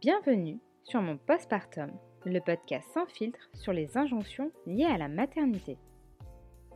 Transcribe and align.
Bienvenue 0.00 0.60
sur 0.84 1.02
mon 1.02 1.16
postpartum, 1.16 1.90
le 2.24 2.38
podcast 2.38 2.86
sans 2.94 3.06
filtre 3.06 3.50
sur 3.52 3.72
les 3.72 3.96
injonctions 3.96 4.52
liées 4.64 4.84
à 4.84 4.96
la 4.96 5.08
maternité. 5.08 5.76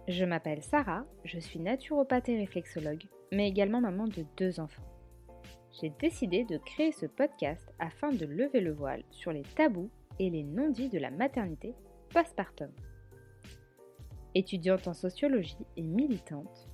Je 0.08 0.24
m'appelle 0.24 0.60
Sarah, 0.60 1.04
je 1.24 1.38
suis 1.38 1.60
naturopathe 1.60 2.30
et 2.30 2.36
réflexologue, 2.36 3.04
mais 3.30 3.46
également 3.46 3.80
maman 3.80 4.08
de 4.08 4.24
deux 4.36 4.58
enfants. 4.58 4.82
J'ai 5.80 5.92
décidé 6.00 6.42
de 6.42 6.56
créer 6.56 6.90
ce 6.90 7.06
podcast 7.06 7.64
afin 7.78 8.10
de 8.10 8.26
lever 8.26 8.60
le 8.60 8.72
voile 8.72 9.04
sur 9.12 9.30
les 9.30 9.42
tabous 9.42 9.90
et 10.18 10.28
les 10.28 10.42
non-dits 10.42 10.88
de 10.88 10.98
la 10.98 11.12
maternité 11.12 11.76
postpartum. 12.12 12.72
Étudiante 14.34 14.88
en 14.88 14.94
sociologie 14.94 15.64
et 15.76 15.82
militante, 15.82 16.66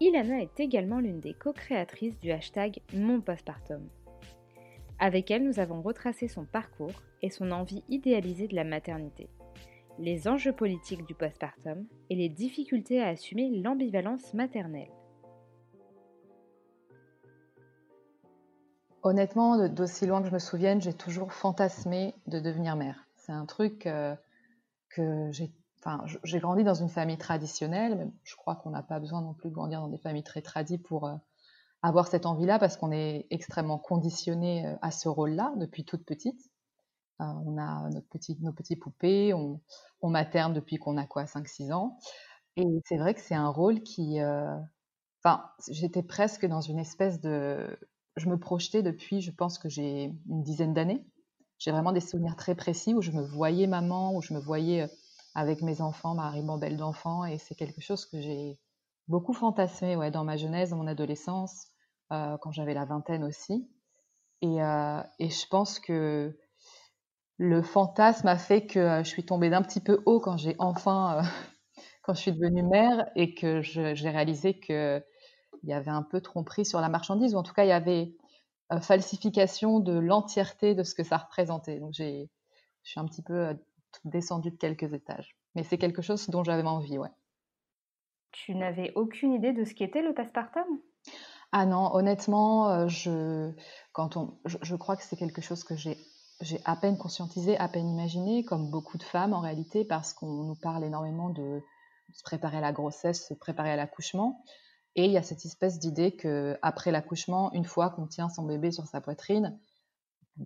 Ilana 0.00 0.40
est 0.40 0.60
également 0.60 1.00
l'une 1.00 1.20
des 1.20 1.34
co-créatrices 1.34 2.18
du 2.20 2.30
hashtag 2.30 2.80
Mon 2.94 3.20
Postpartum 3.20 3.86
avec 5.00 5.30
elle, 5.30 5.44
nous 5.44 5.58
avons 5.58 5.80
retracé 5.80 6.28
son 6.28 6.44
parcours 6.44 7.02
et 7.22 7.30
son 7.30 7.50
envie 7.50 7.82
idéalisée 7.88 8.48
de 8.48 8.54
la 8.54 8.64
maternité, 8.64 9.30
les 9.98 10.28
enjeux 10.28 10.52
politiques 10.52 11.06
du 11.06 11.14
postpartum 11.14 11.86
et 12.10 12.14
les 12.14 12.28
difficultés 12.28 13.02
à 13.02 13.08
assumer 13.08 13.48
l'ambivalence 13.50 14.34
maternelle. 14.34 14.90
Honnêtement, 19.02 19.68
d'aussi 19.68 20.06
loin 20.06 20.20
que 20.20 20.28
je 20.28 20.34
me 20.34 20.38
souvienne, 20.38 20.82
j'ai 20.82 20.92
toujours 20.92 21.32
fantasmé 21.32 22.14
de 22.26 22.38
devenir 22.38 22.76
mère. 22.76 23.06
C'est 23.16 23.32
un 23.32 23.46
truc 23.46 23.86
euh, 23.86 24.14
que 24.90 25.30
j'ai. 25.32 25.50
Grandi 26.26 26.62
dans 26.62 26.74
une 26.74 26.90
famille 26.90 27.16
traditionnelle, 27.16 27.96
mais 27.96 28.06
je 28.22 28.36
crois 28.36 28.54
qu'on 28.54 28.68
n'a 28.68 28.82
pas 28.82 29.00
besoin 29.00 29.22
non 29.22 29.32
plus 29.32 29.48
de 29.48 29.54
grandir 29.54 29.80
dans 29.80 29.88
des 29.88 29.96
familles 29.96 30.22
très 30.22 30.42
tradies 30.42 30.76
pour, 30.76 31.06
euh, 31.06 31.14
avoir 31.82 32.08
cette 32.08 32.26
envie-là 32.26 32.58
parce 32.58 32.76
qu'on 32.76 32.92
est 32.92 33.26
extrêmement 33.30 33.78
conditionné 33.78 34.66
euh, 34.66 34.76
à 34.82 34.90
ce 34.90 35.08
rôle-là 35.08 35.52
depuis 35.56 35.84
toute 35.84 36.04
petite. 36.04 36.50
Euh, 37.20 37.24
on 37.46 37.58
a 37.58 37.88
notre 37.90 38.08
petite, 38.08 38.40
nos 38.40 38.52
petites 38.52 38.80
poupées, 38.80 39.34
on, 39.34 39.60
on 40.02 40.10
materne 40.10 40.52
depuis 40.52 40.76
qu'on 40.78 40.96
a 40.96 41.06
quoi, 41.06 41.24
5-6 41.24 41.72
ans. 41.72 41.98
Et 42.56 42.66
c'est 42.86 42.96
vrai 42.96 43.14
que 43.14 43.20
c'est 43.20 43.34
un 43.34 43.48
rôle 43.48 43.82
qui... 43.82 44.20
Euh, 44.20 44.56
j'étais 45.68 46.02
presque 46.02 46.46
dans 46.46 46.60
une 46.60 46.78
espèce 46.78 47.20
de... 47.20 47.78
Je 48.16 48.28
me 48.28 48.38
projetais 48.38 48.82
depuis, 48.82 49.20
je 49.20 49.30
pense 49.30 49.58
que 49.58 49.68
j'ai 49.68 50.12
une 50.28 50.42
dizaine 50.42 50.74
d'années. 50.74 51.06
J'ai 51.58 51.70
vraiment 51.70 51.92
des 51.92 52.00
souvenirs 52.00 52.36
très 52.36 52.54
précis 52.54 52.94
où 52.94 53.02
je 53.02 53.12
me 53.12 53.22
voyais 53.22 53.66
maman, 53.66 54.14
où 54.14 54.22
je 54.22 54.34
me 54.34 54.40
voyais 54.40 54.88
avec 55.34 55.62
mes 55.62 55.80
enfants, 55.80 56.14
ma 56.14 56.30
ribambelle 56.30 56.76
d'enfants. 56.76 57.24
Et 57.24 57.38
c'est 57.38 57.54
quelque 57.54 57.80
chose 57.80 58.06
que 58.06 58.20
j'ai 58.20 58.58
beaucoup 59.08 59.32
fantasmé 59.32 59.96
ouais, 59.96 60.10
dans 60.10 60.24
ma 60.24 60.36
jeunesse, 60.36 60.70
dans 60.70 60.76
mon 60.76 60.86
adolescence, 60.86 61.69
euh, 62.12 62.36
quand 62.38 62.52
j'avais 62.52 62.74
la 62.74 62.84
vingtaine 62.84 63.24
aussi. 63.24 63.68
Et, 64.42 64.62
euh, 64.62 65.00
et, 65.18 65.30
je 65.30 65.46
pense 65.46 65.78
que 65.78 66.36
le 67.36 67.62
fantasme 67.62 68.26
a 68.26 68.36
fait 68.36 68.66
que 68.66 68.78
euh, 68.78 69.04
je 69.04 69.08
suis 69.08 69.24
tombée 69.24 69.50
d'un 69.50 69.62
petit 69.62 69.80
peu 69.80 70.02
haut 70.06 70.18
quand 70.18 70.36
j'ai 70.36 70.56
enfin, 70.58 71.22
quand 72.02 72.14
je 72.14 72.20
suis 72.20 72.32
devenue 72.32 72.62
mère 72.62 73.08
et 73.16 73.34
que 73.34 73.62
j'ai 73.62 74.10
réalisé 74.10 74.58
qu'il 74.58 75.04
y 75.62 75.72
avait 75.72 75.90
un 75.90 76.02
peu 76.02 76.20
tromperie 76.20 76.64
sur 76.64 76.80
la 76.80 76.88
marchandise, 76.88 77.34
ou 77.34 77.38
en 77.38 77.42
tout 77.42 77.54
cas 77.54 77.64
il 77.64 77.68
y 77.68 77.72
avait 77.72 78.14
falsification 78.82 79.80
de 79.80 79.98
l'entièreté 79.98 80.74
de 80.74 80.82
ce 80.82 80.94
que 80.94 81.04
ça 81.04 81.16
représentait. 81.16 81.80
Donc 81.80 81.92
je 81.94 82.26
suis 82.82 83.00
un 83.00 83.04
petit 83.04 83.22
peu 83.22 83.56
descendue 84.04 84.50
de 84.50 84.56
quelques 84.56 84.92
étages. 84.94 85.36
Mais 85.54 85.62
c'est 85.64 85.78
quelque 85.78 86.02
chose 86.02 86.28
dont 86.28 86.44
j'avais 86.44 86.66
envie, 86.66 86.98
ouais. 86.98 87.10
Tu 88.32 88.54
n'avais 88.54 88.92
aucune 88.94 89.32
idée 89.32 89.52
de 89.52 89.64
ce 89.64 89.74
qu'était 89.74 90.02
le 90.02 90.14
passepartum 90.14 90.80
ah 91.52 91.66
non, 91.66 91.94
honnêtement, 91.94 92.70
euh, 92.70 92.88
je, 92.88 93.50
quand 93.92 94.16
on, 94.16 94.38
je, 94.44 94.76
crois 94.76 94.96
que 94.96 95.02
c'est 95.02 95.16
quelque 95.16 95.42
chose 95.42 95.64
que 95.64 95.74
j'ai, 95.76 95.98
j'ai 96.40 96.60
à 96.64 96.76
peine 96.76 96.96
conscientisé, 96.96 97.58
à 97.58 97.68
peine 97.68 97.88
imaginé, 97.88 98.44
comme 98.44 98.70
beaucoup 98.70 98.98
de 98.98 99.02
femmes 99.02 99.32
en 99.32 99.40
réalité, 99.40 99.84
parce 99.84 100.12
qu'on 100.12 100.44
nous 100.44 100.54
parle 100.54 100.84
énormément 100.84 101.30
de 101.30 101.60
se 102.12 102.22
préparer 102.22 102.58
à 102.58 102.60
la 102.60 102.72
grossesse, 102.72 103.26
se 103.28 103.34
préparer 103.34 103.70
à 103.72 103.76
l'accouchement. 103.76 104.44
Et 104.96 105.04
il 105.04 105.12
y 105.12 105.16
a 105.16 105.22
cette 105.22 105.44
espèce 105.44 105.78
d'idée 105.78 106.16
que 106.16 106.58
après 106.62 106.90
l'accouchement, 106.90 107.52
une 107.52 107.64
fois 107.64 107.90
qu'on 107.90 108.06
tient 108.06 108.28
son 108.28 108.44
bébé 108.44 108.70
sur 108.70 108.86
sa 108.86 109.00
poitrine, 109.00 109.58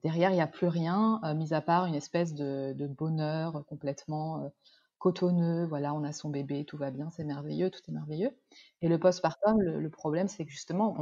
derrière 0.02 0.30
il 0.30 0.34
n'y 0.34 0.40
a 0.40 0.46
plus 0.46 0.68
rien, 0.68 1.20
euh, 1.24 1.34
mis 1.34 1.54
à 1.54 1.60
part 1.60 1.86
une 1.86 1.94
espèce 1.94 2.34
de, 2.34 2.86
bonheur 2.98 3.64
complètement 3.66 4.42
euh, 4.42 4.48
cotonneux, 4.98 5.66
voilà, 5.66 5.92
on 5.94 6.02
a 6.04 6.12
son 6.12 6.30
bébé, 6.30 6.64
tout 6.64 6.78
va 6.78 6.90
bien, 6.90 7.10
c'est 7.10 7.24
merveilleux, 7.24 7.70
tout 7.70 7.80
est 7.88 7.92
merveilleux. 7.92 8.30
Et 8.80 8.88
le 8.88 8.98
postpartum, 8.98 9.60
le, 9.60 9.80
le 9.80 9.90
problème, 9.90 10.28
c'est 10.28 10.44
que 10.44 10.50
justement, 10.50 10.96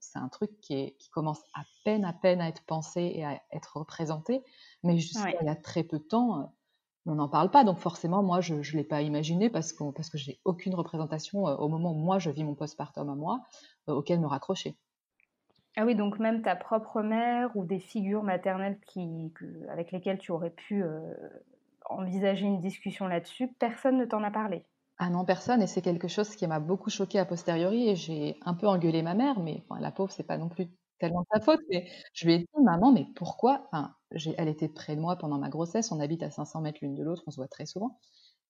c'est 0.00 0.18
un 0.18 0.28
truc 0.28 0.50
qui, 0.60 0.74
est, 0.74 0.96
qui, 0.98 1.10
commence 1.10 1.42
à 1.54 1.62
peine, 1.84 2.04
à 2.04 2.12
peine 2.12 2.40
à 2.40 2.48
être 2.48 2.64
pensé 2.64 3.12
et 3.14 3.24
à 3.24 3.40
être 3.52 3.76
représenté, 3.76 4.42
mais 4.82 4.98
jusqu'à 4.98 5.30
il 5.40 5.46
y 5.46 5.48
a 5.48 5.56
très 5.56 5.84
peu 5.84 5.98
de 5.98 6.04
temps, 6.04 6.40
euh, 6.40 6.44
on 7.06 7.14
n'en 7.14 7.28
parle 7.28 7.50
pas. 7.50 7.64
Donc 7.64 7.78
forcément, 7.78 8.22
moi, 8.22 8.40
je 8.40 8.54
ne 8.54 8.76
l'ai 8.76 8.84
pas 8.84 9.02
imaginé 9.02 9.48
parce 9.48 9.72
que, 9.72 9.92
parce 9.92 10.10
que 10.10 10.18
j'ai 10.18 10.40
aucune 10.44 10.74
représentation 10.74 11.46
euh, 11.46 11.54
au 11.56 11.68
moment 11.68 11.92
où 11.92 11.96
moi, 11.96 12.18
je 12.18 12.30
vis 12.30 12.44
mon 12.44 12.54
postpartum 12.54 13.08
à 13.08 13.14
moi, 13.14 13.40
euh, 13.88 13.94
auquel 13.94 14.20
me 14.20 14.26
raccrocher. 14.26 14.76
Ah 15.76 15.84
oui, 15.84 15.94
donc 15.94 16.18
même 16.18 16.42
ta 16.42 16.56
propre 16.56 17.02
mère 17.02 17.54
ou 17.54 17.64
des 17.64 17.78
figures 17.78 18.22
maternelles 18.22 18.80
qui, 18.86 19.30
avec 19.68 19.92
lesquelles 19.92 20.18
tu 20.18 20.32
aurais 20.32 20.50
pu 20.50 20.82
envisager 21.90 22.46
une 22.46 22.60
discussion 22.60 23.06
là-dessus, 23.06 23.48
personne 23.58 23.98
ne 23.98 24.04
t'en 24.04 24.22
a 24.22 24.30
parlé. 24.30 24.66
Ah 24.98 25.10
non, 25.10 25.26
personne, 25.26 25.60
et 25.60 25.66
c'est 25.66 25.82
quelque 25.82 26.08
chose 26.08 26.34
qui 26.36 26.46
m'a 26.46 26.58
beaucoup 26.60 26.88
choqué 26.90 27.18
a 27.18 27.26
posteriori, 27.26 27.88
et 27.88 27.96
j'ai 27.96 28.38
un 28.42 28.54
peu 28.54 28.66
engueulé 28.66 29.02
ma 29.02 29.14
mère, 29.14 29.40
mais 29.40 29.62
la 29.78 29.92
pauvre, 29.92 30.10
c'est 30.10 30.22
pas 30.26 30.38
non 30.38 30.48
plus 30.48 30.70
tellement 30.98 31.24
sa 31.30 31.40
faute, 31.40 31.60
mais 31.70 31.90
je 32.14 32.26
lui 32.26 32.32
ai 32.34 32.38
dit, 32.38 32.46
maman, 32.64 32.92
mais 32.92 33.04
pourquoi? 33.14 33.66
Enfin, 33.66 33.94
Elle 34.38 34.48
était 34.48 34.68
près 34.68 34.96
de 34.96 35.00
moi 35.02 35.16
pendant 35.16 35.36
ma 35.38 35.50
grossesse, 35.50 35.92
on 35.92 36.00
habite 36.00 36.22
à 36.22 36.30
500 36.30 36.62
mètres 36.62 36.78
l'une 36.80 36.94
de 36.94 37.02
l'autre, 37.02 37.22
on 37.26 37.30
se 37.30 37.36
voit 37.36 37.48
très 37.48 37.66
souvent, 37.66 37.98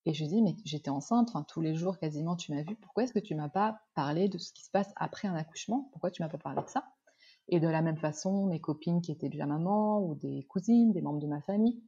et 0.05 0.13
je 0.13 0.19
lui 0.19 0.27
ai 0.27 0.29
dit, 0.35 0.41
mais 0.43 0.55
j'étais 0.65 0.89
enceinte, 0.91 1.29
enfin, 1.29 1.43
tous 1.49 1.61
les 1.61 1.75
jours 1.75 1.99
quasiment 1.99 2.35
tu 2.37 2.53
m'as 2.53 2.63
vu, 2.63 2.75
pourquoi 2.77 3.03
est-ce 3.03 3.13
que 3.13 3.19
tu 3.19 3.35
m'as 3.35 3.49
pas 3.49 3.79
parlé 3.95 4.29
de 4.29 4.37
ce 4.37 4.53
qui 4.53 4.63
se 4.65 4.71
passe 4.71 4.93
après 4.97 5.27
un 5.27 5.35
accouchement? 5.35 5.89
Pourquoi 5.93 6.11
tu 6.11 6.21
m'as 6.23 6.29
pas 6.29 6.37
parlé 6.39 6.61
de 6.63 6.69
ça? 6.69 6.85
Et 7.49 7.59
de 7.59 7.67
la 7.67 7.81
même 7.81 7.97
façon, 7.97 8.45
mes 8.47 8.61
copines 8.61 9.01
qui 9.01 9.11
étaient 9.11 9.29
déjà 9.29 9.45
maman, 9.45 9.99
ou 10.01 10.15
des 10.15 10.45
cousines, 10.49 10.93
des 10.93 11.01
membres 11.01 11.19
de 11.19 11.27
ma 11.27 11.41
famille, 11.41 11.83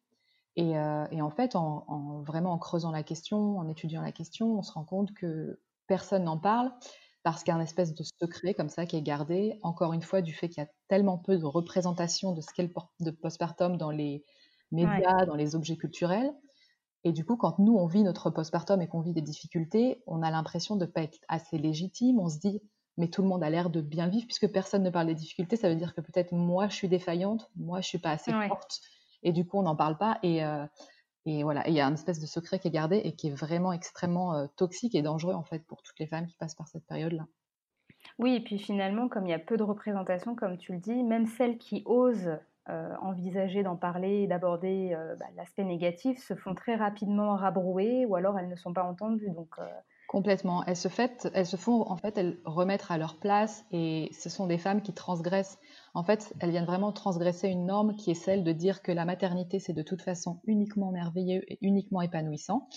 euh, 0.57 1.07
et, 1.11 1.21
en 1.21 1.29
fait, 1.29 1.55
en, 1.55 2.21
vraiment 2.23 2.51
en 2.51 2.57
creusant 2.57 2.91
la 2.91 3.03
question, 3.03 3.57
en 3.57 3.67
étudiant 3.67 4.01
la 4.01 4.11
question, 4.11 4.57
on 4.57 4.61
se 4.61 4.71
rend 4.71 4.83
compte 4.83 5.13
que 5.13 5.59
personne 5.87 6.23
n'en 6.23 6.37
parle 6.37 6.71
parce 7.23 7.43
qu'il 7.43 7.51
y 7.51 7.55
a 7.55 7.59
un 7.59 7.63
espèce 7.63 7.93
de 7.93 8.03
secret 8.03 8.53
comme 8.53 8.69
ça 8.69 8.85
qui 8.85 8.95
est 8.95 9.01
gardé, 9.01 9.59
encore 9.61 9.93
une 9.93 10.01
fois, 10.01 10.21
du 10.21 10.33
fait 10.33 10.47
qu'il 10.47 10.63
y 10.63 10.65
a 10.65 10.69
tellement 10.87 11.17
peu 11.17 11.37
de 11.37 11.45
représentation 11.45 12.33
de 12.33 12.41
ce 12.41 12.47
qu'est 12.53 12.69
le 12.99 13.11
postpartum 13.11 13.77
dans 13.77 13.91
les 13.91 14.23
médias, 14.71 15.25
dans 15.25 15.35
les 15.35 15.55
objets 15.55 15.75
culturels. 15.75 16.33
Et 17.03 17.11
du 17.11 17.25
coup, 17.25 17.37
quand 17.37 17.59
nous, 17.59 17.75
on 17.75 17.87
vit 17.87 18.03
notre 18.03 18.29
postpartum 18.29 18.81
et 18.81 18.87
qu'on 18.87 19.01
vit 19.01 19.13
des 19.13 19.21
difficultés, 19.21 20.01
on 20.07 20.21
a 20.21 20.31
l'impression 20.31 20.75
de 20.75 20.85
ne 20.85 20.91
pas 20.91 21.01
être 21.01 21.19
assez 21.27 21.57
légitime. 21.57 22.19
On 22.19 22.29
se 22.29 22.39
dit, 22.39 22.61
mais 22.97 23.09
tout 23.09 23.21
le 23.21 23.27
monde 23.27 23.43
a 23.43 23.49
l'air 23.49 23.69
de 23.69 23.81
bien 23.81 24.07
vivre, 24.07 24.25
puisque 24.25 24.51
personne 24.51 24.83
ne 24.83 24.89
parle 24.89 25.07
des 25.07 25.15
difficultés, 25.15 25.55
ça 25.55 25.69
veut 25.69 25.75
dire 25.75 25.93
que 25.95 26.01
peut-être 26.01 26.33
moi, 26.33 26.67
je 26.67 26.75
suis 26.75 26.89
défaillante, 26.89 27.49
moi, 27.55 27.81
je 27.81 27.87
suis 27.87 27.99
pas 27.99 28.11
assez 28.11 28.31
forte 28.47 28.81
et 29.23 29.31
du 29.31 29.45
coup, 29.45 29.59
on 29.59 29.63
n'en 29.63 29.75
parle 29.75 29.97
pas. 29.97 30.19
Et, 30.23 30.43
euh, 30.43 30.65
et 31.25 31.43
voilà, 31.43 31.67
il 31.67 31.73
y 31.73 31.81
a 31.81 31.85
une 31.85 31.93
espèce 31.93 32.19
de 32.19 32.25
secret 32.25 32.59
qui 32.59 32.67
est 32.67 32.71
gardé 32.71 32.97
et 32.97 33.13
qui 33.13 33.27
est 33.27 33.35
vraiment 33.35 33.73
extrêmement 33.73 34.35
euh, 34.35 34.47
toxique 34.55 34.95
et 34.95 35.01
dangereux 35.01 35.33
en 35.33 35.43
fait 35.43 35.65
pour 35.65 35.81
toutes 35.81 35.99
les 35.99 36.07
femmes 36.07 36.27
qui 36.27 36.35
passent 36.35 36.55
par 36.55 36.67
cette 36.67 36.85
période-là. 36.85 37.25
Oui, 38.17 38.35
et 38.35 38.39
puis 38.39 38.57
finalement, 38.57 39.09
comme 39.09 39.25
il 39.25 39.31
y 39.31 39.33
a 39.33 39.39
peu 39.39 39.57
de 39.57 39.63
représentation, 39.63 40.35
comme 40.35 40.57
tu 40.57 40.73
le 40.73 40.79
dis, 40.79 41.03
même 41.03 41.25
celles 41.25 41.57
qui 41.57 41.83
osent 41.85 42.37
euh, 42.69 42.95
envisager 43.01 43.63
d'en 43.63 43.75
parler 43.75 44.21
et 44.21 44.27
d'aborder 44.27 44.95
bah, 45.19 45.25
l'aspect 45.35 45.63
négatif 45.63 46.23
se 46.23 46.35
font 46.35 46.55
très 46.55 46.75
rapidement 46.75 47.35
rabrouer 47.35 48.05
ou 48.05 48.15
alors 48.15 48.37
elles 48.39 48.47
ne 48.47 48.55
sont 48.55 48.73
pas 48.73 48.83
entendues. 48.83 49.31
Donc, 49.31 49.55
Complètement. 50.09 50.63
Elles 50.65 50.75
se, 50.75 50.87
fait, 50.87 51.29
elles 51.35 51.45
se 51.45 51.55
font 51.55 51.87
en 51.87 51.95
fait 51.95 52.17
elles 52.17 52.39
remettre 52.43 52.91
à 52.91 52.97
leur 52.97 53.19
place 53.19 53.63
et 53.71 54.09
ce 54.11 54.27
sont 54.29 54.47
des 54.47 54.57
femmes 54.57 54.81
qui 54.81 54.91
transgressent. 54.91 55.59
En 55.93 56.03
fait, 56.03 56.33
elles 56.39 56.51
viennent 56.51 56.65
vraiment 56.65 56.91
transgresser 56.91 57.47
une 57.47 57.65
norme 57.65 57.95
qui 57.95 58.11
est 58.11 58.15
celle 58.15 58.43
de 58.43 58.51
dire 58.51 58.81
que 58.81 58.91
la 58.91 59.05
maternité 59.05 59.59
c'est 59.59 59.73
de 59.73 59.81
toute 59.81 60.01
façon 60.01 60.39
uniquement 60.45 60.91
merveilleux 60.91 61.43
et 61.51 61.57
uniquement 61.61 62.01
épanouissant. 62.01 62.67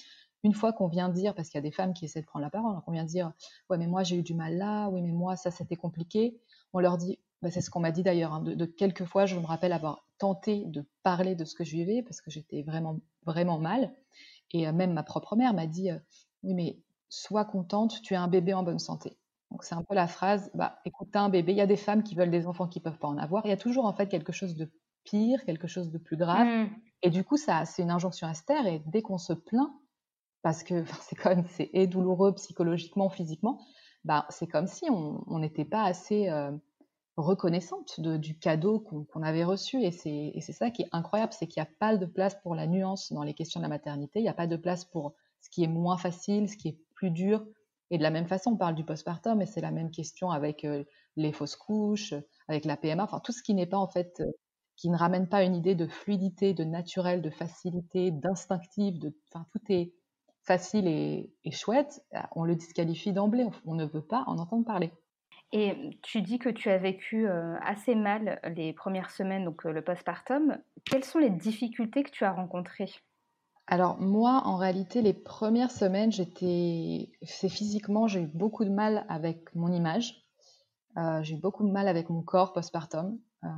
Une 0.45 0.55
fois 0.55 0.73
qu'on 0.73 0.89
vient 0.89 1.09
dire, 1.09 1.35
parce 1.35 1.49
qu'il 1.49 1.59
y 1.59 1.65
a 1.65 1.69
des 1.69 1.71
femmes 1.71 1.95
qui 1.95 2.05
essaient 2.05 2.21
de 2.21 2.27
prendre 2.27 2.45
la 2.45 2.51
parole, 2.51 2.75
hein, 2.75 2.83
qu'on 2.85 2.93
vient 2.93 3.05
dire 3.05 3.33
ouais 3.71 3.79
mais 3.79 3.87
moi 3.87 4.03
j'ai 4.03 4.17
eu 4.17 4.23
du 4.23 4.35
mal 4.35 4.57
là, 4.57 4.89
oui 4.89 5.03
mais 5.03 5.13
moi 5.13 5.37
ça 5.37 5.51
c'était 5.51 5.77
compliqué, 5.77 6.41
on 6.73 6.81
leur 6.81 6.99
dit 6.99 7.19
bah, 7.43 7.51
c'est 7.51 7.61
ce 7.61 7.71
qu'on 7.71 7.81
m'a 7.81 7.93
dit 7.93 8.03
d'ailleurs, 8.03 8.33
hein, 8.33 8.43
de, 8.43 8.65
quelques 8.65 9.05
fois 9.05 9.27
je 9.27 9.39
me 9.39 9.47
rappelle 9.47 9.73
avoir 9.73 10.07
tenté 10.19 10.65
de 10.67 10.85
parler 11.03 11.35
de 11.35 11.45
ce 11.45 11.55
que 11.55 11.65
je 11.65 11.73
vivais 11.73 12.03
parce 12.03 12.21
que 12.21 12.31
j'étais 12.31 12.63
vraiment 12.63 12.99
vraiment 13.25 13.59
mal 13.59 13.93
et 14.51 14.67
euh, 14.67 14.73
même 14.73 14.93
ma 14.93 15.03
propre 15.03 15.37
mère 15.37 15.55
m'a 15.55 15.67
dit 15.67 15.91
euh, 15.91 15.99
oui 16.43 16.55
mais 16.55 16.79
sois 17.09 17.45
contente, 17.45 18.01
tu 18.03 18.15
as 18.15 18.23
un 18.23 18.29
bébé 18.29 18.55
en 18.55 18.63
bonne 18.63 18.79
santé. 18.79 19.19
Donc 19.53 19.65
c'est 19.65 19.75
un 19.75 19.83
peu 19.83 19.95
la 19.95 20.09
phrase, 20.09 20.51
bah 20.55 20.81
écoute, 20.85 21.15
un 21.15 21.29
bébé, 21.29 21.53
il 21.53 21.59
y 21.59 21.63
a 21.63 21.67
des 21.67 21.77
femmes 21.77 22.03
qui 22.03 22.15
veulent 22.15 22.31
des 22.31 22.47
enfants 22.47 22.67
qui 22.67 22.81
peuvent 22.81 22.99
pas 22.99 23.09
en 23.09 23.19
avoir, 23.19 23.47
il 23.47 23.51
y 23.51 23.53
a 23.53 23.57
toujours 23.57 23.85
en 23.85 23.93
fait 23.93 24.09
quelque 24.09 24.33
chose 24.33 24.57
de 24.57 24.71
pire, 25.05 25.45
quelque 25.45 25.69
chose 25.69 25.91
de 25.91 25.99
plus 25.99 26.17
grave. 26.17 26.47
Mmh. 26.47 26.71
Et 27.03 27.11
du 27.11 27.25
coup, 27.25 27.37
ça, 27.37 27.65
c'est 27.65 27.83
une 27.83 27.91
injonction 27.91 28.27
à 28.27 28.35
se 28.35 28.45
taire. 28.45 28.67
Et 28.67 28.83
dès 28.87 29.03
qu'on 29.03 29.19
se 29.19 29.33
plaint, 29.33 29.71
parce 30.43 30.63
que 30.63 30.85
c'est 31.01 31.17
quand 31.17 31.31
même 31.31 31.45
c'est 31.49 31.87
douloureux 31.87 32.35
psychologiquement, 32.35 33.09
physiquement, 33.11 33.61
bah 34.05 34.27
c'est 34.31 34.47
comme 34.47 34.67
si 34.67 34.87
on 34.91 35.39
n'était 35.39 35.65
pas 35.65 35.85
assez, 35.85 36.29
euh, 36.29 36.51
reconnaissante 37.17 38.01
du 38.01 38.39
cadeau 38.39 38.81
qu'on 38.81 39.23
avait 39.23 39.45
reçu. 39.45 39.83
Et 39.83 39.91
c'est 39.91 40.53
ça 40.53 40.71
qui 40.71 40.83
est 40.83 40.89
incroyable, 40.93 41.33
c'est 41.33 41.47
qu'il 41.47 41.63
n'y 41.63 41.69
a 41.69 41.73
pas 41.79 41.97
de 41.97 42.07
place 42.07 42.37
pour 42.43 42.55
la 42.55 42.67
nuance 42.67 43.13
dans 43.13 43.23
les 43.23 43.35
questions 43.35 43.61
de 43.61 43.65
la 43.65 43.69
maternité, 43.69 44.21
il 44.21 44.23
n'y 44.23 44.29
a 44.29 44.35
pas 44.35 44.47
de 44.47 44.57
place 44.57 44.85
pour 44.85 45.15
ce 45.41 45.51
qui 45.51 45.65
est 45.65 45.69
moins 45.69 45.99
facile, 45.99 46.49
ce 46.49 46.57
qui 46.57 46.69
est 46.69 46.79
plus 46.95 47.11
dur. 47.11 47.45
Et 47.93 47.99
de 47.99 48.03
la 48.03 48.11
même 48.11 48.27
façon, 48.27 48.53
on 48.53 48.57
parle 48.57 48.75
du 48.75 48.85
postpartum, 48.85 49.43
et 49.43 49.47
c'est 49.47 49.61
la 49.61 49.71
même 49.71 49.91
question 49.91 50.31
avec 50.31 50.65
euh, 50.65 50.83
les 51.17 51.31
fausses 51.31 51.57
couches, 51.57 52.15
avec 52.49 52.65
la 52.65 52.79
PMA, 52.79 53.05
enfin 53.05 53.21
tout 53.21 53.33
ce 53.33 53.43
qui 53.43 53.53
n'est 53.53 53.67
pas 53.67 53.77
en 53.77 53.87
fait, 53.87 54.21
euh, 54.21 54.33
qui 54.77 54.89
ne 54.89 54.97
ramène 54.97 55.29
pas 55.29 55.45
une 55.45 55.55
idée 55.55 55.75
de 55.75 55.87
fluidité, 55.87 56.55
de 56.55 56.65
naturel, 56.65 57.21
de 57.21 57.29
facilité, 57.29 58.11
d'instinctif, 58.11 58.99
de, 58.99 59.15
enfin 59.29 59.47
tout 59.53 59.61
est 59.69 59.93
facile 60.43 60.89
et, 60.89 61.31
chouette, 61.53 62.03
on 62.35 62.45
le 62.45 62.57
disqualifie 62.57 63.13
d'emblée, 63.13 63.47
on 63.67 63.75
ne 63.75 63.85
veut 63.85 64.05
pas 64.05 64.25
en 64.27 64.39
entendre 64.39 64.65
parler. 64.65 64.91
Et 65.53 65.99
tu 66.03 66.23
dis 66.23 66.39
que 66.39 66.49
tu 66.49 66.71
as 66.71 66.79
vécu 66.79 67.29
euh, 67.29 67.59
assez 67.61 67.95
mal 67.95 68.41
les 68.57 68.73
premières 68.73 69.11
semaines, 69.11 69.45
donc 69.45 69.65
le 69.65 69.83
postpartum. 69.83 70.59
Quelles 70.87 71.05
sont 71.05 71.19
les 71.19 71.31
difficultés 71.31 72.05
que 72.05 72.11
tu 72.11 72.25
as 72.25 72.33
rencontrées? 72.33 72.91
Alors 73.73 73.99
moi, 73.99 74.43
en 74.45 74.59
réalité, 74.59 75.01
les 75.01 75.15
premières 75.15 75.71
semaines, 75.71 76.13
j'étais, 76.13 77.11
c'est 77.23 77.49
physiquement, 77.49 78.07
j'ai 78.07 78.21
eu 78.21 78.27
beaucoup 78.27 78.67
de 78.67 78.71
mal 78.71 79.07
avec 79.09 79.55
mon 79.55 79.73
image. 79.73 80.27
Euh, 80.99 81.23
j'ai 81.23 81.37
eu 81.37 81.39
beaucoup 81.39 81.67
de 81.67 81.73
mal 81.73 81.89
avec 81.89 82.11
mon 82.11 82.21
corps 82.21 82.53
postpartum. 82.53 83.19
Euh, 83.45 83.49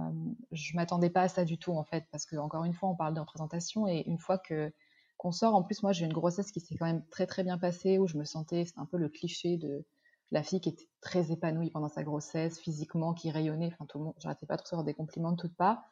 je 0.53 0.77
m'attendais 0.77 1.11
pas 1.11 1.23
à 1.23 1.29
ça 1.29 1.45
du 1.45 1.59
tout 1.59 1.73
en 1.73 1.83
fait, 1.83 2.05
parce 2.13 2.27
que 2.27 2.37
encore 2.37 2.63
une 2.63 2.75
fois, 2.75 2.91
on 2.91 2.95
parle 2.95 3.15
de 3.15 3.19
représentation 3.19 3.89
et 3.89 4.05
une 4.07 4.21
fois 4.21 4.39
que 4.39 4.73
qu'on 5.17 5.33
sort, 5.33 5.57
en 5.57 5.65
plus 5.65 5.83
moi 5.83 5.91
j'ai 5.91 6.05
une 6.05 6.13
grossesse 6.13 6.53
qui 6.53 6.61
s'est 6.61 6.77
quand 6.77 6.87
même 6.87 7.05
très 7.11 7.27
très 7.27 7.43
bien 7.43 7.59
passée, 7.59 7.99
où 7.99 8.07
je 8.07 8.17
me 8.17 8.25
sentais, 8.25 8.67
c'est 8.67 8.79
un 8.79 8.87
peu 8.87 8.99
le 8.99 9.09
cliché 9.09 9.57
de 9.57 9.85
la 10.31 10.45
fille 10.45 10.61
qui 10.61 10.69
était 10.69 10.89
très 11.01 11.33
épanouie 11.33 11.71
pendant 11.71 11.89
sa 11.89 12.05
grossesse, 12.05 12.61
physiquement, 12.61 13.15
qui 13.15 13.33
rayonnait. 13.33 13.73
Enfin, 13.73 13.87
tout 13.87 13.99
le 13.99 14.05
monde, 14.05 14.15
j'arrêtais 14.19 14.47
pas 14.47 14.55
de 14.55 14.63
recevoir 14.63 14.85
des 14.85 14.95
compliments 14.95 15.33
de 15.33 15.39
toutes 15.39 15.57
parts. 15.57 15.83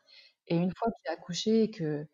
Et 0.47 0.57
une 0.57 0.73
fois 0.77 0.93
qu'il 0.93 1.11
a 1.11 1.15
accouché 1.15 1.65
et 1.65 1.71
que 1.73 2.07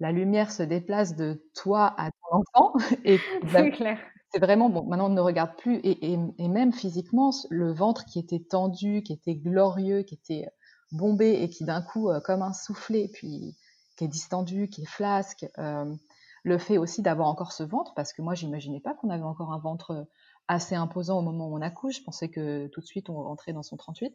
la 0.00 0.12
lumière 0.12 0.50
se 0.50 0.62
déplace 0.62 1.16
de 1.16 1.42
toi 1.54 1.94
à 1.98 2.10
ton 2.10 2.38
enfant, 2.38 2.72
et 3.04 3.18
c'est 3.50 3.70
clair. 3.70 3.98
C'est 4.32 4.40
vraiment 4.40 4.68
bon. 4.68 4.84
Maintenant, 4.84 5.06
on 5.06 5.14
ne 5.14 5.20
regarde 5.20 5.56
plus, 5.56 5.76
et, 5.84 6.12
et, 6.12 6.48
même 6.48 6.72
physiquement, 6.72 7.30
le 7.50 7.72
ventre 7.72 8.04
qui 8.04 8.18
était 8.18 8.40
tendu, 8.40 9.02
qui 9.02 9.12
était 9.12 9.36
glorieux, 9.36 10.02
qui 10.02 10.14
était 10.14 10.48
bombé 10.90 11.40
et 11.42 11.48
qui 11.48 11.64
d'un 11.64 11.82
coup, 11.82 12.10
euh, 12.10 12.20
comme 12.20 12.42
un 12.42 12.52
soufflet, 12.52 13.08
puis 13.12 13.56
qui 13.96 14.04
est 14.04 14.08
distendu, 14.08 14.68
qui 14.68 14.82
est 14.82 14.88
flasque. 14.88 15.46
Euh, 15.58 15.94
le 16.42 16.58
fait 16.58 16.78
aussi 16.78 17.00
d'avoir 17.00 17.28
encore 17.28 17.52
ce 17.52 17.62
ventre, 17.62 17.94
parce 17.94 18.12
que 18.12 18.22
moi, 18.22 18.34
j'imaginais 18.34 18.80
pas 18.80 18.94
qu'on 18.94 19.08
avait 19.08 19.22
encore 19.22 19.52
un 19.52 19.58
ventre 19.58 20.06
assez 20.48 20.74
imposant 20.74 21.18
au 21.18 21.22
moment 21.22 21.48
où 21.48 21.56
on 21.56 21.62
accouche. 21.62 21.98
Je 21.98 22.02
pensais 22.02 22.28
que 22.28 22.66
tout 22.68 22.80
de 22.80 22.86
suite 22.86 23.08
on 23.08 23.22
rentrait 23.22 23.52
dans 23.52 23.62
son 23.62 23.76
38. 23.76 24.14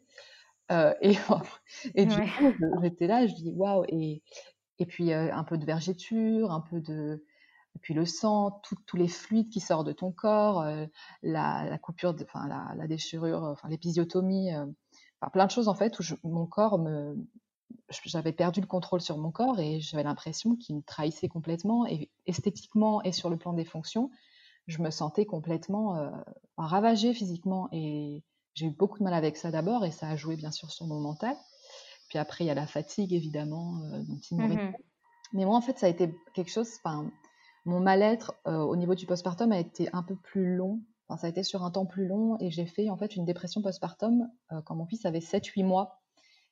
Euh, 0.70 0.94
et, 1.00 1.16
et 1.94 2.06
du 2.06 2.16
coup, 2.16 2.52
j'étais 2.82 3.06
là, 3.06 3.26
je 3.26 3.34
dis 3.34 3.50
waouh. 3.50 3.84
Et, 3.88 4.22
et 4.80 4.86
puis 4.86 5.12
euh, 5.12 5.32
un 5.32 5.44
peu 5.44 5.56
de 5.56 5.64
vergéture, 5.64 6.50
un 6.50 6.60
peu 6.60 6.80
de. 6.80 7.24
Puis 7.82 7.94
le 7.94 8.04
sang, 8.04 8.60
tous 8.86 8.96
les 8.96 9.06
fluides 9.06 9.48
qui 9.48 9.60
sortent 9.60 9.86
de 9.86 9.92
ton 9.92 10.10
corps, 10.10 10.62
euh, 10.62 10.86
la, 11.22 11.78
coupure, 11.78 12.16
la, 12.34 12.86
déchirure, 12.88 13.44
enfin 13.44 13.68
l'épisiotomie, 13.68 14.50
plein 15.32 15.46
de 15.46 15.50
choses 15.52 15.68
en 15.68 15.74
fait 15.74 15.96
où 16.24 16.28
mon 16.28 16.46
corps 16.46 16.80
j'avais 17.90 18.32
perdu 18.32 18.60
le 18.60 18.66
contrôle 18.66 19.00
sur 19.00 19.18
mon 19.18 19.30
corps 19.30 19.60
et 19.60 19.80
j'avais 19.80 20.02
l'impression 20.02 20.56
qu'il 20.56 20.76
me 20.76 20.82
trahissait 20.82 21.28
complètement 21.28 21.86
et 21.86 22.10
esthétiquement 22.26 23.02
et 23.04 23.12
sur 23.12 23.30
le 23.30 23.36
plan 23.36 23.52
des 23.52 23.64
fonctions 23.64 24.10
je 24.70 24.82
me 24.82 24.90
sentais 24.90 25.26
complètement 25.26 25.96
euh, 25.96 26.10
ravagée 26.56 27.12
physiquement. 27.12 27.68
Et 27.72 28.22
j'ai 28.54 28.66
eu 28.66 28.70
beaucoup 28.70 28.98
de 28.98 29.04
mal 29.04 29.14
avec 29.14 29.36
ça 29.36 29.50
d'abord, 29.50 29.84
et 29.84 29.90
ça 29.90 30.08
a 30.08 30.16
joué 30.16 30.36
bien 30.36 30.50
sûr 30.50 30.70
sur 30.70 30.86
mon 30.86 31.00
mental. 31.00 31.36
Puis 32.10 32.18
après, 32.18 32.44
il 32.44 32.48
y 32.48 32.50
a 32.50 32.54
la 32.54 32.66
fatigue, 32.66 33.14
évidemment, 33.14 33.80
euh, 33.84 34.02
dont 34.02 34.20
il 34.30 34.36
mmh 34.36 34.72
Mais 35.32 35.44
moi, 35.46 35.56
en 35.56 35.62
fait, 35.62 35.78
ça 35.78 35.86
a 35.86 35.88
été 35.88 36.14
quelque 36.34 36.50
chose. 36.50 36.68
Mon 37.64 37.80
mal-être 37.80 38.34
euh, 38.46 38.58
au 38.58 38.76
niveau 38.76 38.94
du 38.94 39.06
postpartum 39.06 39.52
a 39.52 39.58
été 39.58 39.88
un 39.94 40.02
peu 40.02 40.16
plus 40.16 40.56
long. 40.56 40.82
Enfin, 41.08 41.20
ça 41.20 41.26
a 41.28 41.30
été 41.30 41.42
sur 41.42 41.64
un 41.64 41.70
temps 41.70 41.86
plus 41.86 42.06
long, 42.06 42.36
et 42.40 42.50
j'ai 42.50 42.66
fait 42.66 42.90
en 42.90 42.96
fait 42.96 43.16
une 43.16 43.24
dépression 43.24 43.62
postpartum 43.62 44.28
quand 44.64 44.76
mon 44.76 44.86
fils 44.86 45.04
avait 45.06 45.18
7-8 45.20 45.64
mois. 45.64 46.00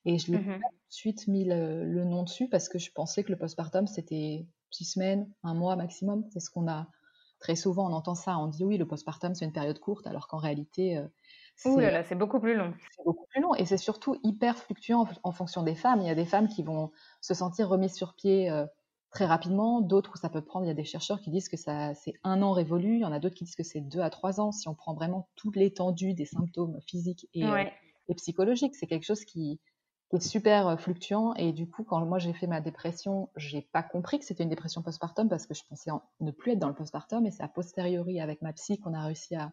Et 0.05 0.17
je 0.17 0.31
l'ai 0.31 0.39
mmh 0.39 0.59
tout 0.89 0.95
de 0.95 0.95
suite 0.95 1.27
mis 1.27 1.45
le, 1.45 1.85
le, 1.85 2.03
nom 2.03 2.23
dessus 2.23 2.49
parce 2.49 2.67
que 2.67 2.79
je 2.79 2.91
pensais 2.91 3.23
que 3.23 3.31
le 3.31 3.37
postpartum, 3.37 3.85
c'était 3.85 4.47
6 4.71 4.85
semaines, 4.85 5.29
un 5.43 5.53
mois 5.53 5.75
maximum. 5.75 6.25
C'est 6.31 6.39
ce 6.39 6.49
qu'on 6.49 6.67
a 6.67 6.87
Très 7.39 7.55
souvent, 7.55 7.89
on 7.89 7.93
entend 7.93 8.15
ça, 8.15 8.37
on 8.37 8.47
dit 8.47 8.65
oui, 8.65 8.77
le 8.77 8.85
postpartum, 8.85 9.33
c'est 9.33 9.45
une 9.45 9.53
période 9.53 9.79
courte, 9.79 10.05
alors 10.07 10.27
qu'en 10.27 10.37
réalité, 10.37 11.01
euh, 11.65 12.03
c'est 12.07 12.15
beaucoup 12.15 12.39
plus 12.39 12.55
long. 12.55 12.73
C'est 12.95 13.03
beaucoup 13.03 13.25
plus 13.29 13.41
long 13.41 13.53
et 13.55 13.65
c'est 13.65 13.77
surtout 13.77 14.15
hyper 14.23 14.57
fluctuant 14.57 15.07
en, 15.23 15.31
fonction 15.31 15.63
des 15.63 15.75
femmes. 15.75 16.01
Il 16.01 16.07
y 16.07 16.11
a 16.11 16.15
des 16.15 16.25
femmes 16.25 16.47
qui 16.47 16.63
vont 16.63 16.91
se 17.21 17.33
sentir 17.33 17.69
remises 17.69 17.95
sur 17.95 18.13
pied 18.15 18.49
euh, 18.49 18.65
très 19.11 19.25
rapidement, 19.25 19.81
d'autres 19.81 20.13
où 20.15 20.17
ça 20.17 20.29
peut 20.29 20.41
prendre. 20.41 20.65
Il 20.65 20.69
y 20.69 20.71
a 20.71 20.75
des 20.75 20.85
chercheurs 20.85 21.19
qui 21.19 21.31
disent 21.31 21.49
que 21.49 21.57
ça 21.57 21.93
c'est 21.95 22.13
un 22.23 22.41
an 22.41 22.51
révolu, 22.51 22.95
il 22.95 23.01
y 23.01 23.05
en 23.05 23.11
a 23.11 23.19
d'autres 23.19 23.35
qui 23.35 23.43
disent 23.43 23.55
que 23.55 23.63
c'est 23.63 23.81
deux 23.81 24.01
à 24.01 24.09
trois 24.09 24.39
ans. 24.39 24.51
Si 24.51 24.67
on 24.67 24.75
prend 24.75 24.93
vraiment 24.93 25.27
toute 25.35 25.55
l'étendue 25.55 26.13
des 26.13 26.25
symptômes 26.25 26.79
physiques 26.87 27.27
et, 27.33 27.45
euh, 27.45 27.63
et 28.07 28.15
psychologiques, 28.15 28.75
c'est 28.75 28.87
quelque 28.87 29.05
chose 29.05 29.25
qui, 29.25 29.59
qui 30.09 30.15
est 30.15 30.19
super 30.19 30.67
euh, 30.67 30.77
fluctuant. 30.77 31.33
Et 31.35 31.53
du 31.53 31.69
coup, 31.69 31.83
quand 31.83 32.03
moi 32.05 32.19
j'ai 32.19 32.33
fait 32.33 32.47
ma 32.47 32.61
dépression, 32.61 33.29
j'ai 33.35 33.61
pas 33.61 33.83
compris 33.83 34.19
que 34.19 34.25
c'était 34.25 34.43
une 34.43 34.49
dépression 34.49 34.81
postpartum 34.81 35.29
parce 35.29 35.45
que 35.45 35.53
je 35.53 35.63
pensais 35.67 35.91
ne 36.19 36.31
plus 36.31 36.53
être 36.53 36.59
dans 36.59 36.69
le 36.69 36.75
postpartum. 36.75 37.25
Et 37.25 37.31
c'est 37.31 37.43
a 37.43 37.47
posteriori 37.47 38.19
avec 38.19 38.41
ma 38.41 38.53
psy 38.53 38.79
qu'on 38.79 38.93
a 38.93 39.03
réussi 39.03 39.35
à, 39.35 39.51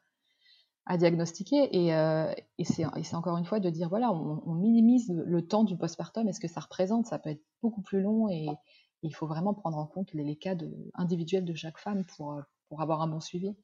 à 0.86 0.96
diagnostiquer. 0.96 1.68
Et, 1.76 1.94
euh, 1.94 2.32
et 2.58 2.64
c'est 2.64 3.14
encore 3.14 3.36
une 3.36 3.44
fois 3.44 3.60
de 3.60 3.68
dire 3.70 3.88
voilà, 3.88 4.12
on, 4.12 4.54
minimise 4.54 5.12
le, 5.12 5.42
temps 5.46 5.64
du 5.64 5.76
postpartum 5.76 6.28
et 6.28 6.32
ce 6.32 6.40
que 6.40 6.48
ça 6.48 6.60
représente. 6.60 7.06
Ça 7.06 7.18
peut 7.18 7.30
être 7.30 7.42
beaucoup 7.62 7.82
plus 7.82 8.00
long 8.00 8.28
et, 8.28 8.46
il 9.02 9.14
faut 9.14 9.26
vraiment 9.26 9.54
prendre 9.54 9.76
en 9.76 9.86
compte 9.86 10.12
les, 10.14 10.36
cas 10.36 10.54
individuels 10.94 11.44
de 11.44 11.54
chaque 11.54 11.78
femme 11.78 12.04
pour, 12.16 12.32
euh, 12.32 12.42
pour 12.68 12.80
avoir 12.80 13.02
un 13.02 13.06
bon 13.06 13.20
suivi. 13.20 13.54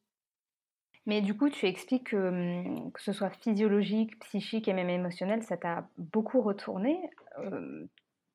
Mais 1.07 1.21
du 1.21 1.37
coup, 1.37 1.49
tu 1.49 1.67
expliques 1.67 2.11
que, 2.11 2.29
hum, 2.29 2.93
que 2.93 3.03
ce 3.03 3.13
soit 3.13 3.31
physiologique, 3.31 4.21
psychique 4.21 4.69
et 4.69 4.73
même 4.73 4.91
émotionnel, 4.91 5.43
ça 5.43 5.57
t'a 5.57 5.89
beaucoup 5.97 6.43
retourné. 6.43 6.99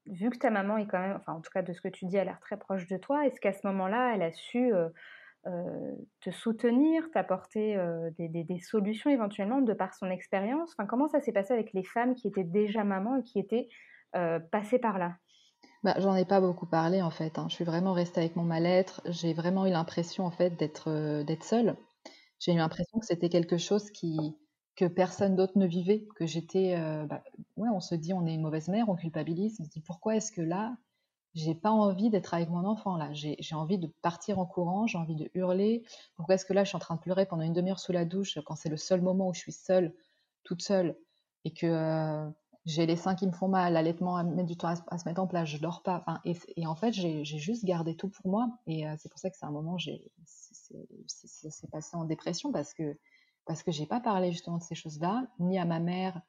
vu 0.07 0.29
que 0.29 0.37
ta 0.37 0.49
maman 0.49 0.77
est 0.77 0.87
quand 0.87 0.99
même, 0.99 1.17
enfin 1.17 1.33
en 1.33 1.41
tout 1.41 1.51
cas 1.53 1.61
de 1.61 1.71
ce 1.71 1.81
que 1.81 1.87
tu 1.87 2.05
dis, 2.05 2.15
elle 2.15 2.21
a 2.21 2.31
l'air 2.31 2.39
très 2.39 2.57
proche 2.57 2.87
de 2.87 2.97
toi, 2.97 3.25
est-ce 3.25 3.39
qu'à 3.39 3.53
ce, 3.53 3.65
moment-là, 3.67 4.15
elle 4.15 4.23
a 4.23 4.31
su 4.31 4.73
euh, 4.73 4.87
euh, 4.87 4.89
te 6.21 6.31
soutenir, 6.31 7.09
t'apporter 7.11 7.75
euh, 7.77 8.09
des, 8.17 8.59
solutions 8.59 9.09
éventuellement 9.09 9.61
de 9.61 9.73
par 9.73 9.93
son 9.93 10.09
expérience? 10.09 10.73
Enfin, 10.77 10.87
Comment 10.87 11.07
ça 11.07 11.19
s'est 11.19 11.31
passé 11.31 11.53
avec 11.53 11.73
les 11.73 11.83
femmes 11.83 12.15
qui 12.15 12.27
étaient 12.27 12.43
déjà 12.43 12.83
mamans 12.83 13.17
et 13.17 13.23
qui 13.23 13.39
étaient 13.39 13.69
passées 14.51 14.79
par 14.79 14.97
là? 14.97 15.15
Bah, 15.83 15.93
J'en 15.99 16.15
ai 16.15 16.25
pas 16.25 16.41
beaucoup 16.41 16.65
parlé 16.65 17.01
en 17.01 17.11
fait. 17.11 17.37
Hein. 17.37 17.47
Je 17.49 17.55
suis 17.55 17.65
vraiment 17.65 17.93
restée 17.93 18.21
avec 18.21 18.35
mon 18.35 18.43
mal-être. 18.43 19.01
J'ai 19.05 19.33
vraiment 19.33 19.65
eu 19.65 19.71
l'impression 19.71 20.25
en 20.25 20.31
fait 20.31 20.57
d'être 20.57 21.25
seule 21.41 21.75
j'ai 22.39 22.53
eu 22.53 22.57
l'impression 22.57 22.99
que 22.99 23.05
c'était 23.05 23.29
quelque 23.29 23.57
chose 23.57 23.89
qui, 23.91 24.35
que 24.75 24.85
personne 24.85 25.35
d'autre 25.35 25.57
ne 25.57 25.65
vivait, 25.65 26.07
que 26.15 26.25
j'étais, 26.25 26.75
euh, 26.77 27.05
bah, 27.05 27.23
ouais, 27.55 27.69
on 27.73 27.79
se 27.79 27.95
dit 27.95 28.13
on 28.13 28.25
est 28.25 28.33
une 28.33 28.41
mauvaise 28.41 28.67
mère, 28.67 28.89
on 28.89 28.95
culpabilise, 28.95 29.57
on 29.59 29.63
se 29.63 29.69
dit 29.69 29.81
pourquoi 29.81 30.15
est-ce 30.15 30.31
que 30.31 30.41
là, 30.41 30.75
j'ai 31.35 31.55
pas 31.55 31.71
envie 31.71 32.09
d'être 32.09 32.33
avec 32.33 32.49
mon 32.49 32.65
enfant 32.65 32.97
là, 32.97 33.09
j'ai 33.13 33.55
envie 33.55 33.77
de 33.77 33.87
partir 34.01 34.39
en 34.39 34.45
courant, 34.45 34.87
j'ai 34.87 34.97
envie 34.97 35.15
de 35.15 35.29
hurler, 35.33 35.83
pourquoi 36.15 36.35
est-ce 36.35 36.45
que 36.45 36.53
là 36.53 36.63
je 36.63 36.69
suis 36.69 36.75
en 36.75 36.79
train 36.79 36.95
de 36.95 36.99
pleurer 36.99 37.25
pendant 37.25 37.43
une 37.43 37.53
demi-heure 37.53 37.79
sous 37.79 37.91
la 37.91 38.05
douche 38.05 38.39
quand 38.45 38.55
c'est 38.55 38.69
le 38.69 38.77
seul 38.77 39.01
moment 39.01 39.29
où 39.29 39.33
je 39.33 39.39
suis 39.39 39.51
seule, 39.51 39.93
toute 40.43 40.61
seule, 40.61 40.97
et 41.45 41.53
que 41.53 41.67
euh, 41.67 42.29
j'ai 42.65 42.85
les 42.85 42.95
seins 42.95 43.15
qui 43.15 43.27
me 43.27 43.31
font 43.31 43.47
mal, 43.47 43.73
l'allaitement 43.73 44.23
met 44.23 44.43
du 44.43 44.57
temps 44.57 44.73
à, 44.87 44.97
se 44.97 45.07
mettre 45.07 45.21
en 45.21 45.27
place, 45.27 45.47
je 45.47 45.57
dors 45.57 45.83
pas, 45.83 46.03
et, 46.25 46.65
en 46.65 46.75
fait 46.75 46.91
j'ai 46.91 47.23
juste 47.23 47.65
gardé 47.65 47.95
tout 47.95 48.09
pour 48.09 48.29
moi, 48.29 48.49
et 48.65 48.87
euh, 48.87 48.95
c'est 48.97 49.09
pour 49.09 49.19
ça 49.19 49.29
que 49.29 49.37
c'est 49.37 49.45
un 49.45 49.51
moment, 49.51 49.77
s'est 49.77 51.67
passé 51.71 51.95
en 51.95 52.05
dépression 52.05 52.51
parce 52.51 52.73
que 52.73 52.97
parce 53.47 53.63
que 53.63 53.71
j'ai 53.71 53.85
pas 53.85 54.01
parlé 54.01 54.31
justement 54.31 54.57
de 54.57 54.63
ces 54.63 54.75
choses-là, 54.75 55.25
ni 55.39 55.57
à 55.57 55.65
ma 55.65 55.79
mère, 55.79 56.21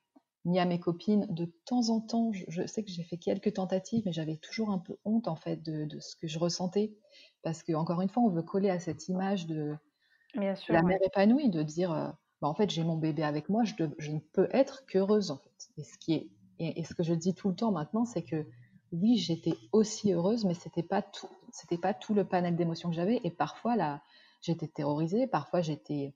ni 0.49 0.59
à 0.59 0.65
mes 0.65 0.81
copines. 0.81 1.27
De 1.31 1.47
temps 1.65 1.91
en 1.91 2.01
temps, 2.01 2.33
je, 2.33 2.67
sais 2.67 2.83
que 2.83 2.91
j'ai 2.91 3.05
fait 3.05 3.17
quelques 3.17 3.55
tentatives, 3.55 4.03
mais 4.05 4.13
j'avais 4.13 4.37
toujours 4.37 4.71
un 4.71 4.79
peu 4.79 4.97
honte 5.05 5.29
en 5.29 5.37
fait 5.37 5.63
de, 5.63 5.99
ce 6.01 6.17
que 6.17 6.27
je 6.27 6.39
ressentais, 6.39 6.93
parce 7.43 7.63
que 7.63 7.73
encore 7.73 8.01
une 8.01 8.09
fois, 8.09 8.23
on 8.23 8.31
veut 8.31 8.43
coller 8.43 8.71
à 8.71 8.81
cette 8.81 9.09
image 9.09 9.47
de 9.47 9.77
la 10.35 10.83
mère 10.83 10.99
épanouie, 11.05 11.51
de 11.51 11.63
dire, 11.63 11.93
euh, 11.93 12.09
bah, 12.41 12.49
en 12.49 12.55
fait, 12.55 12.71
j'ai 12.71 12.85
mon 12.85 12.97
bébé 12.97 13.23
avec 13.23 13.49
moi, 13.49 13.65
je, 13.65 13.75
je, 13.99 14.11
ne 14.11 14.19
peux 14.19 14.49
être 14.53 14.85
qu'heureuse 14.87 15.31
en 15.31 15.39
fait. 15.39 15.69
Et 15.77 15.85
ce 15.85 15.97
qui 15.99 16.15
est 16.15 16.29
et, 16.59 16.85
ce 16.85 16.95
que 16.95 17.03
je 17.03 17.15
dis 17.15 17.35
tout 17.35 17.49
le 17.49 17.55
temps 17.55 17.71
maintenant, 17.71 18.05
c'est 18.05 18.23
que 18.23 18.47
oui, 18.93 19.17
j'étais 19.17 19.55
aussi 19.73 20.13
heureuse, 20.13 20.45
mais 20.45 20.55
c'était 20.55 20.83
pas 20.83 21.03
tout, 21.03 21.29
c'était 21.53 21.79
pas 21.79 21.95
tout 21.95 22.15
le 22.15 22.25
panel 22.25 22.57
d'émotions 22.57 22.89
que 22.89 22.97
j'avais. 22.97 23.21
Et 23.23 23.31
parfois, 23.31 23.77
la, 23.77 24.03
j'étais 24.41 24.67
terrorisée, 24.67 25.27
parfois 25.27 25.61
j'étais 25.61 26.15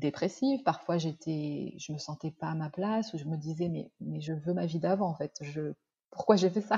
dépressive, 0.00 0.62
parfois 0.64 0.98
j'étais, 0.98 1.74
je 1.78 1.92
me 1.92 1.98
sentais 1.98 2.32
pas 2.32 2.48
à 2.48 2.54
ma 2.54 2.70
place, 2.70 3.14
ou 3.14 3.18
je 3.18 3.24
me 3.24 3.36
disais 3.36 3.68
mais, 3.68 3.90
mais 4.00 4.20
je 4.20 4.32
veux 4.32 4.54
ma 4.54 4.66
vie 4.66 4.80
d'avant 4.80 5.08
en 5.08 5.14
fait, 5.14 5.36
je, 5.42 5.72
pourquoi 6.10 6.36
j'ai 6.36 6.50
fait 6.50 6.60
ça? 6.60 6.76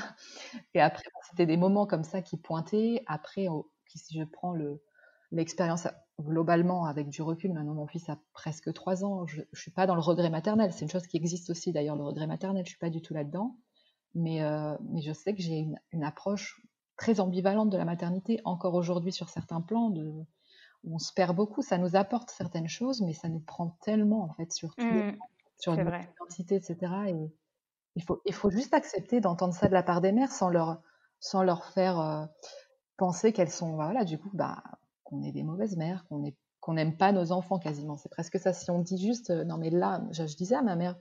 Et 0.75 0.81
après, 0.81 1.05
c'était 1.31 1.47
des 1.47 1.57
moments 1.57 1.87
comme 1.87 2.05
ça 2.05 2.23
qui 2.23 2.37
pointaient. 2.37 3.03
Après, 3.07 3.47
si 3.87 4.19
je 4.19 4.25
prends 4.25 4.53
le, 4.53 4.83
l'expérience 5.31 5.89
globalement, 6.21 6.85
avec 6.85 7.09
du 7.09 7.23
recul, 7.23 7.53
maintenant 7.53 7.75
mon 7.75 7.87
fils 7.87 8.09
a 8.09 8.19
presque 8.33 8.73
3 8.73 9.05
ans, 9.05 9.27
je 9.27 9.41
ne 9.41 9.47
suis 9.55 9.71
pas 9.71 9.87
dans 9.87 9.95
le 9.95 10.01
regret 10.01 10.31
maternel. 10.31 10.73
C'est 10.73 10.85
une 10.85 10.91
chose 10.91 11.07
qui 11.07 11.17
existe 11.17 11.51
aussi 11.51 11.73
d'ailleurs, 11.73 11.97
le 11.97 12.05
regret 12.05 12.27
maternel, 12.27 12.65
je 12.65 12.71
suis 12.71 12.79
pas 12.79 12.91
du 12.91 13.01
tout 13.01 13.15
là-dedans. 13.15 13.57
Mais, 14.15 14.43
euh, 14.43 14.77
mais 14.91 15.01
je 15.01 15.13
sais 15.13 15.35
que 15.35 15.41
j'ai 15.41 15.57
une, 15.57 15.79
une, 15.93 16.05
approche 16.05 16.61
très 16.99 17.19
ambivalente 17.19 17.71
de 17.71 17.79
la 17.79 17.87
maternité, 17.87 18.41
encore 18.45 18.75
aujourd'hui 18.75 19.11
sur 19.11 19.31
certains 19.31 19.63
plans, 19.63 19.89
de, 19.89 20.13
on 20.89 20.99
se 20.99 21.13
perd 21.13 21.37
beaucoup. 21.37 21.63
Ça 21.63 21.79
nous 21.79 21.97
apporte 21.97 22.31
certaines 22.31 22.69
choses, 22.69 23.01
mais 23.03 23.13
ça 23.13 23.29
nous 23.29 23.41
prend 23.41 23.77
tellement, 23.83 24.23
en 24.25 24.33
fait, 24.35 24.53
sur, 24.53 24.75
mmh, 24.79 25.13
sur 25.59 25.77
notre 25.77 25.95
identité, 25.95 26.57
etc. 26.57 26.77
Et 27.09 27.33
il 27.97 28.03
faut, 28.03 28.21
il 28.25 28.35
faut 28.35 28.51
juste 28.51 28.75
accepter 28.75 29.21
d'entendre 29.21 29.55
ça 29.55 29.69
de 29.69 29.73
la 29.73 29.83
part 29.83 30.01
des 30.01 30.13
mères 30.13 30.33
sans 30.33 30.49
leur, 30.49 30.81
sans 31.21 31.43
leur 31.43 31.65
faire 31.67 32.01
euh, 32.01 32.25
penser 32.97 33.33
qu'elles 33.33 33.51
sont, 33.51 33.75
voilà, 33.75 34.05
du 34.05 34.19
coup, 34.19 34.31
bah, 34.35 34.63
qu'on 35.05 35.23
est 35.23 35.33
des 35.33 35.43
mauvaises 35.43 35.77
mères, 35.77 36.05
qu'on 36.09 36.25
est 36.25 36.37
qu'on 36.63 36.75
n'aime 36.75 36.97
pas 36.97 37.11
nos 37.11 37.33
enfants 37.33 37.59
quasiment. 37.59 37.97
C'est 37.97 38.09
presque 38.09 38.39
ça. 38.39 38.53
Si 38.53 38.71
on 38.71 38.79
dit 38.79 38.97
juste, 38.97 39.31
euh, 39.31 39.45
non 39.45 39.59
mais 39.59 39.69
là, 39.69 40.01
je, 40.13 40.23
disais 40.23 40.55
à 40.55 40.63
ma 40.63 40.77
mère, 40.77 40.97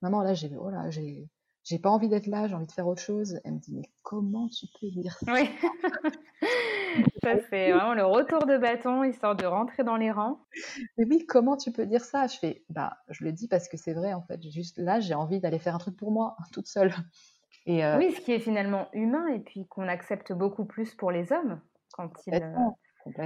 maman 0.00 0.22
là, 0.22 0.32
j'ai, 0.32 0.56
oh 0.56 0.70
là, 0.70 0.90
j'ai, 0.90 1.28
j'ai 1.64 1.78
pas 1.78 1.90
envie 1.90 2.08
d'être 2.08 2.26
là, 2.26 2.48
j'ai 2.48 2.54
envie 2.54 2.66
de 2.66 2.72
faire 2.72 2.88
autre 2.88 3.02
chose. 3.02 3.40
Elle 3.44 3.54
me 3.54 3.58
dit, 3.58 3.74
mais 3.74 3.88
comment 4.02 4.48
tu 4.48 4.66
peux 4.80 4.88
dire 4.90 5.16
ça? 5.18 5.32
Oui, 5.32 5.48
ça 7.22 7.34
c'est 7.48 7.72
vraiment 7.72 7.94
le 7.94 8.04
retour 8.04 8.46
de 8.46 8.58
bâton, 8.58 9.04
histoire 9.04 9.36
de 9.36 9.46
rentrer 9.46 9.84
dans 9.84 9.96
les 9.96 10.10
rangs. 10.10 10.40
Mais 10.98 11.04
oui, 11.04 11.24
comment 11.26 11.56
tu 11.56 11.70
peux 11.70 11.86
dire 11.86 12.04
ça? 12.04 12.26
Je 12.26 12.36
fais, 12.38 12.64
bah, 12.68 12.98
je 13.08 13.24
le 13.24 13.32
dis 13.32 13.48
parce 13.48 13.68
que 13.68 13.76
c'est 13.76 13.92
vrai 13.92 14.12
en 14.12 14.22
fait. 14.22 14.42
Juste 14.50 14.78
là, 14.78 15.00
j'ai 15.00 15.14
envie 15.14 15.40
d'aller 15.40 15.58
faire 15.58 15.74
un 15.74 15.78
truc 15.78 15.96
pour 15.96 16.10
moi, 16.10 16.36
toute 16.52 16.66
seule. 16.66 16.92
Et 17.66 17.84
euh... 17.84 17.96
Oui, 17.98 18.12
ce 18.12 18.20
qui 18.20 18.32
est 18.32 18.40
finalement 18.40 18.88
humain 18.92 19.28
et 19.28 19.38
puis 19.38 19.66
qu'on 19.68 19.86
accepte 19.86 20.32
beaucoup 20.32 20.64
plus 20.64 20.94
pour 20.94 21.12
les 21.12 21.32
hommes 21.32 21.60
quand 21.92 22.10
ils, 22.26 22.42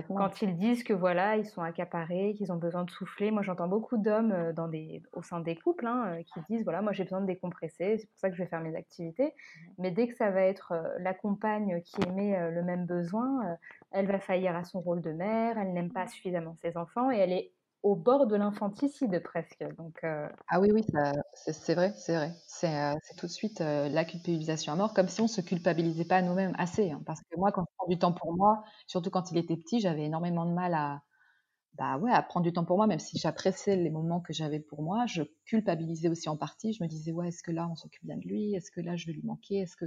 quand 0.09 0.43
ils 0.43 0.57
disent 0.57 0.83
que 0.83 0.93
voilà, 0.93 1.37
ils 1.37 1.47
sont 1.47 1.63
accaparés, 1.63 2.35
qu'ils 2.37 2.53
ont 2.53 2.57
besoin 2.57 2.85
de 2.85 2.91
souffler. 2.91 3.31
Moi, 3.31 3.43
j'entends 3.43 3.69
beaucoup 3.69 3.97
d'hommes 3.97 4.33
euh, 4.33 4.53
dans 4.53 4.69
des, 4.69 5.03
au 5.13 5.23
sein 5.23 5.41
des 5.41 5.57
couples 5.57 5.87
hein, 5.87 6.15
euh, 6.19 6.23
qui 6.23 6.41
disent 6.49 6.65
voilà, 6.65 6.83
moi 6.83 6.93
j'ai 6.93 7.05
besoin 7.05 7.21
de 7.21 7.27
décompresser, 7.27 7.99
c'est 7.99 8.07
pour 8.07 8.19
ça 8.19 8.31
que 8.31 8.37
je 8.37 8.43
vais 8.43 8.49
faire 8.49 8.61
mes 8.61 8.77
activités. 8.77 9.27
Mmh. 9.27 9.61
Mais 9.79 9.91
dès 9.91 10.09
que 10.09 10.15
ça 10.15 10.31
va 10.31 10.43
être 10.43 10.73
euh, 10.73 10.83
la 11.01 11.15
compagne 11.15 11.81
qui 11.83 11.97
émet 12.09 12.51
le 12.51 12.63
même 12.63 12.87
besoin, 12.87 13.57
elle 13.91 14.07
va 14.07 14.19
faillir 14.19 14.57
à 14.57 14.65
son 14.65 14.81
rôle 14.81 15.03
de 15.03 15.13
mère, 15.13 15.59
elle 15.59 15.73
n'aime 15.73 15.93
pas 15.93 16.07
suffisamment 16.07 16.55
ses 16.57 16.77
enfants 16.77 17.11
et 17.11 17.17
elle 17.17 17.33
est 17.33 17.53
au 17.87 17.95
bord 17.95 18.27
de 18.27 18.35
l'infanticide 18.37 19.23
presque. 19.23 19.65
Donc, 19.79 20.03
euh, 20.03 20.29
Ah 20.49 20.61
oui, 20.61 20.69
oui, 20.73 20.83
c'est 21.35 21.75
vrai, 21.75 21.93
c'est 21.97 22.15
vrai. 22.15 22.33
C'est 22.47 22.75
euh, 22.75 22.95
tout 23.19 23.27
de 23.27 23.31
suite 23.33 23.61
euh, 23.61 23.89
la 23.89 24.05
culpabilisation 24.05 24.73
à 24.73 24.77
mort, 24.77 24.95
comme 24.95 25.09
si 25.09 25.21
on 25.21 25.25
ne 25.25 25.29
se 25.29 25.41
culpabilisait 25.41 26.05
pas 26.05 26.23
nous-mêmes 26.23 26.55
assez. 26.59 26.91
Hein. 26.91 27.03
parce 27.05 27.21
que 27.21 27.37
moi, 27.37 27.51
quand 27.53 27.63
je 27.63 27.75
prends 27.77 27.89
du 27.89 27.99
temps 27.99 28.13
pour 28.13 28.33
moi, 28.37 28.63
surtout 28.87 29.11
quand 29.11 29.31
il 29.33 29.39
était 29.39 29.57
petit, 29.57 29.81
j'avais 29.81 30.05
énormément 30.05 30.47
de 30.47 30.53
mal 30.53 30.75
à, 30.75 31.03
bah 31.75 31.99
ouais, 31.99 32.13
à 32.13 32.23
prendre 32.23 32.45
du 32.45 32.53
temps 32.53 32.65
pour 32.65 32.77
moi, 32.79 32.87
même 32.87 33.01
si 33.01 33.19
j'appréciais 33.19 33.77
les 33.77 33.91
moments 33.91 34.21
que 34.21 34.33
j'avais 34.33 34.61
pour 34.61 34.83
moi, 34.83 35.07
je 35.07 35.23
culpabilisais 35.47 36.09
aussi 36.09 36.29
en 36.29 36.37
partie. 36.37 36.73
Je 36.73 36.83
me 36.85 36.89
disais, 36.89 37.13
ouais, 37.13 37.29
est-ce 37.29 37.43
que 37.43 37.53
là, 37.53 37.69
on 37.71 37.77
s'occupe 37.77 38.05
bien 38.07 38.19
de 38.19 38.27
lui 38.29 38.55
Est-ce 38.55 38.71
que 38.71 38.81
là, 38.81 38.97
je 38.97 39.07
vais 39.07 39.13
lui 39.15 39.23
manquer 39.25 39.61
Est-ce 39.61 39.77
que 39.77 39.87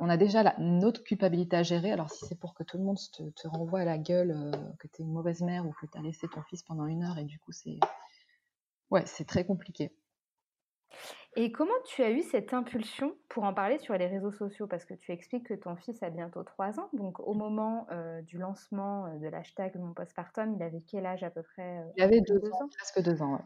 on 0.00 0.08
a 0.08 0.16
déjà 0.16 0.42
la, 0.42 0.54
notre 0.58 1.02
culpabilité 1.02 1.56
à 1.56 1.62
gérer. 1.62 1.92
Alors, 1.92 2.10
si 2.10 2.24
c'est 2.26 2.38
pour 2.38 2.54
que 2.54 2.62
tout 2.62 2.78
le 2.78 2.84
monde 2.84 2.98
te, 3.12 3.48
renvoie 3.48 3.80
à 3.80 3.84
la 3.84 3.98
gueule, 3.98 4.30
euh, 4.30 4.52
que 4.78 4.86
tu 4.88 5.02
es 5.02 5.04
une 5.04 5.12
mauvaise 5.12 5.42
mère 5.42 5.66
ou 5.66 5.72
que 5.72 5.86
tu 5.86 5.98
as 5.98 6.02
laissé 6.02 6.28
ton 6.28 6.42
fils 6.42 6.62
pendant 6.62 6.86
une 6.86 7.02
heure, 7.02 7.18
et 7.18 7.24
du 7.24 7.38
coup, 7.38 7.52
c'est 7.52 7.78
ouais, 8.90 9.04
c'est 9.06 9.26
très 9.26 9.44
compliqué. 9.44 9.92
Et 11.34 11.50
comment 11.50 11.72
tu 11.86 12.02
as 12.02 12.10
eu 12.10 12.22
cette 12.22 12.52
impulsion 12.52 13.16
pour 13.30 13.44
en 13.44 13.54
parler 13.54 13.78
sur 13.78 13.94
les 13.94 14.06
réseaux 14.06 14.32
sociaux? 14.32 14.66
Parce 14.66 14.84
que 14.84 14.92
tu 14.92 15.10
expliques 15.12 15.48
que 15.48 15.54
ton 15.54 15.76
fils 15.76 16.02
a 16.02 16.10
bientôt 16.10 16.42
3 16.42 16.78
ans. 16.78 16.90
Donc, 16.92 17.18
au 17.20 17.32
moment 17.32 17.86
euh, 17.90 18.20
du 18.20 18.36
lancement 18.36 19.06
euh, 19.06 19.18
de 19.18 19.28
l'hashtag 19.28 19.74
Mon 19.76 19.94
Postpartum, 19.94 20.54
il 20.54 20.62
avait 20.62 20.82
quel 20.82 21.06
âge 21.06 21.22
à 21.22 21.30
peu 21.30 21.42
près 21.42 21.82
Il 21.96 22.02
avait 22.02 22.20
2 22.20 22.36
ans, 22.52 22.68
presque 22.76 23.02
2 23.02 23.22
ans. 23.22 23.40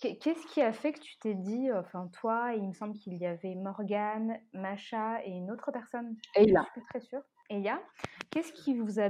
Qu'est-ce 0.00 0.46
qui 0.52 0.62
a 0.62 0.72
fait 0.72 0.92
que 0.92 1.00
tu 1.00 1.18
t'es 1.18 1.34
dit, 1.34 1.72
enfin 1.72 2.08
toi, 2.20 2.52
il 2.54 2.68
me 2.68 2.72
semble 2.72 2.94
qu'il 2.94 3.16
y 3.16 3.26
avait 3.26 3.54
Morgane, 3.56 4.38
Macha 4.52 5.24
et 5.24 5.30
une 5.30 5.50
autre 5.50 5.72
personne. 5.72 6.16
Eya. 6.36 6.60
Je 6.60 6.64
suis 6.64 6.72
plus 6.72 6.84
très 6.88 7.00
sûre. 7.00 7.22
Eya. 7.50 7.80
Qu'est-ce 8.30 8.52
qui 8.52 8.74
vous 8.74 9.00
a, 9.00 9.08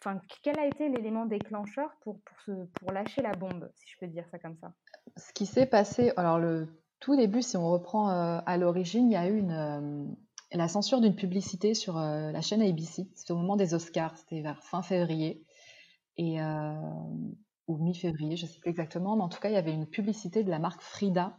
enfin, 0.00 0.20
quel 0.42 0.58
a 0.58 0.66
été 0.66 0.88
l'élément 0.88 1.24
déclencheur 1.24 1.90
pour 2.02 2.20
pour, 2.20 2.40
ce, 2.42 2.52
pour 2.74 2.92
lâcher 2.92 3.22
la 3.22 3.32
bombe, 3.32 3.70
si 3.74 3.88
je 3.88 3.98
peux 3.98 4.06
dire 4.06 4.26
ça 4.30 4.38
comme 4.38 4.56
ça? 4.56 4.72
Ce 5.16 5.32
qui 5.32 5.46
s'est 5.46 5.66
passé, 5.66 6.12
alors 6.16 6.38
le 6.38 6.68
tout 7.00 7.16
début, 7.16 7.42
si 7.42 7.56
on 7.56 7.70
reprend 7.70 8.10
euh, 8.10 8.40
à 8.44 8.56
l'origine, 8.56 9.10
il 9.10 9.14
y 9.14 9.16
a 9.16 9.28
eu 9.28 9.38
une 9.38 9.52
euh, 9.52 10.04
la 10.52 10.68
censure 10.68 11.00
d'une 11.00 11.14
publicité 11.14 11.74
sur 11.74 11.98
euh, 11.98 12.32
la 12.32 12.40
chaîne 12.40 12.62
ABC. 12.62 13.08
C'était 13.14 13.32
au 13.32 13.36
moment 13.36 13.56
des 13.56 13.74
Oscars, 13.74 14.16
c'était 14.16 14.40
vers 14.40 14.62
fin 14.62 14.82
février. 14.82 15.44
Et 16.16 16.38
ou 17.68 17.76
mi-février, 17.76 18.36
je 18.36 18.46
ne 18.46 18.50
sais 18.50 18.58
plus 18.58 18.70
exactement, 18.70 19.16
mais 19.16 19.22
en 19.22 19.28
tout 19.28 19.38
cas, 19.38 19.50
il 19.50 19.54
y 19.54 19.58
avait 19.58 19.72
une 19.72 19.86
publicité 19.86 20.42
de 20.42 20.50
la 20.50 20.58
marque 20.58 20.80
Frida 20.80 21.38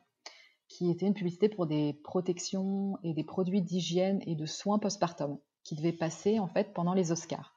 qui 0.68 0.92
était 0.92 1.08
une 1.08 1.16
publicité 1.16 1.50
pour 1.50 1.66
des 1.66 2.00
protections 2.04 2.98
et 3.04 3.14
des 3.14 3.24
produits 3.24 3.62
d'hygiène 3.62 4.22
et 4.28 4.36
de 4.36 4.46
soins 4.46 4.78
postpartum 4.78 5.40
qui 5.64 5.76
devait 5.76 5.92
passer 5.94 6.40
en 6.40 6.48
fait 6.48 6.74
pendant 6.74 6.94
les 6.94 7.12
Oscars. 7.12 7.56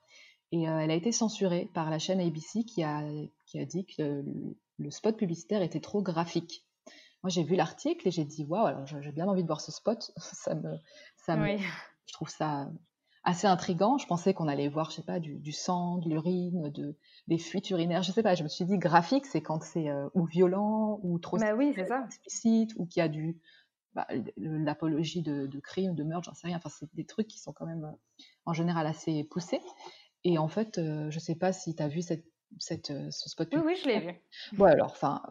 Et 0.51 0.69
euh, 0.69 0.79
elle 0.79 0.91
a 0.91 0.95
été 0.95 1.13
censurée 1.13 1.71
par 1.75 1.91
la 1.91 1.99
chaîne 1.99 2.21
ABC 2.21 2.65
qui 2.65 2.83
a, 2.83 3.05
qui 3.47 3.61
a 3.61 3.65
dit 3.65 3.87
que 3.87 4.25
le, 4.79 4.91
spot 4.91 5.17
publicitaire 5.17 5.63
était 5.63 5.81
trop 5.81 6.03
graphique. 6.03 6.67
Moi, 7.23 7.31
j'ai 7.31 7.45
vu 7.45 7.55
l'article 7.55 8.09
et 8.09 8.11
j'ai 8.11 8.25
dit 8.25 8.45
waouh, 8.45 8.67
alors 8.67 8.87
j'ai 8.87 9.13
bien 9.13 9.29
envie 9.29 9.43
de 9.43 9.47
voir 9.47 9.61
ce 9.61 9.71
spot. 9.71 10.11
ça 10.17 10.55
me, 10.55 10.79
ça 11.17 11.37
me, 11.37 11.59
je 11.59 12.13
trouve 12.13 12.31
ça 12.31 12.71
assez 13.25 13.47
intrigant. 13.47 13.99
Je 13.99 14.07
pensais 14.07 14.35
qu'on 14.35 14.49
allait 14.49 14.69
voir, 14.69 14.91
je 14.91 14.97
sais 14.97 15.03
pas, 15.03 15.21
du, 15.21 15.53
sang, 15.53 15.99
de 15.99 16.09
l'urine, 16.09 16.71
de, 16.71 16.97
des 17.29 17.39
fuites 17.39 17.71
urinaires. 17.71 18.03
Je 18.03 18.13
sais 18.13 18.23
pas, 18.23 18.35
je 18.35 18.43
me 18.43 18.49
suis 18.49 18.65
dit 18.65 18.79
graphique, 18.79 19.27
c'est 19.27 19.43
quand 19.43 19.63
c'est 19.63 19.89
euh, 19.89 20.09
ou 20.15 20.25
violent 20.25 21.01
ou 21.03 21.19
trop 21.19 21.39
bah 21.39 21.55
oui, 21.55 21.75
explicite 21.77 22.73
ou 22.77 22.87
qu'il 22.87 23.01
y 23.01 23.05
a 23.05 23.09
du 23.09 23.39
bah, 23.95 24.07
l'apologie 24.37 25.23
de, 25.23 25.47
de 25.47 25.61
crime, 25.61 25.95
de 25.95 26.03
meurtre, 26.03 26.31
j'en 26.31 26.35
sais 26.35 26.47
rien. 26.47 26.57
Enfin, 26.57 26.71
c'est 26.71 26.93
des 26.95 27.05
trucs 27.05 27.29
qui 27.29 27.39
sont 27.39 27.53
quand 27.53 27.67
même 27.67 27.85
euh, 27.85 28.25
en 28.47 28.53
général 28.53 28.87
assez 28.87 29.25
poussés. 29.25 29.61
Et 30.25 30.39
en 30.39 30.49
fait, 30.49 30.79
euh, 30.79 31.11
je 31.11 31.19
sais 31.19 31.35
pas 31.35 31.53
si 31.53 31.75
tu 31.75 31.83
as 31.83 31.89
vu 31.89 32.03
cette, 32.03 32.25
cette, 32.59 32.93
ce 33.11 33.29
spot. 33.29 33.49
Oui, 33.53 33.61
oui, 33.65 33.77
je 33.83 33.89
l'ai 33.89 34.01
vu. 34.01 34.15
Bon, 34.53 34.65
alors, 34.67 34.93
enfin, 34.93 35.23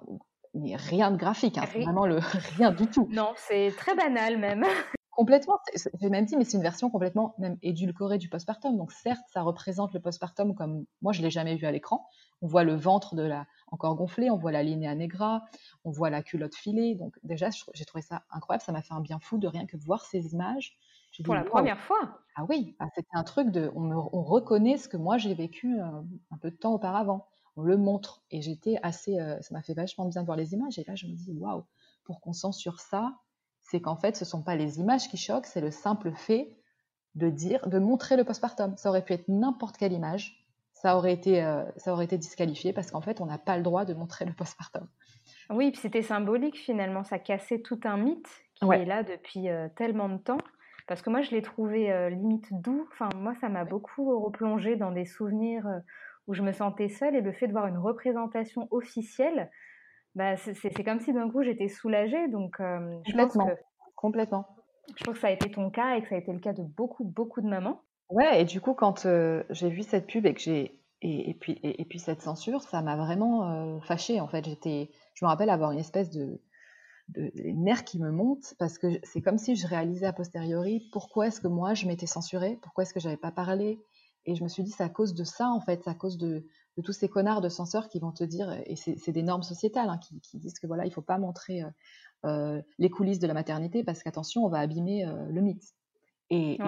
rien 0.53 1.11
de 1.11 1.17
graphique, 1.17 1.57
hein, 1.57 1.65
vraiment 1.65 2.05
le 2.05 2.17
rien 2.57 2.71
du 2.71 2.87
tout. 2.87 3.07
Non, 3.09 3.33
c'est 3.35 3.73
très 3.77 3.95
banal 3.95 4.37
même. 4.37 4.65
Complètement. 5.21 5.59
J'ai 5.75 6.09
même 6.09 6.25
dit, 6.25 6.35
mais 6.35 6.43
c'est 6.45 6.57
une 6.57 6.63
version 6.63 6.89
complètement 6.89 7.35
même 7.37 7.55
édulcorée 7.61 8.17
du 8.17 8.27
postpartum. 8.27 8.75
Donc 8.75 8.91
certes, 8.91 9.21
ça 9.31 9.43
représente 9.43 9.93
le 9.93 9.99
postpartum 9.99 10.55
comme 10.55 10.85
moi 11.03 11.13
je 11.13 11.21
l'ai 11.21 11.29
jamais 11.29 11.55
vu 11.55 11.67
à 11.67 11.71
l'écran. 11.71 12.07
On 12.41 12.47
voit 12.47 12.63
le 12.63 12.73
ventre 12.73 13.13
de 13.13 13.21
la 13.21 13.45
encore 13.67 13.95
gonflé, 13.95 14.31
on 14.31 14.37
voit 14.37 14.51
la 14.51 14.63
linéa 14.63 14.95
negra, 14.95 15.43
on 15.83 15.91
voit 15.91 16.09
la 16.09 16.23
culotte 16.23 16.55
filée. 16.55 16.95
Donc 16.95 17.19
déjà, 17.21 17.49
j'ai 17.75 17.85
trouvé 17.85 18.01
ça 18.01 18.23
incroyable. 18.31 18.63
Ça 18.63 18.71
m'a 18.71 18.81
fait 18.81 18.95
un 18.95 18.99
bien 18.99 19.19
fou 19.19 19.37
de 19.37 19.47
rien 19.47 19.67
que 19.67 19.77
voir 19.77 20.05
ces 20.05 20.33
images. 20.33 20.75
Pour 21.23 21.35
la 21.35 21.43
première 21.43 21.79
fois. 21.79 22.17
Ah 22.35 22.45
oui, 22.49 22.75
ah, 22.79 22.87
c'était 22.95 23.07
un 23.13 23.23
truc 23.23 23.51
de, 23.51 23.71
on, 23.75 23.91
on, 23.91 24.23
reconnaît 24.23 24.77
ce 24.77 24.89
que 24.89 24.97
moi 24.97 25.19
j'ai 25.19 25.35
vécu 25.35 25.79
euh, 25.79 26.01
un 26.31 26.37
peu 26.37 26.49
de 26.49 26.55
temps 26.55 26.73
auparavant. 26.73 27.27
On 27.57 27.61
le 27.61 27.77
montre 27.77 28.23
et 28.31 28.41
j'étais 28.41 28.79
assez, 28.81 29.19
euh, 29.19 29.39
ça 29.41 29.53
m'a 29.53 29.61
fait 29.61 29.75
vachement 29.75 30.05
bien 30.05 30.21
de 30.21 30.25
voir 30.25 30.37
les 30.37 30.53
images. 30.53 30.79
Et 30.79 30.83
là, 30.87 30.95
je 30.95 31.05
me 31.05 31.13
dis 31.13 31.31
waouh, 31.31 31.63
pour 32.05 32.21
qu'on 32.21 32.33
censure 32.33 32.79
ça, 32.79 33.13
c'est 33.71 33.79
qu'en 33.79 33.95
fait, 33.95 34.17
ce 34.17 34.25
ne 34.25 34.27
sont 34.27 34.43
pas 34.43 34.55
les 34.55 34.81
images 34.81 35.07
qui 35.07 35.15
choquent, 35.15 35.45
c'est 35.45 35.61
le 35.61 35.71
simple 35.71 36.11
fait 36.11 36.49
de 37.15 37.29
dire, 37.29 37.69
de 37.69 37.79
montrer 37.79 38.17
le 38.17 38.25
postpartum. 38.25 38.75
Ça 38.75 38.89
aurait 38.89 39.03
pu 39.03 39.13
être 39.13 39.29
n'importe 39.29 39.77
quelle 39.77 39.93
image, 39.93 40.45
ça 40.73 40.97
aurait 40.97 41.13
été, 41.13 41.41
euh, 41.41 41.63
ça 41.77 41.93
aurait 41.93 42.03
été 42.03 42.17
disqualifié 42.17 42.73
parce 42.73 42.91
qu'en 42.91 42.99
fait, 42.99 43.21
on 43.21 43.25
n'a 43.25 43.37
pas 43.37 43.55
le 43.55 43.63
droit 43.63 43.85
de 43.85 43.93
montrer 43.93 44.25
le 44.25 44.33
postpartum. 44.33 44.89
Oui, 45.49 45.71
puis 45.71 45.79
c'était 45.79 46.01
symbolique 46.01 46.57
finalement, 46.57 47.05
ça 47.05 47.17
cassait 47.17 47.59
tout 47.59 47.79
un 47.85 47.95
mythe 47.95 48.29
qui 48.55 48.65
est 48.65 48.85
là 48.85 49.03
depuis 49.03 49.47
euh, 49.47 49.69
tellement 49.77 50.09
de 50.09 50.17
temps. 50.17 50.39
Parce 50.87 51.01
que 51.01 51.09
moi, 51.09 51.21
je 51.21 51.31
l'ai 51.31 51.41
trouvé 51.41 51.93
euh, 51.93 52.09
limite 52.09 52.47
doux. 52.51 52.85
Enfin, 52.91 53.07
moi, 53.15 53.35
ça 53.39 53.47
m'a 53.47 53.63
beaucoup 53.63 54.19
replongé 54.21 54.75
dans 54.75 54.91
des 54.91 55.05
souvenirs 55.05 55.65
où 56.27 56.33
je 56.33 56.41
me 56.41 56.51
sentais 56.51 56.89
seule 56.89 57.15
et 57.15 57.21
le 57.21 57.31
fait 57.31 57.47
de 57.47 57.53
voir 57.53 57.67
une 57.67 57.77
représentation 57.77 58.67
officielle, 58.69 59.49
bah, 60.15 60.35
c'est 60.37 60.83
comme 60.83 60.99
si 60.99 61.13
d'un 61.13 61.29
coup 61.29 61.43
j'étais 61.43 61.67
soulagée. 61.67 62.27
Donc, 62.29 62.59
euh, 62.59 62.99
je 63.05 63.11
complètement. 63.11 63.45
Pense 63.45 63.53
que, 63.53 63.61
complètement. 63.95 64.47
Je 64.97 65.03
pense 65.03 65.15
que 65.15 65.21
ça 65.21 65.27
a 65.27 65.31
été 65.31 65.49
ton 65.49 65.69
cas 65.69 65.95
et 65.95 66.01
que 66.01 66.09
ça 66.09 66.15
a 66.15 66.17
été 66.17 66.33
le 66.33 66.39
cas 66.39 66.53
de 66.53 66.63
beaucoup, 66.63 67.05
beaucoup 67.05 67.41
de 67.41 67.47
mamans. 67.47 67.81
Ouais, 68.09 68.41
et 68.41 68.45
du 68.45 68.59
coup, 68.59 68.73
quand 68.73 69.05
euh, 69.05 69.43
j'ai 69.49 69.69
vu 69.69 69.83
cette 69.83 70.07
pub 70.07 70.25
et 70.25 70.33
que 70.33 70.41
j'ai. 70.41 70.79
Et, 71.03 71.31
et, 71.31 71.33
puis, 71.33 71.59
et, 71.63 71.83
puis 71.85 71.97
cette 71.97 72.21
censure, 72.21 72.61
ça 72.61 72.83
m'a 72.83 72.95
vraiment 72.95 73.49
euh, 73.49 73.79
fâchée. 73.81 74.19
En 74.19 74.27
fait, 74.27 74.45
j'étais. 74.45 74.91
Je 75.15 75.25
me 75.25 75.29
rappelle 75.29 75.49
avoir 75.49 75.71
une 75.71 75.79
espèce 75.79 76.11
de, 76.11 76.39
de 77.09 77.31
nerf 77.55 77.83
qui 77.85 77.99
me 77.99 78.11
monte 78.11 78.53
parce 78.59 78.77
que 78.77 78.87
c'est 79.03 79.21
comme 79.21 79.39
si 79.39 79.55
je 79.55 79.65
réalisais 79.65 80.05
a 80.05 80.13
posteriori 80.13 80.89
pourquoi 80.91 81.27
est-ce 81.27 81.41
que 81.41 81.47
moi 81.47 81.73
je 81.73 81.87
m'étais 81.87 82.05
censurée, 82.05 82.59
pourquoi 82.61 82.83
est-ce 82.83 82.93
que 82.93 82.99
j'avais 82.99 83.17
pas 83.17 83.31
parlé. 83.31 83.79
Et 84.25 84.35
je 84.35 84.43
me 84.43 84.49
suis 84.49 84.63
dit, 84.63 84.71
c'est 84.71 84.83
à 84.83 84.89
cause 84.89 85.13
de 85.15 85.23
ça, 85.23 85.49
en 85.49 85.61
fait, 85.61 85.81
c'est 85.83 85.89
à 85.89 85.95
cause 85.95 86.17
de, 86.17 86.45
de 86.77 86.81
tous 86.81 86.93
ces 86.93 87.09
connards 87.09 87.41
de 87.41 87.49
censeurs 87.49 87.89
qui 87.89 87.99
vont 87.99 88.11
te 88.11 88.23
dire, 88.23 88.51
et 88.65 88.75
c'est 88.75 89.11
des 89.11 89.23
normes 89.23 89.43
sociétales 89.43 89.89
hein, 89.89 89.97
qui, 89.97 90.37
disent 90.37 90.59
que 90.59 90.67
voilà, 90.67 90.85
il 90.85 90.91
faut 90.91 91.01
pas 91.01 91.17
montrer 91.17 91.63
euh, 91.63 91.69
euh, 92.25 92.61
les 92.77 92.89
coulisses 92.89 93.19
de 93.19 93.27
la 93.27 93.33
maternité 93.33 93.83
parce 93.83 94.03
qu'attention, 94.03 94.45
on 94.45 94.49
va 94.49 94.59
abîmer 94.59 95.05
euh, 95.05 95.25
le 95.29 95.41
mythe. 95.41 95.63
Et, 96.29 96.59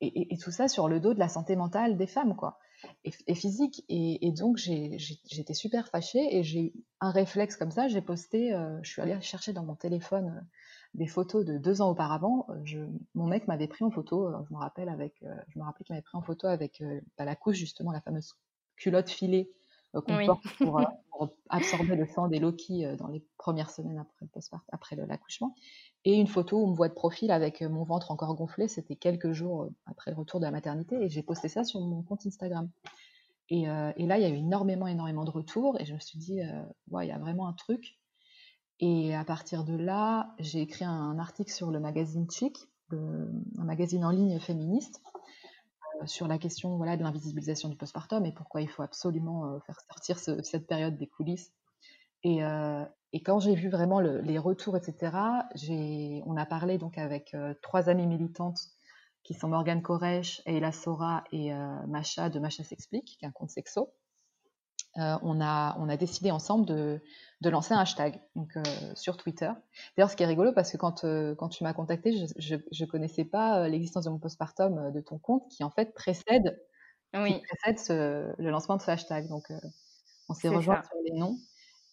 et, 0.00 0.38
tout 0.38 0.50
ça 0.50 0.68
sur 0.68 0.88
le 0.88 1.00
dos 1.00 1.12
de 1.12 1.18
la 1.18 1.28
santé 1.28 1.54
mentale 1.54 1.98
des 1.98 2.06
femmes, 2.06 2.34
quoi. 2.34 2.58
et, 3.04 3.34
physique. 3.34 3.84
Et, 3.88 4.32
donc, 4.32 4.56
j'étais 4.56 5.54
super 5.54 5.88
fâchée 5.88 6.36
et 6.36 6.42
j'ai 6.42 6.60
eu 6.60 6.72
un 7.00 7.10
réflexe 7.10 7.56
comme 7.56 7.70
ça. 7.70 7.88
J'ai 7.88 8.00
posté, 8.00 8.54
euh, 8.54 8.78
je 8.82 8.90
suis 8.90 9.02
allée 9.02 9.20
chercher 9.20 9.52
dans 9.52 9.64
mon 9.64 9.74
téléphone 9.74 10.46
des 10.94 11.06
photos 11.06 11.44
de 11.44 11.58
deux 11.58 11.82
ans 11.82 11.90
auparavant. 11.90 12.46
Je, 12.64 12.78
mon 13.14 13.26
mec 13.26 13.46
m'avait 13.48 13.68
pris 13.68 13.84
en 13.84 13.90
photo, 13.90 14.32
je 14.48 14.54
me 14.54 14.58
rappelle 14.58 14.88
avec, 14.88 15.22
je 15.48 15.58
me 15.58 15.64
rappelle 15.64 15.84
qu'il 15.84 15.92
m'avait 15.92 16.02
pris 16.02 16.16
en 16.16 16.22
photo 16.22 16.46
avec 16.46 16.82
bah, 17.18 17.26
la 17.26 17.36
couche 17.36 17.56
justement, 17.56 17.92
la 17.92 18.00
fameuse 18.00 18.34
culotte 18.76 19.10
filée 19.10 19.50
qu'on 19.92 20.26
porte 20.26 20.42
pour, 20.58 20.80
absorber 21.50 21.94
le 21.94 22.06
sang 22.06 22.26
des 22.26 22.40
Loki 22.40 22.84
dans 22.98 23.06
les 23.06 23.22
premières 23.38 23.70
semaines 23.70 23.98
après, 23.98 24.26
après 24.72 24.96
l'accouchement 24.96 25.54
et 26.04 26.14
une 26.14 26.26
photo 26.26 26.58
où 26.58 26.64
on 26.66 26.70
me 26.70 26.74
voit 26.74 26.88
de 26.88 26.94
profil 26.94 27.30
avec 27.30 27.62
euh, 27.62 27.68
mon 27.68 27.84
ventre 27.84 28.10
encore 28.10 28.34
gonflé. 28.34 28.68
C'était 28.68 28.96
quelques 28.96 29.32
jours 29.32 29.62
euh, 29.62 29.74
après 29.86 30.10
le 30.10 30.16
retour 30.16 30.40
de 30.40 30.44
la 30.44 30.50
maternité 30.50 30.96
et 31.02 31.08
j'ai 31.08 31.22
posté 31.22 31.48
ça 31.48 31.64
sur 31.64 31.80
mon 31.80 32.02
compte 32.02 32.26
Instagram. 32.26 32.68
Et, 33.48 33.68
euh, 33.68 33.92
et, 33.96 34.06
là, 34.06 34.18
il 34.18 34.22
y 34.22 34.26
a 34.26 34.30
eu 34.30 34.36
énormément, 34.36 34.86
énormément 34.86 35.24
de 35.24 35.30
retours 35.30 35.80
et 35.80 35.84
je 35.84 35.94
me 35.94 36.00
suis 36.00 36.18
dit, 36.18 36.40
ouais, 36.90 37.06
il 37.06 37.08
y 37.10 37.12
a 37.12 37.18
vraiment 37.18 37.46
un 37.48 37.52
truc. 37.52 37.98
Et 38.80 39.14
à 39.14 39.24
partir 39.24 39.64
de 39.64 39.74
là, 39.74 40.34
j'ai 40.38 40.62
écrit 40.62 40.84
un, 40.84 41.18
article 41.18 41.52
sur 41.52 41.70
le 41.70 41.78
magazine 41.78 42.26
Chic, 42.30 42.56
un 42.90 43.64
magazine 43.64 44.04
en 44.04 44.10
ligne 44.10 44.38
féministe, 44.40 45.02
sur 46.06 46.28
la 46.28 46.38
question 46.38 46.76
voilà, 46.76 46.96
de 46.96 47.02
l'invisibilisation 47.02 47.68
du 47.68 47.76
postpartum 47.76 48.24
et 48.24 48.32
pourquoi 48.32 48.60
il 48.60 48.68
faut 48.68 48.82
absolument 48.82 49.60
faire 49.66 49.80
sortir 49.80 50.18
cette 50.18 50.66
période 50.66 50.96
des 50.96 51.06
coulisses. 51.06 51.52
Et, 52.24 52.42
et 53.12 53.22
quand 53.22 53.40
j'ai 53.40 53.54
vu 53.54 53.68
vraiment 53.68 54.00
les 54.00 54.38
retours, 54.38 54.76
etc., 54.76 55.10
on 56.24 56.36
a 56.36 56.46
parlé 56.46 56.78
donc 56.78 56.96
avec 56.96 57.34
euh, 57.34 57.54
trois 57.60 57.88
amies 57.90 58.06
militantes 58.06 58.60
qui 59.22 59.34
sont 59.34 59.48
Morgane 59.48 59.82
Koresh, 59.82 60.40
Eila 60.46 60.72
Sora 60.72 61.22
et 61.30 61.52
euh, 61.52 61.86
Macha 61.86 62.30
de 62.30 62.38
Macha 62.38 62.64
s'explique, 62.64 63.16
qui 63.18 63.24
est 63.24 63.28
un 63.28 63.32
compte 63.32 63.50
sexo. 63.50 63.92
Euh, 64.98 65.16
on, 65.22 65.40
a, 65.40 65.76
on 65.78 65.88
a 65.88 65.96
décidé 65.96 66.30
ensemble 66.30 66.66
de, 66.66 67.00
de 67.40 67.50
lancer 67.50 67.72
un 67.72 67.78
hashtag 67.78 68.20
donc, 68.36 68.52
sur 68.94 69.16
Twitter. 69.16 69.50
D'ailleurs, 69.96 70.10
ce 70.10 70.16
qui 70.16 70.22
est 70.22 70.26
rigolo, 70.26 70.52
parce 70.52 70.70
que 70.70 70.76
quand, 70.76 71.04
quand 71.38 71.48
tu 71.48 71.64
m'as 71.64 71.72
contacté, 71.72 72.12
je 72.36 72.56
ne 72.56 72.86
connaissais 72.86 73.24
pas 73.24 73.68
l'existence 73.68 74.04
de 74.04 74.10
mon 74.10 74.18
postpartum 74.18 74.92
de 74.92 75.00
ton 75.00 75.18
compte, 75.18 75.48
qui 75.48 75.64
en 75.64 75.70
fait 75.70 75.94
précède, 75.94 76.60
oui. 77.14 77.40
précède 77.40 78.34
le 78.38 78.50
lancement 78.50 78.76
de 78.76 78.82
ce 78.82 78.90
hashtag. 78.90 79.28
Donc, 79.28 79.50
on 80.28 80.34
s'est 80.34 80.48
rejoint 80.48 80.82
sur 80.82 80.96
les 81.04 81.18
noms. 81.18 81.38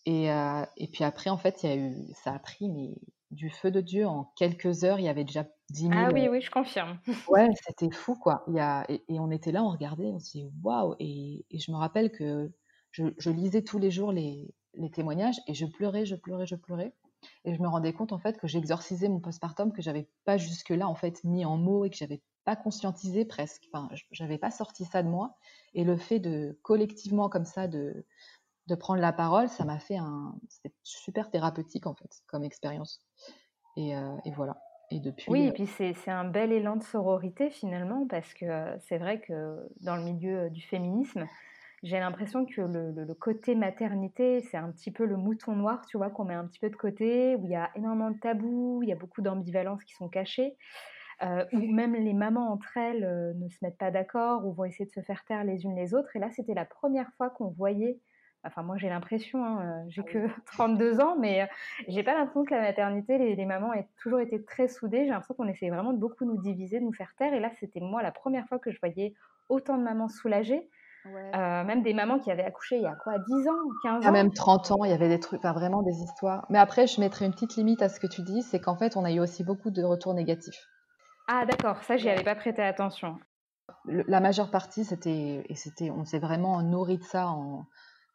Et, 0.06 0.32
euh, 0.32 0.65
et, 0.77 0.88
puis 0.88 1.03
après, 1.03 1.29
en 1.29 1.38
fait, 1.38 1.62
il 1.63 1.70
y 1.70 1.74
a 1.74 1.75
eu, 1.75 1.96
ça 2.24 2.34
a 2.34 2.39
pris 2.39 2.70
mais, 2.70 2.96
du 3.32 3.50
feu 3.50 3.70
de 3.70 3.82
Dieu. 3.82 4.08
En 4.08 4.32
quelques 4.38 4.84
heures, 4.84 5.00
il 5.00 5.06
y 5.06 5.10
avait 5.10 5.25
déjà 5.25 5.46
10 5.70 5.82
000. 5.82 5.94
Ah 5.96 6.10
oui, 6.13 6.27
oui, 6.29 6.41
je 6.41 6.50
confirme. 6.50 7.00
Ouais, 7.29 7.48
c'était 7.65 7.91
fou, 7.91 8.15
quoi. 8.15 8.44
Y 8.48 8.60
a, 8.60 8.86
et, 8.89 9.03
on 9.20 9.29
était 9.29 9.51
là, 9.51 9.63
on 9.63 9.70
regardait, 9.70 10.08
on 10.08 10.20
se 10.20 10.32
dit 10.32 10.50
waouh. 10.63 10.96
Et, 11.00 11.46
je 11.51 11.72
me 11.72 11.77
rappelle 11.77 12.12
que 12.12 12.51
je, 12.91 13.05
je 13.17 13.29
lisais 13.29 13.62
tous 13.62 13.77
les 13.77 13.91
jours 13.91 14.12
les, 14.12 14.53
les, 14.74 14.89
témoignages 14.89 15.39
et 15.48 15.53
je 15.53 15.65
pleurais, 15.65 16.05
je 16.05 16.15
pleurais, 16.15 16.46
je 16.46 16.55
pleurais. 16.55 16.93
Et 17.43 17.53
je 17.53 17.62
me 17.62 17.67
rendais 17.67 17.91
compte, 17.91 18.13
en 18.13 18.19
fait, 18.19 18.38
que 18.38 18.48
j'exorcisais 18.48 19.10
mon 19.10 19.19
postpartum, 19.19 19.74
que 19.74 19.81
j'avais 19.81 20.08
pas 20.24 20.38
jusque-là, 20.38 20.88
en 20.88 20.96
fait, 20.96 21.22
mis 21.25 21.43
en 21.43 21.58
mots 21.58 21.84
et 21.84 21.89
que 21.89 21.98
j'avais 21.98 22.22
pas 22.46 22.55
conscientisé 22.55 23.25
presque. 23.25 23.67
Enfin, 23.74 23.89
j'avais 24.12 24.38
pas 24.38 24.51
sorti 24.51 24.86
ça 24.86 25.03
de 25.03 25.10
moi. 25.10 25.36
Et 25.74 25.84
le 25.84 25.98
fait 25.98 26.19
de, 26.19 26.58
collectivement, 26.62 27.27
comme 27.27 27.43
ça, 27.43 27.67
de 27.67 28.05
de 28.69 28.75
prendre 28.75 29.01
la 29.01 29.12
parole, 29.12 29.50
ça 29.50 29.65
m'a 29.65 29.79
fait 29.79 29.98
un. 29.98 30.36
C'était 30.48 30.74
super 30.84 31.29
thérapeutique 31.29 31.88
en 31.88 31.96
fait, 31.96 32.22
comme 32.27 32.43
expérience. 32.43 33.03
Et, 33.75 33.96
euh, 33.96 34.15
voilà. 34.36 34.62
Et 34.91 35.00
depuis. 35.00 35.29
Oui, 35.29 35.41
et 35.41 35.50
euh, 35.50 35.51
puis 35.51 35.67
c'est 35.67 36.12
un 36.12 36.25
bel 36.25 36.51
élan 36.51 36.77
de 36.77 36.84
sororité 36.84 37.50
finalement, 37.50 38.08
parce 38.08 38.34
que 38.34 38.46
euh, 38.46 38.77
c'est 38.79 38.98
vrai 38.98 39.19
que 39.19 39.67
dans 39.81 39.96
le 39.96 40.03
milieu 40.03 40.50
du 40.50 40.62
féminisme, 40.62 41.27
j'ai 41.83 42.00
l'impression 42.00 42.45
que 42.45 42.62
le, 42.62 43.13
côté 43.13 43.55
maternité, 43.55 44.41
c'est 44.41 44.57
un 44.57 44.71
petit 44.71 44.91
peu 44.91 45.05
le 45.05 45.17
mouton 45.17 45.55
noir, 45.55 45.86
tu 45.86 45.98
vois, 45.98 46.09
qu'on 46.09 46.25
met 46.25 46.33
un 46.33 46.45
petit 46.45 46.59
peu 46.59 46.69
de 46.69 46.75
côté, 46.75 47.36
où 47.36 47.45
il 47.45 47.51
y 47.51 47.55
a 47.55 47.69
énormément 47.75 48.12
de 48.12 48.19
tabous, 48.19 48.81
il 48.83 48.89
y 48.89 48.91
a 48.91 48.95
beaucoup 48.95 49.21
d'ambivalences 49.21 49.83
qui 49.83 49.93
sont 49.93 50.09
cachées. 50.09 50.57
où 51.21 51.59
même 51.59 51.95
les 51.95 52.13
mamans 52.13 52.51
entre 52.51 52.77
elles 52.77 53.36
ne 53.38 53.50
se 53.50 53.57
mettent 53.62 53.77
pas 53.77 53.91
d'accord 53.91 54.45
ou 54.45 54.53
vont 54.53 54.65
essayer 54.65 54.86
de 54.86 54.91
se 54.91 55.01
faire 55.01 55.24
taire 55.25 55.43
les 55.43 55.63
unes 55.63 55.75
les 55.75 55.94
autres. 55.94 56.15
Et 56.15 56.20
là, 56.20 56.29
c'était 56.31 56.53
la 56.53 56.65
première 56.65 57.11
fois 57.18 57.29
qu'on 57.29 57.50
voyait 57.50 58.00
Enfin, 58.46 58.63
moi, 58.63 58.77
j'ai 58.77 58.87
l'impression, 58.87 59.44
hein, 59.44 59.61
euh, 59.61 59.89
j'ai 59.89 60.01
ah 60.01 60.11
que 60.11 60.27
32 60.53 61.00
ans, 61.01 61.18
mais 61.20 61.42
euh, 61.42 61.46
j'ai 61.89 62.03
pas 62.03 62.13
l'impression 62.13 62.46
que 62.46 62.53
la 62.53 62.61
maternité, 62.61 63.18
les, 63.18 63.46
mamans 63.46 63.74
aient 63.74 63.87
toujours 64.01 64.20
été 64.20 64.44
très 64.44 64.68
soudées. 64.70 65.03
J'ai 65.03 65.09
l'impression 65.09 65.33
qu'on 65.33 65.48
essayait 65.48 65.72
vraiment 65.72 65.94
de 65.94 65.98
beaucoup 66.00 66.25
nous 66.25 66.37
diviser, 66.42 66.79
de 66.79 66.85
nous 66.85 66.94
faire 66.94 67.13
taire. 67.15 67.33
Et 67.33 67.39
là, 67.39 67.51
c'était 67.59 67.81
moi 67.81 68.01
la 68.01 68.11
première 68.11 68.48
fois 68.48 68.57
que 68.57 68.72
je 68.72 68.79
voyais 68.79 69.13
autant 69.50 69.77
de 69.77 69.83
mamans 69.83 70.07
soulagées. 70.07 70.70
Euh, 71.15 71.63
même 71.63 71.83
des 71.83 71.93
mamans 71.93 72.19
qui 72.19 72.31
avaient 72.31 72.43
accouché 72.43 72.77
il 72.77 72.83
y 72.83 72.87
a 72.87 72.95
quoi, 72.95 73.17
10 73.19 73.48
ans, 73.48 73.53
15 73.83 74.07
ans? 74.07 74.11
Même 74.11 74.31
30 74.31 74.72
ans, 74.72 74.83
il 74.83 74.91
y 74.91 74.93
avait 74.93 75.09
des 75.09 75.19
trucs, 75.19 75.39
enfin 75.39 75.53
vraiment 75.53 75.81
des 75.81 76.01
histoires. 76.01 76.45
Mais 76.50 76.57
après, 76.57 76.87
je 76.87 77.00
mettrais 77.00 77.25
une 77.25 77.33
petite 77.33 77.55
limite 77.55 77.81
à 77.81 77.89
ce 77.89 78.00
que 78.00 78.07
tu 78.07 78.22
dis, 78.22 78.41
c'est 78.41 78.59
qu'en 78.59 78.75
fait, 78.75 78.98
on 78.98 79.05
a 79.05 79.11
eu 79.11 79.19
aussi 79.19 79.43
beaucoup 79.43 79.72
de 79.72 79.83
retours 79.83 80.13
négatifs. 80.13 80.67
Ah 81.27 81.45
d'accord, 81.45 81.83
ça, 81.83 81.98
j'y 81.98 82.09
avais 82.09 82.24
pas 82.24 82.35
prêté 82.35 82.61
attention. 82.61 83.17
la 83.85 84.19
majeure 84.19 84.50
partie, 84.50 84.83
c'était, 84.83 85.45
et 85.48 85.55
c'était, 85.55 85.91
on 85.91 86.05
s'est 86.05 86.19
vraiment 86.19 86.61
nourri 86.63 86.98
de 86.98 87.03
ça 87.03 87.27
en, 87.29 87.65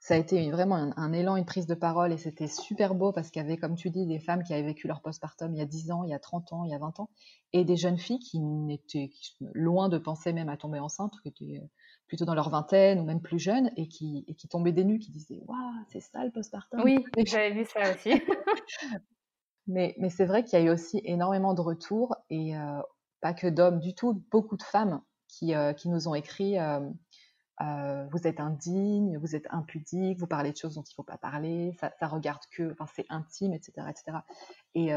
ça 0.04 0.12
a 0.12 0.16
été 0.18 0.50
vraiment 0.50 0.92
un, 0.96 1.12
élan, 1.14 1.37
une 1.37 1.46
prise 1.46 1.66
de 1.66 1.74
parole 1.74 2.12
et 2.12 2.18
c'était 2.18 2.46
super 2.46 2.94
beau 2.94 3.11
parce 3.11 3.30
qu'il 3.30 3.40
y 3.40 3.44
avait, 3.44 3.57
comme 3.57 3.74
tu 3.74 3.88
dis, 3.88 4.07
des 4.07 4.18
femmes 4.18 4.42
qui 4.42 4.52
avaient 4.52 4.62
vécu 4.62 4.87
leur 4.87 5.00
postpartum 5.00 5.54
il 5.54 5.59
y 5.59 5.62
a 5.62 5.64
10 5.64 5.90
ans, 5.92 6.04
il 6.04 6.11
y 6.11 6.14
a 6.14 6.18
30 6.18 6.52
ans, 6.52 6.64
il 6.64 6.70
y 6.70 6.74
a 6.74 6.78
20 6.78 7.00
ans 7.00 7.09
et 7.54 7.64
des 7.64 7.76
jeunes 7.76 7.96
filles 7.96 8.18
qui 8.18 8.38
n'étaient 8.38 9.09
loin 9.54 9.88
de 9.88 9.96
penser 9.96 10.35
même 10.35 10.50
à 10.50 10.59
tomber 10.59 10.78
enceinte, 10.78 11.14
qui 11.22 11.28
étaient 11.28 11.59
euh, 11.59 11.66
plutôt 12.07 12.25
dans 12.25 12.35
leur 12.35 12.51
vingtaine 12.51 13.01
ou 13.01 13.05
même 13.05 13.21
plus 13.21 13.38
jeunes 13.38 13.71
et 13.77 13.88
qui, 13.88 14.25
et 14.29 14.35
qui 14.35 14.49
tombaient 14.49 14.73
des 14.73 14.85
nues, 14.85 14.99
qui 14.99 15.11
disaient 15.11 15.43
Waouh, 15.47 15.59
c'est 15.88 16.01
ça 16.01 16.25
le 16.25 16.31
postpartum 16.31 16.81
Oui, 16.83 17.05
j'avais 17.27 17.53
vu 17.53 17.64
ça 17.64 17.95
aussi. 17.95 18.11
mais 19.67 19.95
mais 19.99 20.11
c'est 20.11 20.27
vrai 20.27 20.45
qu'il 20.45 20.59
y 20.59 20.62
a 20.62 20.64
eu 20.64 20.71
aussi 20.71 21.01
énormément 21.05 21.55
de 21.55 21.61
retours 21.61 22.17
et 22.31 22.57
euh, 22.57 22.81
pas 23.21 23.35
que 23.35 23.47
d'hommes 23.47 23.81
du 23.81 23.95
tout, 23.95 24.23
beaucoup 24.31 24.57
de 24.57 24.62
femmes 24.62 25.01
qui, 25.29 25.55
euh, 25.55 25.73
qui 25.73 25.88
nous 25.88 26.09
ont 26.09 26.14
écrit 26.14 26.59
euh, 26.59 28.07
vous 28.11 28.27
êtes 28.27 28.40
indigne, 28.40 29.17
vous 29.19 29.37
êtes 29.37 29.47
impudique, 29.51 30.19
vous 30.19 30.27
parlez 30.27 30.51
de 30.53 30.57
choses 30.57 30.75
dont 30.75 30.83
il 30.83 30.90
ne 30.90 30.95
faut 30.95 31.05
pas 31.05 31.19
parler, 31.19 31.73
ça, 31.81 31.93
ça 32.01 32.09
regarde 32.09 32.43
que, 32.51 32.73
enfin 32.73 32.87
c'est 32.95 33.07
intime, 33.09 33.55
etc., 33.55 33.87
etc. 33.88 34.19
Et, 34.75 34.93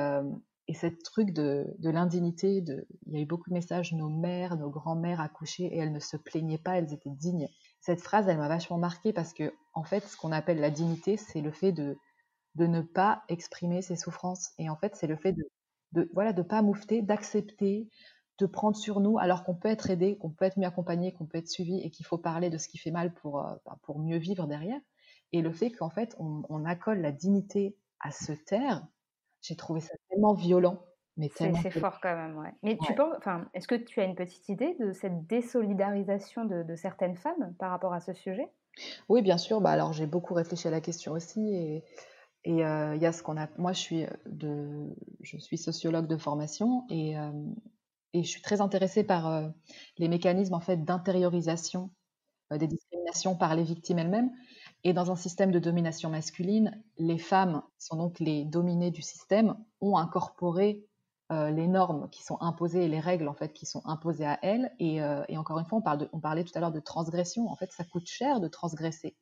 et 0.68 0.74
cette 0.74 1.02
truc 1.04 1.32
de, 1.32 1.66
de 1.80 1.90
l'indignité, 1.90 2.58
il 2.58 3.14
y 3.14 3.18
a 3.18 3.22
eu 3.22 3.26
beaucoup 3.26 3.50
de 3.50 3.54
messages, 3.54 3.94
nos 3.94 4.10
mères, 4.10 4.58
nos 4.58 4.70
grands-mères 4.70 5.22
accouchées 5.22 5.66
et 5.66 5.78
elles 5.78 5.94
ne 5.94 6.00
se 6.00 6.18
plaignaient 6.18 6.58
pas, 6.58 6.78
elles 6.78 6.94
étaient 6.94 7.10
dignes. 7.10 7.48
Cette 7.80 8.02
phrase, 8.02 8.28
elle 8.28 8.38
m'a 8.38 8.50
vachement 8.50 8.78
marquée 8.78 9.14
parce 9.14 9.34
que, 9.34 9.54
en 9.74 9.84
fait, 9.84 10.02
ce 10.02 10.18
qu'on 10.18 10.32
appelle 10.32 10.60
la 10.60 10.70
dignité, 10.70 11.16
c'est 11.16 11.42
le 11.42 11.52
fait 11.52 11.72
de, 11.72 11.98
de 12.56 12.68
ne 12.68 12.82
pas 12.82 13.24
exprimer 13.30 13.82
ses 13.82 13.96
souffrances. 13.96 14.52
Et 14.58 14.70
en 14.70 14.76
fait, 14.76 14.96
c'est 14.96 15.08
le 15.08 15.16
fait 15.16 15.32
de, 15.32 15.44
de 15.94 16.10
voilà, 16.14 16.34
de 16.34 16.42
pas 16.42 16.62
moufter, 16.62 17.02
d'accepter, 17.02 17.88
de 18.40 18.46
prendre 18.46 18.76
sur 18.76 19.00
nous 19.00 19.18
alors 19.18 19.44
qu'on 19.44 19.56
peut 19.56 19.70
être 19.70 19.90
aidé, 19.90 20.18
qu'on 20.18 20.30
peut 20.30 20.46
être 20.46 20.58
mieux 20.58 20.68
accompagné, 20.68 21.14
qu'on 21.14 21.26
peut 21.26 21.38
être 21.38 21.50
suivi 21.50 21.80
et 21.80 21.90
qu'il 21.90 22.06
faut 22.06 22.18
parler 22.18 22.50
de 22.50 22.58
ce 22.58 22.68
qui 22.68 22.78
fait 22.78 22.92
mal 22.92 23.14
pour, 23.14 23.40
euh, 23.40 23.56
bah, 23.66 23.78
pour 23.84 24.00
mieux 24.00 24.18
vivre 24.18 24.48
derrière. 24.48 24.80
Et 25.32 25.42
le 25.42 25.52
fait 25.52 25.72
qu'en 25.72 25.90
fait, 25.90 26.16
on, 26.20 26.66
accole 26.66 27.02
la 27.02 27.12
dignité 27.12 27.76
à 28.00 28.12
se 28.12 28.32
taire, 28.32 28.86
j'ai 29.48 29.56
trouvé 29.56 29.80
ça 29.82 29.94
tellement 30.10 30.34
violent. 30.34 30.84
Mais 31.18 31.32
c'est 31.36 31.72
fort 31.72 32.00
quand 32.00 32.16
même, 32.16 32.38
ouais. 32.38 32.54
Mais 32.62 32.78
tu 32.78 32.94
penses, 32.94 33.16
enfin, 33.18 33.50
est-ce 33.56 33.68
que 33.68 33.74
tu 33.74 34.00
as 34.00 34.04
une 34.04 34.14
petite 34.14 34.50
idée 34.50 34.76
de 34.80 34.94
cette 34.94 35.26
désolidarisation 35.26 36.46
de, 36.46 36.76
certaines 36.76 37.16
femmes 37.16 37.56
par 37.58 37.72
rapport 37.72 37.92
à 37.94 38.00
ce 38.00 38.14
sujet? 38.14 38.48
Oui, 39.10 39.24
bien 39.24 39.40
sûr. 39.40 39.60
Bah, 39.60 39.72
alors, 39.72 39.94
j'ai 39.94 40.06
beaucoup 40.06 40.36
réfléchi 40.36 40.68
à 40.68 40.72
la 40.72 40.80
question 40.80 41.14
aussi. 41.14 41.56
Et, 41.56 41.84
et 42.44 42.64
euh, 42.64 42.96
y 42.98 43.06
a 43.08 43.12
ce 43.12 43.24
qu'on 43.24 43.36
a. 43.36 43.48
Moi, 43.58 43.74
je 43.74 43.80
suis, 43.80 44.06
de, 44.28 44.96
je 45.22 45.38
suis 45.38 45.58
sociologue 45.58 46.06
de 46.06 46.18
formation 46.18 46.86
et, 46.92 47.18
euh, 47.18 47.32
et 48.14 48.24
je 48.24 48.30
suis 48.30 48.42
très 48.42 48.62
intéressée 48.62 49.04
par 49.04 49.28
euh, 49.28 49.48
les 49.98 50.08
mécanismes 50.08 50.54
en 50.54 50.60
fait 50.60 50.84
d'intériorisation 50.84 51.90
euh, 52.54 52.58
des 52.58 52.68
discriminations 52.68 53.36
par 53.36 53.56
les 53.56 53.64
victimes 53.64 54.00
elles-mêmes. 54.00 54.32
Et 54.84 54.94
dans 54.94 55.12
un 55.12 55.16
système 55.16 55.52
de 55.52 55.60
domination 55.60 56.10
masculine, 56.10 56.82
les 56.98 57.18
femmes, 57.18 57.62
qui 57.78 57.86
sont 57.86 57.98
donc 57.98 58.20
les 58.20 58.46
dominées 58.46 58.92
du 58.92 59.02
système, 59.02 59.56
ont 59.82 59.98
incorporé 59.98 60.86
euh, 61.32 61.50
les 61.50 61.68
normes 61.68 62.10
qui 62.10 62.24
sont 62.24 62.38
imposées 62.42 62.86
et 62.86 62.88
les 62.88 63.02
règles 63.02 63.28
en 63.28 63.34
fait 63.34 63.52
qui 63.52 63.66
sont 63.66 63.82
imposées 63.86 64.26
à 64.26 64.40
elles. 64.42 64.72
Et, 64.80 64.98
et 65.28 65.38
encore 65.38 65.60
une 65.60 65.66
fois, 65.66 65.80
on, 65.80 66.20
parlait 66.20 66.44
tout 66.44 66.54
à 66.56 66.60
l'heure 66.60 66.72
de 66.72 66.80
transgression. 66.80 67.50
En 67.50 67.56
fait, 67.56 67.72
ça 67.72 67.84
coûte 67.84 68.08
cher 68.08 68.40
de 68.40 68.48
transgresser. 68.48 69.16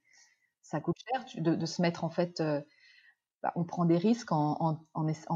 Ça 0.62 0.80
coûte 0.82 0.98
cher 1.10 1.26
de, 1.42 1.66
se 1.66 1.82
mettre 1.82 2.04
en 2.04 2.10
fait 2.10 2.42
bah, 3.46 3.52
on 3.56 3.64
prend 3.64 3.86
des 3.86 4.00
risques 4.00 4.32
en, 4.32 4.80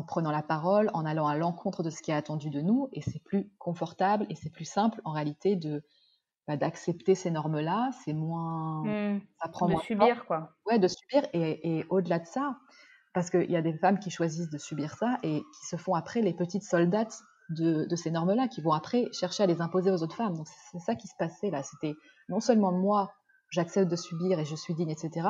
prenant 0.08 0.32
la 0.32 0.42
parole, 0.42 0.90
en 0.96 1.06
allant 1.06 1.28
à 1.28 1.38
l'encontre 1.38 1.84
de 1.84 1.92
ce 1.92 2.02
qui 2.02 2.10
est 2.10 2.16
attendu 2.16 2.50
de 2.50 2.60
nous, 2.60 2.90
et 2.92 3.02
c'est 3.02 3.22
plus 3.24 3.52
confortable 3.60 4.26
et 4.30 4.36
c'est 4.36 4.50
plus 4.50 4.66
simple 4.66 5.00
en 5.06 5.12
réalité 5.12 5.56
de 5.56 5.84
bah, 6.50 6.58
d'accepter 6.58 7.14
ces 7.14 7.30
normes-là. 7.30 7.92
C'est 8.04 8.14
moins, 8.14 8.84
mmh. 8.84 9.22
ça 9.40 9.50
prend 9.50 9.70
de 9.70 9.76
subir 9.82 10.26
quoi. 10.26 10.56
Ouais, 10.66 10.80
de 10.80 10.88
subir 10.88 11.28
et, 11.32 11.86
au-delà 11.92 12.18
de 12.18 12.26
ça, 12.26 12.58
parce 13.14 13.30
qu'il 13.30 13.52
y 13.52 13.56
a 13.56 13.62
des 13.62 13.78
femmes 13.78 14.00
qui 14.00 14.10
choisissent 14.10 14.50
de 14.50 14.58
subir 14.58 14.96
ça 14.96 15.20
et 15.22 15.42
qui 15.42 15.68
se 15.68 15.76
font 15.76 15.94
après 15.94 16.22
les 16.24 16.34
petites 16.34 16.64
soldates 16.64 17.20
de, 17.50 17.96
ces 17.96 18.10
normes-là, 18.10 18.48
qui 18.48 18.62
vont 18.62 18.74
après 18.74 19.10
chercher 19.14 19.44
à 19.44 19.46
les 19.46 19.62
imposer 19.62 19.92
aux 19.92 20.02
autres 20.02 20.16
femmes. 20.16 20.38
Donc 20.38 20.48
c'est 20.72 20.80
ça 20.80 20.96
qui 20.96 21.08
se 21.08 21.14
passait 21.20 21.52
là. 21.52 21.62
C'était 21.62 21.94
non 22.30 22.40
seulement 22.40 22.72
moi, 22.72 23.14
j'accepte 23.52 23.88
de 23.88 23.96
subir 23.96 24.40
et 24.40 24.46
je 24.46 24.56
suis 24.56 24.74
digne, 24.74 24.90
etc. 24.90 25.28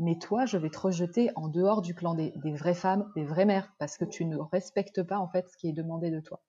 Mais 0.00 0.18
toi, 0.18 0.46
je 0.46 0.58
vais 0.58 0.70
te 0.70 0.80
rejeter 0.80 1.30
en 1.36 1.46
dehors 1.46 1.80
du 1.80 1.94
clan 1.94 2.14
des, 2.14 2.32
vraies 2.44 2.74
femmes, 2.74 3.08
des 3.14 3.24
vraies 3.24 3.46
mères, 3.46 3.72
parce 3.78 3.96
que 3.98 4.04
tu 4.04 4.24
ne 4.24 4.36
respectes 4.36 5.04
pas 5.04 5.18
en 5.18 5.28
fait 5.28 5.48
ce 5.48 5.56
qui 5.56 5.68
est 5.68 5.72
demandé 5.72 6.10
de 6.10 6.18
toi. 6.18 6.40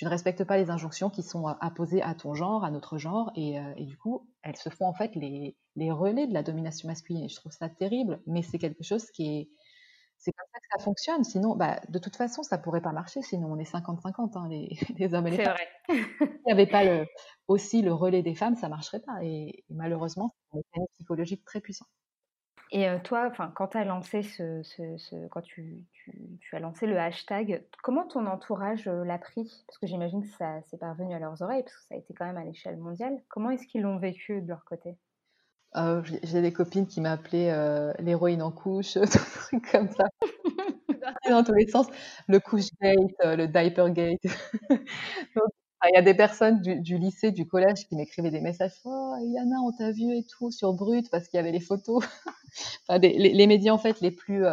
Tu 0.00 0.06
ne 0.06 0.10
respectes 0.10 0.44
pas 0.44 0.56
les 0.56 0.70
injonctions 0.70 1.10
qui 1.10 1.22
sont 1.22 1.46
apposées 1.46 2.00
à 2.00 2.14
ton 2.14 2.32
genre, 2.32 2.64
à 2.64 2.70
notre 2.70 2.96
genre, 2.96 3.30
et, 3.34 3.58
euh, 3.58 3.74
du 3.80 3.98
coup, 3.98 4.26
elles 4.40 4.56
se 4.56 4.70
font 4.70 4.86
en 4.86 4.94
fait 4.94 5.14
les, 5.14 5.58
les 5.76 5.90
relais 5.90 6.26
de 6.26 6.32
la 6.32 6.42
domination 6.42 6.88
masculine. 6.88 7.24
Et 7.24 7.28
je 7.28 7.36
trouve 7.36 7.52
ça 7.52 7.68
terrible, 7.68 8.18
mais 8.26 8.40
c'est 8.40 8.56
quelque 8.56 8.82
chose 8.82 9.10
qui 9.10 9.28
est, 9.28 9.50
c'est 10.16 10.32
comme 10.32 10.46
ça 10.54 10.58
que 10.58 10.66
ça 10.78 10.82
fonctionne. 10.82 11.22
Sinon, 11.22 11.54
bah, 11.54 11.82
de 11.90 11.98
toute 11.98 12.16
façon, 12.16 12.42
ça 12.42 12.56
pourrait 12.56 12.80
pas 12.80 12.92
marcher. 12.92 13.20
Sinon, 13.20 13.52
on 13.52 13.58
est 13.58 13.70
50-50, 13.70 14.38
hein, 14.38 14.48
les, 14.98 15.12
hommes 15.12 15.26
et 15.26 15.32
les 15.32 15.44
femmes. 15.44 15.56
C'est 15.86 15.92
vrai. 15.92 16.08
S'il 16.18 16.46
n'y 16.46 16.52
avait 16.52 16.66
pas 16.66 16.82
le, 16.82 17.04
aussi 17.46 17.82
le 17.82 17.92
relais 17.92 18.22
des 18.22 18.34
femmes, 18.34 18.56
ça 18.56 18.70
marcherait 18.70 19.00
pas. 19.00 19.22
Et, 19.22 19.66
malheureusement, 19.68 20.34
c'est 20.50 20.56
un 20.56 20.60
mécanisme 20.60 20.92
psychologique 20.94 21.44
très 21.44 21.60
puissant. 21.60 21.84
Et 22.72 22.86
toi, 23.02 23.26
enfin, 23.28 23.52
quand, 23.54 23.74
as 23.74 23.84
lancé 23.84 24.22
ce, 24.22 24.62
ce, 24.62 25.26
quand 25.28 25.40
tu, 25.40 25.84
tu, 25.92 26.12
tu, 26.40 26.56
as 26.56 26.60
lancé 26.60 26.86
le 26.86 26.98
hashtag, 26.98 27.64
comment 27.82 28.06
ton 28.06 28.26
entourage 28.26 28.86
l'a 28.86 29.18
pris? 29.18 29.64
Parce 29.66 29.78
que 29.78 29.88
j'imagine 29.88 30.22
que 30.22 30.36
ça 30.36 30.62
s'est 30.62 30.78
parvenu 30.78 31.12
à 31.12 31.18
leurs 31.18 31.42
oreilles, 31.42 31.64
parce 31.64 31.74
que 31.74 31.82
ça 31.88 31.94
a 31.96 31.98
été 31.98 32.14
quand 32.14 32.26
même 32.26 32.36
à 32.36 32.44
l'échelle 32.44 32.76
mondiale. 32.76 33.20
Comment 33.28 33.50
est-ce 33.50 33.66
qu'ils 33.66 33.82
l'ont 33.82 33.98
vécu 33.98 34.40
de 34.40 34.48
leur 34.48 34.64
côté? 34.64 34.96
Euh, 35.76 36.02
j'ai 36.22 36.42
des 36.42 36.52
copines 36.52 36.86
qui 36.86 37.00
m'appelaient 37.00 37.50
euh, 37.50 37.92
l'héroïne 37.98 38.42
en 38.42 38.50
couche, 38.52 38.94
des 38.98 39.06
trucs 39.08 39.70
comme 39.70 39.88
ça. 39.88 40.04
dans 41.28 41.44
tous 41.44 41.54
les 41.54 41.66
sens. 41.66 41.86
Le 42.28 42.38
couche 42.38 42.68
gate, 42.80 42.98
le 43.24 43.46
diaper 43.46 43.90
gate. 43.90 44.20
il 45.88 45.94
y 45.94 45.98
a 45.98 46.02
des 46.02 46.14
personnes 46.14 46.60
du, 46.60 46.98
lycée, 46.98 47.32
du 47.32 47.46
collège 47.46 47.88
qui 47.88 47.96
m'écrivaient 47.96 48.30
des 48.30 48.40
messages 48.40 48.72
Oh, 48.84 49.14
Yana, 49.20 49.56
on 49.60 49.72
t'a 49.72 49.92
vu 49.92 50.14
et 50.14 50.24
tout 50.24 50.50
sur 50.50 50.74
Brut 50.74 51.10
parce 51.10 51.28
qu'il 51.28 51.38
y 51.38 51.40
avait 51.40 51.52
les 51.52 51.60
photos. 51.60 52.04
les, 53.02 53.46
médias, 53.46 53.72
en 53.72 53.78
fait, 53.78 54.00
les 54.00 54.10
plus. 54.10 54.44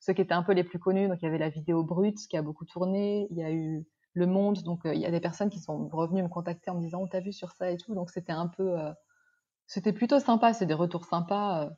ceux 0.00 0.12
qui 0.12 0.20
étaient 0.20 0.34
un 0.34 0.42
peu 0.42 0.52
les 0.52 0.64
plus 0.64 0.78
connus. 0.78 1.08
Donc, 1.08 1.18
il 1.22 1.24
y 1.24 1.28
avait 1.28 1.38
la 1.38 1.48
vidéo 1.48 1.82
Brut 1.82 2.16
qui 2.28 2.36
a 2.36 2.42
beaucoup 2.42 2.64
tourné. 2.64 3.26
Il 3.30 3.38
y 3.38 3.42
a 3.42 3.50
eu 3.50 3.86
Le 4.12 4.26
Monde. 4.26 4.62
Donc, 4.62 4.80
il 4.84 5.00
y 5.00 5.06
a 5.06 5.10
des 5.10 5.20
personnes 5.20 5.50
qui 5.50 5.60
sont 5.60 5.88
revenues 5.88 6.22
me 6.22 6.28
contacter 6.28 6.70
en 6.70 6.74
me 6.74 6.80
disant 6.80 7.00
On 7.00 7.06
t'a 7.06 7.20
vu 7.20 7.32
sur 7.32 7.52
ça 7.52 7.70
et 7.70 7.76
tout. 7.76 7.94
Donc, 7.94 8.10
c'était 8.10 8.32
un 8.32 8.48
peu 8.48 8.76
c'était 9.66 9.92
plutôt 9.92 10.20
sympa, 10.20 10.52
c'est 10.52 10.66
des 10.66 10.74
retours 10.74 11.04
sympas. 11.04 11.64
Euh, 11.64 11.70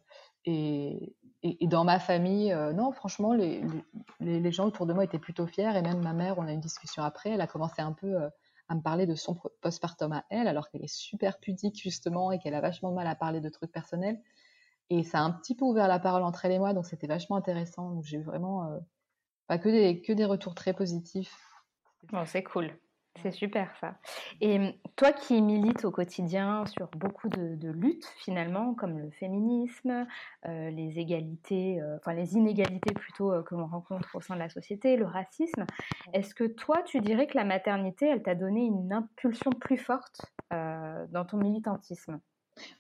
et, 0.45 1.17
et, 1.43 1.67
dans 1.67 1.85
ma 1.85 1.99
famille, 1.99 2.53
euh, 2.53 2.73
non, 2.73 2.93
franchement, 2.93 3.33
les, 3.35 3.63
les, 4.21 4.53
gens 4.53 4.67
autour 4.67 4.87
de 4.87 4.93
moi 4.93 5.05
étaient 5.05 5.19
plutôt 5.19 5.47
fiers. 5.47 5.77
Et 5.77 5.83
même 5.83 6.01
ma 6.01 6.13
mère, 6.13 6.39
on 6.39 6.43
a 6.47 6.51
eu 6.51 6.55
une 6.55 6.61
discussion 6.61 7.03
après, 7.03 7.31
elle 7.31 7.41
a 7.41 7.47
commencé 7.47 7.83
un 7.83 7.93
peu 7.93 8.07
euh, 8.07 8.29
à 8.69 8.75
me 8.75 8.81
parler 8.81 9.07
de 9.07 9.15
son 9.15 9.39
postpartum 9.61 10.13
à 10.13 10.25
elle, 10.31 10.49
alors 10.49 10.69
qu'elle 10.69 10.85
est 10.85 10.93
super 10.93 11.39
pudique 11.39 11.81
justement 11.81 12.33
et 12.33 12.39
qu'elle 12.39 12.55
a 12.55 12.61
vachement 12.61 12.91
de 12.91 12.97
mal 12.97 13.07
à 13.07 13.15
parler 13.15 13.41
de 13.41 13.49
trucs 13.49 13.73
personnels. 13.73 14.21
Et 14.91 15.03
ça 15.03 15.19
a 15.19 15.23
un 15.23 15.33
petit 15.33 15.55
peu 15.55 15.65
ouvert 15.65 15.89
la 15.89 15.99
parole 15.99 16.23
entre 16.23 16.45
elle 16.45 16.53
et 16.53 16.59
moi, 16.59 16.73
donc 16.73 16.87
c'était 16.87 17.07
vachement 17.07 17.37
intéressant. 17.37 18.01
J'ai 18.03 18.19
eu 18.19 18.23
vraiment 18.23 18.79
pas 19.47 19.59
que 19.59 19.69
des, 19.69 20.01
que 20.01 20.13
des 20.13 20.25
retours 20.25 20.55
très 20.55 20.73
positifs. 20.73 21.37
Bon, 22.13 22.25
c'est 22.25 22.43
cool. 22.43 22.73
C'est 23.23 23.31
super 23.31 23.75
ça. 23.81 23.95
Et 24.41 24.59
mmh, 24.59 24.73
toi 24.97 25.13
qui 25.13 25.41
milites 25.41 25.85
au 25.85 25.91
quotidien 25.91 26.65
sur 26.67 26.89
beaucoup 26.97 27.29
de, 27.29 27.71
luttes 27.71 28.07
finalement, 28.19 28.75
comme 28.75 28.99
le 28.99 29.11
féminisme, 29.11 30.07
euh, 30.47 30.71
les 30.71 30.99
égalités, 30.99 31.81
euh, 31.81 31.97
enfin 31.97 32.15
les 32.15 32.35
inégalités 32.35 32.95
plutôt 32.95 33.33
euh, 33.33 33.43
que 33.43 33.55
l'on 33.55 33.67
rencontre 33.67 34.09
au 34.15 34.21
sein 34.21 34.35
de 34.35 34.41
la 34.41 34.49
société, 34.49 34.97
le 34.97 35.07
racisme, 35.07 35.67
est-ce 36.13 36.35
que 36.35 36.45
toi 36.45 36.83
tu 36.85 37.01
dirais 37.01 37.27
que 37.27 37.37
la 37.37 37.45
maternité, 37.45 38.07
elle 38.07 38.23
t'a 38.23 38.35
donné 38.35 38.65
une 38.65 38.93
impulsion 38.93 39.51
plus 39.51 39.79
forte 39.79 40.21
dans 40.51 41.25
ton 41.29 41.39
militantisme? 41.39 42.21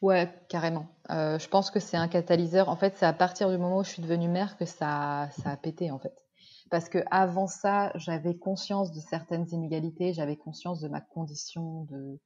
Ouais, 0.00 0.32
carrément. 0.48 0.86
je 1.10 1.48
pense 1.48 1.70
que 1.70 1.80
c'est 1.80 1.96
un 1.96 2.08
catalyseur. 2.08 2.68
En 2.68 2.76
fait, 2.76 2.96
c'est 2.96 3.06
à 3.06 3.12
partir 3.12 3.50
du 3.50 3.58
moment 3.58 3.78
où 3.78 3.84
je 3.84 3.90
suis 3.90 4.02
devenue 4.02 4.28
mère 4.28 4.56
que 4.56 4.64
ça, 4.64 5.28
ça 5.32 5.50
a 5.50 5.56
pété 5.56 5.90
en 5.90 5.98
fait 5.98 6.25
parce 6.70 6.88
que 6.88 6.98
avant 7.10 7.46
ça, 7.46 7.92
j'avais 7.94 8.36
conscience 8.36 8.92
de 8.92 9.00
certaines 9.00 9.46
inégalités, 9.50 10.12
j'avais 10.12 10.36
conscience 10.36 10.80
de 10.80 10.88
ma 10.88 11.00
condition 11.00 11.84
de, 11.84 12.20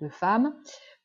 de 0.00 0.08
femme, 0.08 0.54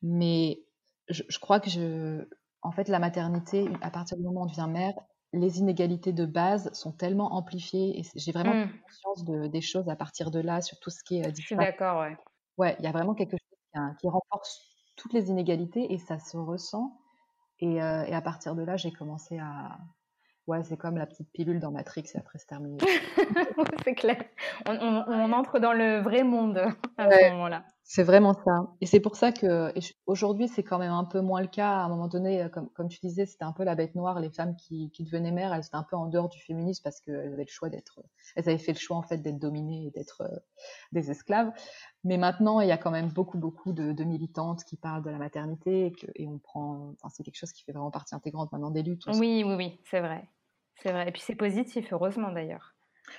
mais 0.02 0.60
je, 1.08 1.38
crois 1.38 1.60
que 1.60 1.70
je, 1.70 2.28
en 2.62 2.72
fait, 2.72 2.88
la 2.88 2.98
maternité, 2.98 3.68
à 3.80 3.90
partir 3.90 4.16
du 4.16 4.24
moment 4.24 4.42
où 4.42 4.44
on 4.44 4.46
devient 4.46 4.68
mère, 4.68 4.94
les 5.32 5.58
inégalités 5.58 6.12
de 6.12 6.26
base 6.26 6.72
sont 6.72 6.92
tellement 6.92 7.34
amplifiées 7.34 7.98
et 7.98 8.02
j'ai 8.14 8.32
vraiment 8.32 8.54
mmh. 8.54 8.80
conscience 8.82 9.24
de, 9.24 9.46
des 9.46 9.60
choses 9.60 9.88
à 9.88 9.96
partir 9.96 10.30
de 10.30 10.40
là 10.40 10.60
sur 10.62 10.78
tout 10.80 10.90
ce 10.90 11.02
qui 11.04 11.18
est. 11.18 11.26
Euh, 11.26 11.32
je 11.36 11.42
suis 11.42 11.56
d'accord, 11.56 12.00
ouais. 12.00 12.16
Ouais, 12.56 12.76
il 12.78 12.84
y 12.84 12.88
a 12.88 12.92
vraiment 12.92 13.14
quelque 13.14 13.36
chose 13.36 13.94
qui, 14.00 14.08
renforce 14.08 14.60
toutes 14.96 15.12
les 15.12 15.30
inégalités 15.30 15.92
et 15.92 15.98
ça 15.98 16.18
se 16.18 16.36
ressent. 16.36 16.98
Et, 17.60 17.82
euh, 17.82 18.04
et 18.04 18.14
à 18.14 18.22
partir 18.22 18.54
de 18.54 18.62
là, 18.62 18.76
j'ai 18.76 18.90
commencé 18.90 19.38
à, 19.38 19.78
Ouais, 20.48 20.62
c'est 20.64 20.78
comme 20.78 20.96
la 20.96 21.04
petite 21.04 21.30
pilule 21.30 21.60
dans 21.60 21.70
Matrix 21.70 22.04
et 22.14 22.18
après 22.18 22.38
c'est 22.38 22.46
terminé. 22.46 22.78
c'est 23.84 23.94
clair. 23.94 24.24
On, 24.66 25.32
entre 25.34 25.58
dans 25.58 25.74
le 25.74 26.00
vrai 26.00 26.24
monde 26.24 26.56
à 26.96 27.10
ce 27.10 27.30
moment-là. 27.32 27.64
C'est 27.84 28.02
vraiment 28.02 28.32
ça. 28.32 28.66
Et 28.80 28.86
c'est 28.86 29.00
pour 29.00 29.16
ça 29.16 29.30
que 29.30 29.72
aujourd'hui, 30.06 30.48
c'est 30.48 30.62
quand 30.62 30.78
même 30.78 30.92
un 30.92 31.04
peu 31.04 31.20
moins 31.20 31.42
le 31.42 31.48
cas. 31.48 31.70
À 31.70 31.84
un 31.84 31.88
moment 31.88 32.08
donné, 32.08 32.42
euh, 32.42 32.48
comme, 32.48 32.70
comme 32.70 32.88
tu 32.88 32.98
disais, 33.00 33.26
c'était 33.26 33.44
un 33.44 33.52
peu 33.52 33.62
la 33.62 33.74
bête 33.74 33.94
noire. 33.94 34.20
Les 34.20 34.30
femmes 34.30 34.56
qui, 34.56 34.90
qui 34.90 35.04
devenaient 35.04 35.32
mères, 35.32 35.52
elles 35.52 35.66
étaient 35.66 35.76
un 35.76 35.82
peu 35.82 35.96
en 35.96 36.06
dehors 36.06 36.30
du 36.30 36.40
féminisme 36.40 36.82
parce 36.82 37.00
qu'elles 37.00 37.32
avaient 37.34 37.44
le 37.44 37.50
choix 37.50 37.68
d'être, 37.68 38.00
elles 38.34 38.48
avaient 38.48 38.58
fait 38.58 38.72
le 38.72 38.78
choix 38.78 38.96
en 38.96 39.02
fait 39.02 39.18
d'être 39.18 39.38
dominées 39.38 39.86
et 39.86 39.90
d'être 39.90 40.22
euh, 40.22 40.38
des 40.92 41.10
esclaves. 41.10 41.52
Mais 42.04 42.16
maintenant, 42.16 42.60
il 42.60 42.68
y 42.68 42.72
a 42.72 42.78
quand 42.78 42.90
même 42.90 43.08
beaucoup, 43.08 43.36
beaucoup 43.36 43.72
de, 43.74 44.04
militantes 44.04 44.64
qui 44.64 44.76
parlent 44.76 45.02
de 45.02 45.10
la 45.10 45.18
maternité 45.18 45.86
et, 45.86 45.92
que, 45.92 46.06
et 46.14 46.26
on 46.26 46.38
prend, 46.38 46.94
enfin, 46.94 47.10
c'est 47.14 47.22
quelque 47.22 47.36
chose 47.36 47.52
qui 47.52 47.64
fait 47.64 47.72
vraiment 47.72 47.90
partie 47.90 48.14
intégrante 48.14 48.50
maintenant 48.52 48.70
des 48.70 48.82
luttes. 48.82 49.04
Oui, 49.08 49.44
oui, 49.46 49.54
oui, 49.54 49.80
c'est 49.84 50.00
vrai. 50.00 50.26
C'est 50.82 50.92
vrai. 50.92 51.08
Et 51.08 51.12
puis 51.12 51.22
c'est 51.22 51.34
positif, 51.34 51.92
heureusement 51.92 52.30
d'ailleurs. 52.32 52.74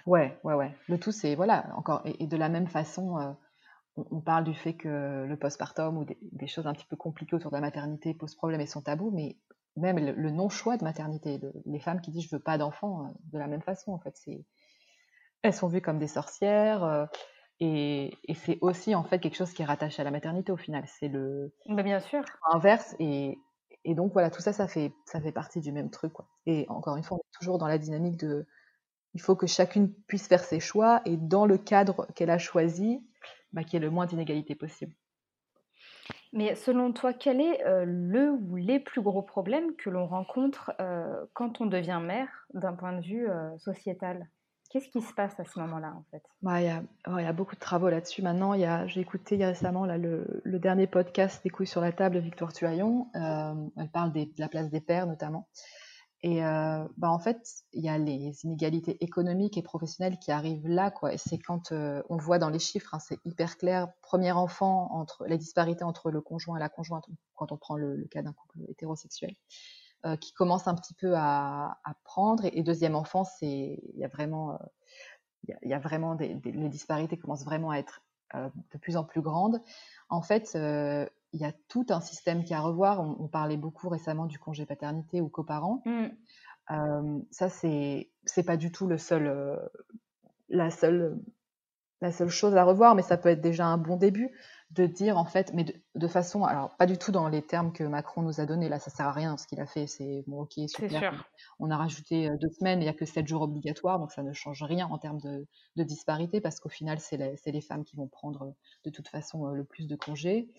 Ouais, 0.06 0.38
ouais, 0.44 0.54
ouais. 0.54 0.76
Le 0.88 1.00
tout, 1.00 1.12
c'est, 1.12 1.36
voilà, 1.36 1.72
encore, 1.76 2.02
et, 2.06 2.28
de 2.28 2.38
la 2.38 2.50
même 2.50 2.68
façon, 2.68 3.18
euh, 3.18 3.32
on, 3.96 4.22
parle 4.22 4.44
du 4.44 4.54
fait 4.54 4.76
que 4.76 5.26
le 5.26 5.38
postpartum 5.38 5.98
ou 5.98 6.06
des, 6.06 6.48
choses 6.48 6.68
un 6.68 6.74
petit 6.74 6.86
peu 6.86 6.96
compliquées 6.96 7.36
autour 7.36 7.52
de 7.52 7.56
la 7.56 7.62
maternité 7.62 8.14
posent 8.14 8.36
problème 8.36 8.62
et 8.62 8.68
sont 8.68 8.82
tabous, 8.82 9.12
mais 9.12 9.38
même 9.76 9.98
le, 9.98 10.32
non-choix 10.32 10.78
de 10.78 10.84
maternité, 10.84 11.40
les 11.66 11.80
femmes 11.80 12.02
qui 12.02 12.12
disent 12.12 12.24
je 12.30 12.36
veux 12.36 12.42
pas 12.42 12.58
d'enfant, 12.58 13.06
euh, 13.06 13.10
de 13.34 13.40
la 13.40 13.48
même 13.48 13.62
façon, 13.62 13.92
en 13.92 14.00
fait, 14.00 14.16
c'est, 14.16 14.46
elles 15.42 15.54
sont 15.54 15.68
vues 15.68 15.82
comme 15.82 16.00
des 16.00 16.08
sorcières. 16.08 16.84
Euh, 16.84 17.06
et, 17.60 18.18
c'est 18.36 18.58
aussi 18.62 18.96
en 18.96 19.04
fait 19.04 19.20
quelque 19.20 19.36
chose 19.36 19.52
qui 19.52 19.64
est 19.64 19.66
rattaché 19.66 20.02
à 20.02 20.06
la 20.06 20.12
maternité 20.12 20.52
au 20.52 20.58
final. 20.58 20.86
C'est 20.88 21.10
le 21.10 21.54
bah, 21.68 21.84
bien 21.84 22.00
sûr 22.00 22.24
inverse 22.52 22.96
et, 23.00 23.38
et 23.86 23.96
donc 23.96 24.14
voilà, 24.14 24.30
tout 24.30 24.42
ça, 24.42 24.54
ça 24.54 24.68
fait, 24.68 24.94
ça 25.06 25.22
fait 25.22 25.32
partie 25.32 25.62
du 25.62 25.72
même 25.72 25.90
truc. 25.90 26.14
Et 26.46 26.66
encore 26.70 26.98
une 26.98 27.04
fois, 27.04 27.18
on 27.18 27.22
est 27.22 27.38
toujours 27.40 27.58
dans 27.58 27.68
la 27.68 27.78
dynamique 27.78 28.18
de, 28.18 28.46
il 29.14 29.22
faut 29.22 29.36
que 29.36 29.48
chacune 29.48 29.94
puisse 30.08 30.28
faire 30.28 30.44
ses 30.44 30.60
choix 30.60 31.02
et 31.06 31.18
dans 31.18 31.46
le 31.46 31.58
cadre 31.58 32.08
qu'elle 32.16 32.30
a 32.30 32.38
choisi, 32.38 33.04
bah, 33.54 33.64
qu'il 33.64 33.74
y 33.74 33.78
ait 33.78 33.86
le 33.86 33.92
moins 33.92 34.06
d'inégalités 34.06 34.56
possible. 34.56 34.94
Mais 36.32 36.54
selon 36.54 36.94
toi, 36.94 37.14
quel 37.14 37.42
est 37.42 37.66
euh, 37.66 37.86
le 37.86 38.32
ou 38.32 38.56
les 38.56 38.80
plus 38.80 39.02
gros 39.02 39.24
problèmes 39.24 39.76
que 39.76 39.90
l'on 39.90 40.06
rencontre 40.06 40.72
euh, 40.80 41.26
quand 41.34 41.60
on 41.60 41.66
devient 41.66 42.00
mère 42.04 42.46
d'un 42.54 42.74
point 42.74 42.94
de 42.94 43.02
vue 43.02 43.28
euh, 43.28 43.58
sociétal? 43.58 44.30
Qu'est-ce 44.70 44.90
qui 44.90 45.02
se 45.02 45.14
passe 45.14 45.40
à 45.40 45.46
ce 45.46 45.60
moment-là, 45.60 45.96
en 45.98 46.04
fait? 46.12 46.22
Bah, 46.44 46.62
il, 46.62 46.68
y 46.68 47.26
a, 47.26 47.34
beaucoup 47.34 47.56
de 47.56 47.60
travaux 47.60 47.90
là-dessus. 47.90 48.22
Maintenant, 48.22 48.54
j'ai 48.88 49.02
écouté 49.02 49.44
récemment 49.44 49.88
le, 49.88 50.60
dernier 50.60 50.86
podcast 50.86 51.42
des 51.44 51.50
couilles 51.50 51.66
sur 51.66 51.82
la 51.82 51.92
table 51.92 52.16
de 52.16 52.20
Victoire 52.20 52.54
Tuaillon. 52.54 53.08
Euh, 53.16 53.56
elle 53.78 53.90
parle 53.90 54.14
de 54.14 54.28
la 54.38 54.48
place 54.48 54.70
des 54.70 54.80
pères, 54.80 55.08
notamment. 55.08 55.48
Et 56.22 56.44
euh, 56.44 56.86
bah, 56.98 57.10
en 57.10 57.18
fait, 57.18 57.64
il 57.72 57.84
y 57.84 57.90
a 57.90 57.98
les 57.98 58.44
inégalités 58.44 59.04
économiques 59.04 59.58
et 59.58 59.64
professionnelles 59.64 60.20
qui 60.20 60.32
arrivent 60.32 60.68
là. 60.68 60.94
C'est 61.16 61.40
quand 61.40 61.72
euh, 61.72 62.04
on 62.10 62.18
voit 62.18 62.40
dans 62.40 62.50
les 62.50 62.60
chiffres, 62.60 62.94
hein, 62.94 63.00
c'est 63.00 63.20
hyper 63.26 63.58
clair. 63.58 63.88
Premier 64.02 64.34
enfant, 64.34 64.90
entre 64.92 65.26
les 65.26 65.38
disparités 65.38 65.84
entre 65.84 66.12
le 66.12 66.22
conjoint 66.22 66.58
et 66.58 66.60
la 66.60 66.70
conjointe, 66.70 67.06
quand 67.36 67.52
on 67.52 67.58
prend 67.58 67.76
le 67.78 68.06
cas 68.12 68.22
d'un 68.22 68.34
couple 68.34 68.60
hétérosexuel. 68.68 69.34
Euh, 70.06 70.16
qui 70.16 70.32
commence 70.32 70.66
un 70.70 70.76
petit 70.76 70.94
peu 70.94 71.14
à, 71.18 71.78
à 71.84 71.94
prendre. 72.06 72.46
Et, 72.46 72.64
deuxième 72.64 72.96
enfant, 72.96 73.26
c'est 73.26 73.82
il 73.84 74.00
y 74.00 74.06
a 74.06 74.08
vraiment, 74.08 74.54
euh, 74.54 74.58
il 75.62 75.70
y, 75.70 75.74
a 75.74 75.80
vraiment 75.80 76.16
des, 76.16 76.40
les 76.46 76.70
disparités 76.70 77.18
commencent 77.18 77.44
vraiment 77.44 77.72
à 77.72 77.80
être 77.80 78.02
euh, 78.34 78.48
de 78.72 78.78
plus 78.78 78.96
en 78.96 79.04
plus 79.04 79.20
grandes. 79.20 79.62
En 80.08 80.22
fait, 80.22 80.52
il 80.54 81.42
y 81.42 81.44
a 81.44 81.52
tout 81.68 81.86
un 81.90 82.00
système 82.00 82.46
qui 82.46 82.54
a 82.54 82.60
à 82.60 82.62
revoir. 82.62 83.02
On, 83.02 83.28
parlait 83.28 83.58
beaucoup 83.58 83.90
récemment 83.90 84.26
du 84.26 84.40
congé 84.40 84.66
paternité 84.66 85.20
ou 85.20 85.28
coparent. 85.28 85.84
Mmh. 85.84 87.20
ça, 87.32 87.50
c'est 87.50 88.10
c'est 88.24 88.44
pas 88.44 88.56
du 88.56 88.72
tout 88.72 88.88
le 88.88 88.98
seul, 88.98 89.60
la 90.48 90.72
seule 90.72 91.20
la 92.00 92.14
seule 92.14 92.30
chose 92.30 92.56
à 92.56 92.64
revoir, 92.64 92.96
mais 92.96 93.02
ça 93.02 93.18
peut 93.18 93.28
être 93.28 93.42
déjà 93.42 93.66
un 93.66 93.78
bon 93.78 93.98
début. 93.98 94.32
de 94.72 94.86
dire 94.86 95.18
en 95.18 95.26
fait, 95.26 95.52
mais 95.54 95.66
de, 95.66 95.74
façon, 96.08 96.44
alors 96.44 96.76
pas 96.78 96.86
du 96.86 96.98
tout 96.98 97.12
dans 97.12 97.28
les 97.28 97.42
termes 97.42 97.72
que 97.72 97.84
Macron 97.84 98.22
nous 98.22 98.40
a 98.40 98.46
donnés, 98.46 98.70
là 98.70 98.80
ça 98.80 98.90
sert 98.90 99.08
à 99.08 99.12
rien 99.12 99.38
ce 99.38 99.48
qu'il 99.48 99.60
a 99.60 99.66
fait, 99.66 99.88
c'est 99.88 100.24
bon 100.28 100.42
ok, 100.42 100.54
super. 100.68 101.30
On 101.60 101.72
a 101.72 101.78
rajouté 101.78 102.30
euh, 102.30 102.38
deux 102.38 102.50
semaines, 102.50 102.80
il 102.80 102.84
n'y 102.84 102.90
a 102.90 102.94
que 102.94 103.06
sept 103.06 103.28
jours 103.28 103.42
obligatoires, 103.42 104.00
donc 104.00 104.12
ça 104.12 104.24
ne 104.24 104.34
change 104.34 104.64
rien 104.64 104.88
en 104.88 104.98
termes 104.98 105.20
de, 105.20 105.46
disparité 105.84 106.42
parce 106.42 106.60
qu'au 106.60 106.70
final 106.70 107.00
c'est 107.00 107.18
les, 107.18 107.62
femmes 107.62 107.84
qui 107.84 107.96
vont 107.96 108.08
prendre 108.08 108.44
euh, 108.44 108.52
de 108.86 108.90
toute 108.90 109.08
façon 109.08 109.48
euh, 109.48 109.54
le 109.54 109.64
plus 109.64 109.88
de 109.88 109.96
congés. 109.96 110.50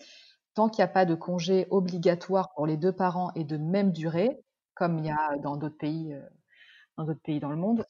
Tant 0.53 0.67
qu'il 0.67 0.83
n'y 0.83 0.89
a 0.89 0.93
pas 0.93 1.05
de 1.05 1.15
congé 1.15 1.67
obligatoire 1.69 2.53
pour 2.53 2.67
les 2.67 2.77
deux 2.77 2.91
parents 2.91 3.31
et 3.35 3.43
de 3.43 3.57
même 3.57 3.91
durée, 3.91 4.41
comme 4.73 4.99
il 4.99 5.05
y 5.05 5.11
a 5.11 5.37
dans 5.41 5.55
d'autres 5.55 5.77
pays, 5.77 6.13
dans 6.97 7.05
d'autres 7.05 7.21
pays 7.21 7.39
dans 7.39 7.51
le 7.51 7.55
monde, 7.55 7.85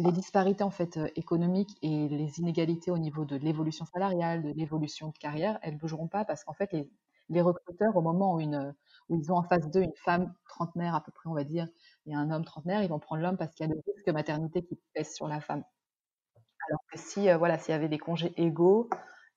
les 0.00 0.12
disparités 0.12 0.64
en 0.64 0.70
fait 0.70 0.96
euh, 0.96 1.08
économiques 1.16 1.76
et 1.82 2.08
les 2.08 2.38
inégalités 2.38 2.90
au 2.90 2.98
niveau 2.98 3.24
de 3.24 3.36
l'évolution 3.36 3.84
salariale, 3.84 4.42
de 4.42 4.50
l'évolution 4.50 5.08
de 5.08 5.18
carrière, 5.18 5.58
elles 5.62 5.74
ne 5.74 5.78
bougeront 5.78 6.08
pas 6.08 6.24
parce 6.24 6.42
qu'en 6.44 6.54
fait 6.54 6.72
les, 6.72 7.42
recruteurs 7.42 7.96
au 7.96 8.02
moment 8.02 8.34
où, 8.34 8.40
ils 8.40 9.32
ont 9.32 9.36
en 9.36 9.42
face 9.42 9.70
d'eux 9.70 9.82
une 9.82 9.94
femme 9.96 10.34
trentenaire 10.48 10.94
à 10.94 11.02
peu 11.02 11.12
près 11.12 11.28
on 11.28 11.34
va 11.34 11.44
dire 11.44 11.68
et 12.06 12.14
un 12.14 12.30
homme 12.30 12.44
trentenaire, 12.44 12.82
ils 12.82 12.88
vont 12.88 12.98
prendre 12.98 13.22
l'homme 13.22 13.36
parce 13.36 13.54
qu'il 13.54 13.68
y 13.68 13.70
a 13.70 13.74
le 13.74 13.80
risque 13.86 14.08
maternité 14.08 14.64
qui 14.64 14.78
pèse 14.94 15.14
sur 15.14 15.28
la 15.28 15.40
femme. 15.40 15.62
Alors 16.68 16.80
que 16.90 16.98
si 16.98 17.28
euh, 17.28 17.36
voilà 17.36 17.58
s'il 17.58 17.72
y 17.72 17.74
avait 17.74 17.88
des 17.88 17.98
congés 17.98 18.32
égaux 18.36 18.88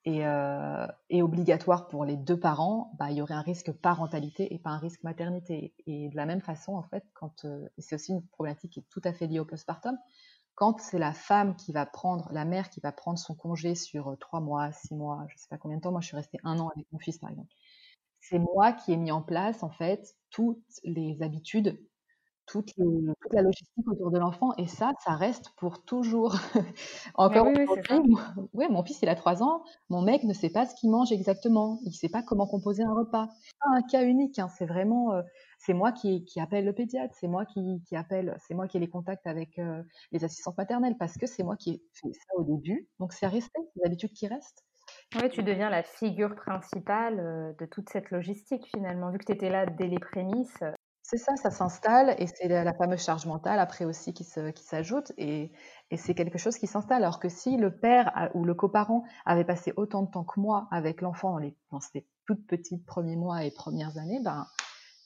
et, 0.05 0.25
euh, 0.25 0.87
et 1.09 1.21
obligatoires 1.21 1.87
pour 1.87 2.03
les 2.05 2.17
deux 2.17 2.39
parents, 2.39 2.91
bah, 2.99 3.11
il 3.11 3.17
y 3.17 3.21
aurait 3.21 3.35
un 3.35 3.41
risque 3.41 3.71
parentalité 3.71 4.53
et 4.53 4.59
pas 4.59 4.71
un 4.71 4.77
risque 4.77 5.03
maternité. 5.03 5.73
Et 5.85 6.09
de 6.09 6.15
la 6.15 6.25
même 6.25 6.41
façon 6.41 6.75
en 6.75 6.83
fait 6.83 7.03
quand 7.13 7.45
c'est 7.77 7.95
aussi 7.95 8.13
une 8.13 8.25
problématique 8.27 8.71
qui 8.71 8.79
est 8.79 8.89
tout 8.89 9.01
à 9.03 9.13
fait 9.13 9.27
liée 9.27 9.39
au 9.39 9.45
postpartum 9.45 9.97
quand 10.55 10.79
c'est 10.79 10.99
la 10.99 11.13
femme 11.13 11.55
qui 11.55 11.71
va 11.71 11.85
prendre, 11.85 12.31
la 12.31 12.45
mère 12.45 12.69
qui 12.69 12.79
va 12.79 12.91
prendre 12.91 13.17
son 13.17 13.35
congé 13.35 13.75
sur 13.75 14.09
euh, 14.09 14.15
trois 14.17 14.39
mois, 14.39 14.71
six 14.71 14.95
mois, 14.95 15.25
je 15.29 15.35
ne 15.35 15.37
sais 15.37 15.47
pas 15.49 15.57
combien 15.57 15.77
de 15.77 15.81
temps, 15.81 15.91
moi 15.91 16.01
je 16.01 16.07
suis 16.07 16.15
restée 16.15 16.39
un 16.43 16.59
an 16.59 16.69
avec 16.69 16.85
mon 16.91 16.99
fils 16.99 17.17
par 17.17 17.29
exemple, 17.31 17.51
c'est 18.19 18.39
moi 18.39 18.71
qui 18.71 18.93
ai 18.93 18.97
mis 18.97 19.11
en 19.11 19.21
place 19.21 19.63
en 19.63 19.69
fait 19.69 20.15
toutes 20.29 20.63
les 20.83 21.21
habitudes 21.21 21.79
toute, 22.45 22.73
la 23.31 23.41
logistique 23.41 23.87
autour 23.87 24.11
de 24.11 24.19
l'enfant. 24.19 24.53
Et 24.57 24.67
ça, 24.67 24.93
ça 25.03 25.15
reste 25.15 25.49
pour 25.57 25.83
toujours. 25.83 26.35
Encore 27.15 27.47
oui, 27.47 27.65
oui, 28.53 28.65
mon 28.69 28.83
fils, 28.83 29.01
il 29.01 29.09
a 29.09 29.15
3 29.15 29.43
ans. 29.43 29.63
Mon 29.89 30.01
mec 30.01 30.23
ne 30.23 30.33
sait 30.33 30.49
pas 30.49 30.65
ce 30.65 30.75
qu'il 30.75 30.91
mange 30.91 31.11
exactement. 31.11 31.79
Il 31.83 31.89
ne 31.89 31.93
sait 31.93 32.09
pas 32.09 32.23
comment 32.23 32.47
composer 32.47 32.83
un 32.83 32.93
repas. 32.93 33.27
pas 33.27 33.77
un 33.77 33.81
cas 33.81 34.03
unique. 34.03 34.39
Hein. 34.39 34.49
C'est 34.57 34.65
vraiment, 34.65 35.13
euh, 35.13 35.21
c'est 35.57 35.73
moi 35.73 35.91
qui, 35.91 36.25
qui, 36.25 36.39
appelle 36.39 36.65
le 36.65 36.73
pédiatre. 36.73 37.15
C'est 37.19 37.27
moi 37.27 37.45
qui, 37.45 37.81
qui 37.87 37.95
appelle, 37.95 38.37
c'est 38.45 38.53
moi 38.53 38.67
qui 38.67 38.77
ai 38.77 38.79
les 38.79 38.89
contacts 38.89 39.27
avec 39.27 39.57
euh, 39.59 39.81
les 40.11 40.23
assistantes 40.23 40.57
maternelles 40.57 40.97
parce 40.97 41.17
que 41.17 41.27
c'est 41.27 41.43
moi 41.43 41.55
qui 41.55 41.71
ai 41.71 41.81
fait 41.93 42.13
ça 42.13 42.35
au 42.37 42.43
début. 42.43 42.87
Donc, 42.99 43.13
c'est 43.13 43.27
resté, 43.27 43.59
c'est 43.75 43.85
habitudes 43.85 44.13
qui 44.13 44.27
restent. 44.27 44.63
Ouais, 45.15 45.29
tu 45.29 45.43
deviens 45.43 45.69
la 45.69 45.83
figure 45.83 46.35
principale 46.35 47.19
euh, 47.19 47.53
de 47.59 47.65
toute 47.65 47.89
cette 47.89 48.09
logistique 48.11 48.65
finalement. 48.73 49.11
Vu 49.11 49.19
que 49.19 49.25
tu 49.25 49.31
étais 49.31 49.49
là 49.49 49.65
dès 49.65 49.87
les 49.87 49.99
prémices, 49.99 50.63
c'est 51.03 51.17
ça, 51.17 51.35
ça 51.35 51.51
s'installe 51.51 52.15
et 52.17 52.27
c'est 52.27 52.47
la, 52.47 52.73
fameuse 52.73 53.03
charge 53.03 53.25
mentale 53.25 53.59
après 53.59 53.83
aussi 53.83 54.13
qui 54.13 54.23
s'ajoute 54.23 55.11
et, 55.17 55.51
c'est 55.95 56.15
quelque 56.15 56.39
chose 56.39 56.57
qui 56.57 56.65
s'installe. 56.65 57.03
Alors 57.03 57.19
que 57.19 57.29
si 57.29 57.57
le 57.57 57.75
père 57.75 58.31
ou 58.33 58.45
le 58.45 58.55
coparent 58.55 59.03
avait 59.25 59.43
passé 59.43 59.73
autant 59.75 60.01
de 60.01 60.09
temps 60.09 60.23
que 60.23 60.39
moi 60.39 60.67
avec 60.71 61.01
l'enfant 61.01 61.39
dans, 61.71 61.79
ces 61.81 62.07
toutes 62.25 62.47
petites 62.47 62.85
premiers 62.85 63.17
mois 63.17 63.43
et 63.43 63.51
premières 63.51 63.97
années, 63.97 64.21
ben, 64.23 64.47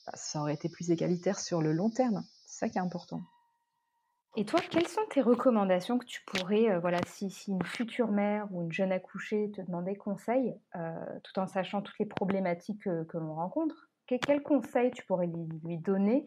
ben, 0.06 0.12
ça 0.14 0.40
aurait 0.40 0.54
été 0.54 0.68
plus 0.68 0.90
égalitaire 0.90 1.38
sur 1.38 1.60
le 1.60 1.72
long 1.72 1.90
terme. 1.90 2.24
C'est 2.46 2.60
ça 2.60 2.68
qui 2.68 2.78
est 2.78 2.80
important. 2.80 3.20
Et 4.36 4.44
toi, 4.44 4.60
quelles 4.70 4.86
sont 4.86 5.04
tes 5.10 5.20
recommandations 5.20 5.98
que 5.98 6.06
tu 6.06 6.22
pourrais, 6.24 6.70
euh, 6.70 6.78
voilà, 6.78 7.00
si, 7.06 7.28
une 7.48 7.64
future 7.64 8.12
mère 8.12 8.46
ou 8.52 8.62
une 8.62 8.72
jeune 8.72 8.92
accouchée 8.92 9.50
te 9.50 9.60
demandait 9.60 9.96
conseil, 9.96 10.54
euh, 10.76 10.94
tout 11.24 11.38
en 11.40 11.48
sachant 11.48 11.82
toutes 11.82 11.98
les 11.98 12.06
problématiques 12.06 12.84
que 12.84 13.18
l'on 13.18 13.34
rencontre? 13.34 13.87
Quel 14.16 14.42
conseil 14.42 14.90
tu 14.90 15.04
pourrais 15.04 15.26
lui, 15.26 15.78
donner 15.78 16.26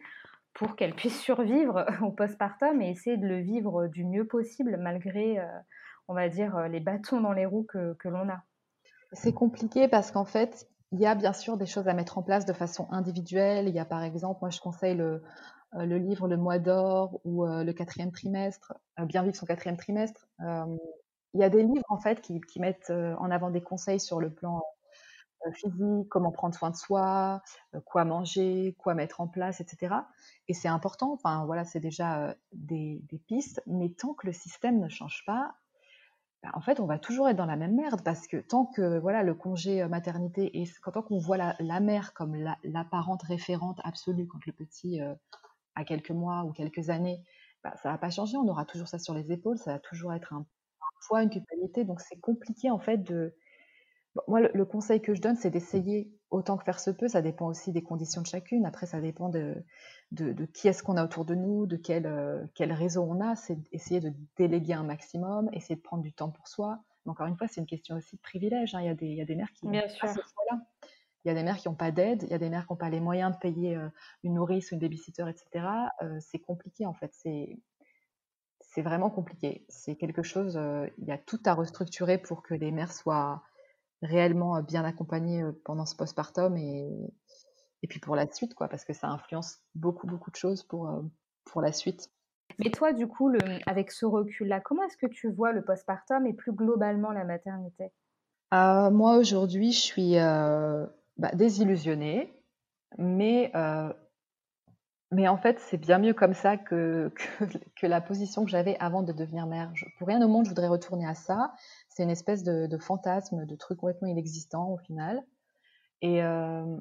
pour 0.54 0.76
qu'elle 0.76 0.94
puisse 0.94 1.20
survivre 1.22 1.86
au 2.02 2.12
postpartum 2.12 2.82
et 2.82 2.89
essayer 2.89 3.17
de 3.17 3.28
le 3.28 3.39
vivre 3.39 3.88
du 3.88 4.04
mieux 4.04 4.26
possible 4.26 4.78
malgré, 4.78 5.39
euh, 5.39 5.46
on 6.08 6.13
va 6.13 6.30
dire, 6.30 6.56
euh, 6.58 6.67
les 6.67 6.80
bâtons 6.80 7.22
dans 7.22 7.34
les 7.34 7.46
roues 7.46 7.65
que, 7.67 8.08
l'on 8.08 8.30
a? 8.30 8.44
C'est 9.13 9.34
compliqué 9.34 9.88
parce 9.88 10.12
qu'en 10.12 10.26
fait, 10.26 10.70
il 10.91 11.00
y 11.00 11.06
a 11.06 11.15
bien 11.15 11.34
sûr 11.34 11.58
des 11.58 11.65
choses 11.65 11.88
à 11.88 11.94
mettre 11.94 12.17
en 12.17 12.24
place 12.24 12.46
de 12.46 12.54
façon 12.54 12.88
individuelle. 12.91 13.67
Il 13.67 13.76
y 13.76 13.80
a 13.80 13.86
par 13.86 14.04
exemple, 14.04 14.39
moi 14.41 14.50
je 14.50 14.60
conseille 14.60 14.96
le, 14.96 15.24
euh, 15.76 15.86
livre 15.86 16.28
Le 16.28 16.38
mois 16.38 16.60
d'or 16.60 17.20
ou 17.26 17.46
le 17.46 17.72
quatrième 17.72 18.12
trimestre, 18.12 18.74
Bien 19.06 19.24
vivre 19.24 19.36
son 19.36 19.46
quatrième 19.46 19.78
trimestre. 19.78 20.28
il 20.39 21.39
y 21.39 21.44
a 21.44 21.50
des 21.50 21.63
livres 21.63 21.86
en 21.89 21.98
fait 21.98 22.22
qui 22.22 22.41
mettent 22.60 22.91
en 22.91 23.32
avant 23.32 23.50
des 23.50 23.62
conseils 23.62 24.00
sur 24.00 24.20
le 24.20 24.30
plan 24.30 24.62
euh, 24.81 24.81
physique, 25.54 26.10
comment 26.10 26.32
prendre 26.32 26.56
soin 26.56 26.69
de 26.69 26.75
soi, 26.75 27.41
euh, 27.75 27.80
quoi 27.82 28.06
manger, 28.06 28.75
quoi 28.77 28.93
mettre 28.93 29.21
en 29.21 29.27
place, 29.27 29.62
etc. 29.62 29.95
Et 30.47 30.54
c'est 30.54 30.67
important, 30.67 31.13
enfin 31.13 31.45
voilà, 31.45 31.63
c'est 31.63 31.80
déjà 31.80 32.27
euh, 32.30 32.34
des, 32.54 33.01
pistes, 33.27 33.62
mais 33.67 33.89
tant 33.89 34.13
que 34.13 34.27
le 34.27 34.34
système 34.34 34.80
ne 34.80 34.89
change 34.89 35.23
pas, 35.25 35.56
bah, 36.43 36.49
en 36.54 36.62
fait, 36.62 36.80
on 36.80 36.86
va 36.86 36.99
toujours 36.99 37.30
être 37.30 37.38
dans 37.38 37.45
la 37.45 37.56
même 37.56 37.75
merde 37.75 38.01
parce 38.04 38.27
que 38.27 38.38
tant 38.38 38.65
que 38.65 38.99
voilà 38.99 39.23
le 39.23 39.36
congé 39.36 39.86
maternité 39.88 40.60
et 40.60 40.67
tant 40.93 41.04
qu'on 41.04 41.19
voit 41.19 41.38
la, 41.38 41.80
mère 41.80 42.13
comme 42.13 42.36
la, 42.36 42.84
parente 42.86 43.23
référente 43.23 43.80
absolue 43.84 44.27
quand 44.27 44.45
le 44.47 44.54
petit 44.54 44.99
a 45.75 45.84
quelques 45.84 46.12
mois 46.12 46.43
ou 46.43 46.51
quelques 46.51 46.89
années, 46.89 47.23
bah, 47.63 47.73
ça 47.82 47.91
va 47.91 47.97
pas 47.97 48.10
changer. 48.10 48.38
On 48.38 48.47
aura 48.47 48.65
toujours 48.65 48.88
ça 48.88 48.99
sur 48.99 49.13
les 49.13 49.32
épaules, 49.32 49.58
ça 49.58 49.73
va 49.73 49.80
toujours 49.80 50.13
être 50.13 50.34
un 50.34 50.45
poids, 51.08 51.23
une 51.23 51.30
culpabilité. 51.30 51.84
Donc 51.84 52.01
c'est 52.01 52.19
compliqué 52.19 52.69
en 52.69 52.80
fait 52.80 52.97
de 52.97 53.36
moi, 54.28 54.41
le, 54.41 54.65
conseil 54.65 55.02
que 55.02 55.13
je 55.13 55.21
donne, 55.21 55.36
c'est 55.36 55.50
d'essayer 55.50 56.12
autant 56.32 56.58
que 56.58 56.63
faire 56.63 56.80
se 56.80 56.91
peut. 56.91 57.08
Ça 57.08 57.21
dépend 57.21 57.47
aussi 57.47 57.71
des 57.71 57.84
conditions 57.84 58.21
de 58.21 58.28
chacune. 58.28 58.65
Après, 58.65 58.86
ça 58.86 59.00
dépend 59.00 59.30
de, 59.30 59.56
de, 60.12 60.45
qui 60.45 60.67
est-ce 60.67 60.84
qu'on 60.84 60.97
a 60.97 61.04
autour 61.04 61.26
de 61.26 61.36
nous, 61.36 61.65
de 61.65 61.78
quel, 61.78 62.06
euh, 62.06 62.43
quel 62.54 62.74
réseau 62.74 63.04
on 63.04 63.21
a. 63.21 63.36
C'est 63.36 63.58
essayer 63.71 64.02
de 64.02 64.13
déléguer 64.38 64.74
un 64.74 64.84
maximum, 64.84 65.50
essayer 65.54 65.76
de 65.76 65.82
prendre 65.82 66.04
du 66.04 66.13
temps 66.13 66.30
pour 66.30 66.47
soi. 66.47 66.80
Mais 67.06 67.12
encore 67.12 67.28
une 67.28 67.38
fois, 67.38 67.47
c'est 67.47 67.62
une 67.62 67.67
question 67.67 67.95
aussi 67.95 68.17
de 68.17 68.21
privilège. 68.21 68.76
Hein. 68.76 68.82
Il, 68.82 68.88
y 68.88 68.89
a 68.89 68.95
des, 68.95 69.08
il 69.08 69.15
y 69.15 69.21
a 69.21 69.26
des 69.26 69.36
mères 69.36 69.52
qui 69.54 69.67
Bien 69.67 69.88
sûr. 69.88 70.08
là 70.08 70.60
Il 71.24 71.30
y 71.30 71.32
a 71.32 71.34
des 71.34 71.43
mères 71.43 71.58
qui 71.58 71.69
n'ont 71.69 71.76
pas 71.76 71.91
d'aide, 71.91 72.24
il 72.24 72.30
y 72.30 72.34
a 72.34 72.38
des 72.38 72.50
mères 72.50 72.67
qui 72.67 72.74
n'ont 72.74 72.78
pas 72.78 72.89
les 72.89 73.00
moyens 73.00 73.32
de 73.32 73.38
payer 73.38 73.78
euh, 73.78 73.88
une 74.24 74.34
nourrice 74.34 74.71
ou 74.71 74.76
une 74.76 74.82
babysitter, 74.82 75.26
etc. 75.30 75.65
Euh, 76.02 76.17
c'est 76.19 76.39
compliqué 76.39 76.86
en 76.86 76.93
fait. 76.93 77.12
C'est 77.13 77.58
c'est 78.74 78.82
vraiment 78.82 79.10
compliqué. 79.10 79.65
C'est 79.67 79.97
quelque 79.97 80.24
chose, 80.24 80.58
il 80.97 81.04
y 81.04 81.12
a 81.12 81.17
tout 81.17 81.41
à 81.43 81.54
restructurer 81.54 82.17
pour 82.17 82.41
que 82.41 82.54
les 82.54 82.71
mères 82.71 82.93
soient 82.93 83.43
réellement 84.02 84.58
euh, 84.58 84.62
bien 84.62 84.84
accompagné 84.84 85.42
euh, 85.42 85.52
pendant 85.66 85.86
ce 85.86 85.96
postpartum 85.96 86.58
et, 86.58 86.90
et 87.84 87.88
puis 87.88 88.00
pour 88.00 88.16
la 88.16 88.32
suite, 88.32 88.54
quoi, 88.54 88.68
parce 88.68 88.86
que 88.86 88.94
ça 88.94 89.08
influence 89.08 89.60
beaucoup, 89.76 90.08
beaucoup 90.08 90.32
de 90.32 90.36
choses 90.36 90.64
pour, 90.64 90.90
euh, 90.90 91.02
pour 91.46 91.62
la 91.62 91.72
suite. 91.72 92.10
Mais 92.60 92.70
toi, 92.70 92.94
du 92.94 93.08
coup, 93.08 93.30
le, 93.30 93.40
avec 93.66 93.92
ce 93.92 94.06
recul-là, 94.06 94.60
comment 94.60 94.84
est-ce 94.84 94.98
que 94.98 95.08
tu 95.08 95.32
vois 95.32 95.54
le 95.54 95.64
postpartum 95.64 96.26
et 96.26 96.34
plus 96.34 96.52
globalement 96.52 97.12
la 97.12 97.24
maternité? 97.24 97.92
Moi, 98.52 99.16
aujourd'hui, 99.16 99.72
je 99.72 99.80
suis 99.80 100.16
bah, 100.16 101.32
désillusionnée, 101.34 102.38
mais, 102.98 103.54
mais 105.12 105.28
en 105.28 105.38
fait, 105.38 105.60
c'est 105.60 105.78
bien 105.78 106.00
mieux 106.00 106.13
comme 106.13 106.34
ça 106.34 106.58
que, 106.58 107.12
que, 107.39 107.58
que 107.76 107.88
la 107.88 108.02
position 108.02 108.45
que 108.45 108.52
j'avais 108.52 108.78
avant 108.80 109.04
de 109.04 109.12
devenir 109.12 109.47
mère. 109.47 109.71
pour 109.97 110.08
rien 110.08 110.21
au 110.21 110.28
monde, 110.28 110.45
je 110.45 110.50
voudrais 110.50 110.67
retourner 110.67 111.08
à 111.08 111.15
ça 111.15 111.54
c'est 111.91 112.04
une 112.04 112.10
espèce 112.10 112.43
de, 112.43 112.78
fantasme, 112.78 113.45
de 113.45 113.56
truc 113.56 113.80
complètement 113.80 114.08
inexistant 114.08 114.69
au 114.69 114.78
final. 114.78 115.24
Et, 116.02 116.24
euh, 116.24 116.78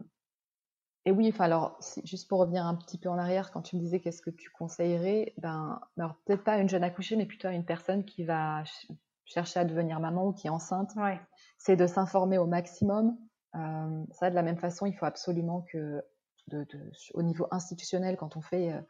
et 1.05 1.11
oui, 1.11 1.29
enfin 1.29 1.45
alors, 1.45 1.79
juste 2.05 2.29
pour 2.29 2.39
revenir 2.39 2.65
un 2.65 2.77
petit 2.77 2.97
peu 2.97 3.09
en 3.09 3.19
arrière, 3.19 3.51
quand 3.51 3.63
tu 3.63 3.77
me 3.77 3.81
disais 3.81 4.01
qu'est-ce 4.01 4.23
que 4.23 4.31
tu 4.31 4.51
conseillerais, 4.51 5.35
ben, 5.39 5.81
alors 5.99 6.15
peut-être 6.25 6.45
pas 6.45 6.53
à 6.53 6.59
une 6.59 6.69
jeune 6.69 6.85
accouchée, 6.85 7.17
mais 7.17 7.27
plutôt 7.27 7.49
à 7.49 7.53
une 7.53 7.65
personne 7.65 8.05
qui 8.05 8.25
va 8.25 8.63
chercher 9.25 9.61
à 9.61 9.65
devenir 9.65 9.99
maman 10.01 10.29
ou 10.29 10.33
qui 10.33 10.47
est 10.47 10.51
enceinte, 10.51 10.93
c'est 11.59 11.77
de 11.77 11.87
s'informer 11.87 12.39
au 12.39 12.47
maximum. 12.47 13.17
Euh, 13.57 14.05
ça, 14.13 14.31
de 14.31 14.35
la 14.35 14.43
même 14.43 14.59
façon, 14.59 14.87
il 14.87 14.95
faut 14.95 15.07
absolument 15.07 15.63
que, 15.73 16.03
de, 16.51 16.67
au 17.15 17.23
niveau 17.23 17.47
institutionnel, 17.51 18.17
quand 18.17 18.37
on 18.37 18.41
fait 18.41 18.73
euh, 18.73 18.81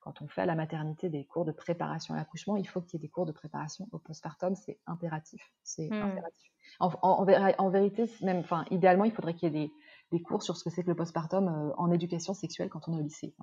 quand 0.00 0.22
on 0.22 0.28
fait 0.28 0.40
à 0.40 0.46
la 0.46 0.54
maternité 0.54 1.10
des 1.10 1.24
cours 1.24 1.44
de 1.44 1.52
préparation 1.52 2.14
à 2.14 2.16
l'accouchement, 2.16 2.56
il 2.56 2.66
faut 2.66 2.80
qu'il 2.80 2.98
y 2.98 3.02
ait 3.02 3.06
des 3.06 3.10
cours 3.10 3.26
de 3.26 3.32
préparation 3.32 3.86
au 3.92 3.98
postpartum, 3.98 4.54
c'est 4.54 4.78
impératif. 4.86 5.52
C'est 5.62 5.88
hmm. 5.88 6.02
impératif. 6.02 6.50
En, 6.78 7.70
vérité, 7.70 8.10
même, 8.22 8.38
enfin, 8.38 8.64
idéalement, 8.70 9.04
il 9.04 9.12
faudrait 9.12 9.34
qu'il 9.34 9.54
y 9.54 9.62
ait 9.64 9.70
des, 10.10 10.22
cours 10.22 10.42
sur 10.42 10.56
ce 10.56 10.64
que 10.64 10.70
c'est 10.70 10.82
que 10.82 10.88
le 10.88 10.94
postpartum 10.94 11.48
euh, 11.48 11.72
en 11.76 11.90
éducation 11.90 12.32
sexuelle 12.32 12.70
quand 12.70 12.88
on 12.88 12.94
est 12.94 13.00
au 13.00 13.02
lycée. 13.02 13.34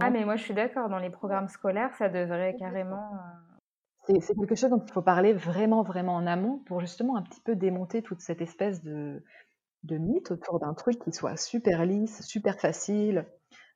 Ah, 0.00 0.10
mais 0.10 0.24
moi, 0.24 0.36
je 0.36 0.42
suis 0.42 0.54
d'accord. 0.54 0.88
Dans 0.88 0.98
les 0.98 1.10
programmes 1.10 1.48
scolaires, 1.48 1.94
ça 1.96 2.08
devrait 2.08 2.56
carrément. 2.58 3.12
Euh, 4.08 4.14
c'est 4.20 4.34
quelque 4.34 4.54
chose 4.54 4.70
dont 4.70 4.82
il 4.86 4.92
faut 4.92 5.02
parler 5.02 5.32
vraiment, 5.32 5.82
vraiment 5.82 6.14
en 6.14 6.26
amont 6.26 6.58
pour 6.66 6.80
justement 6.80 7.16
un 7.16 7.22
petit 7.22 7.40
peu 7.40 7.56
démonter 7.56 8.02
toute 8.02 8.20
cette 8.20 8.40
espèce 8.40 8.82
de, 8.82 9.22
de 9.86 9.98
mythe 9.98 10.30
autour 10.30 10.58
d'un 10.58 10.74
truc 10.74 10.98
qui 10.98 11.12
soit 11.12 11.36
super 11.36 11.84
lisse, 11.86 12.22
super 12.22 12.58
facile. 12.58 13.26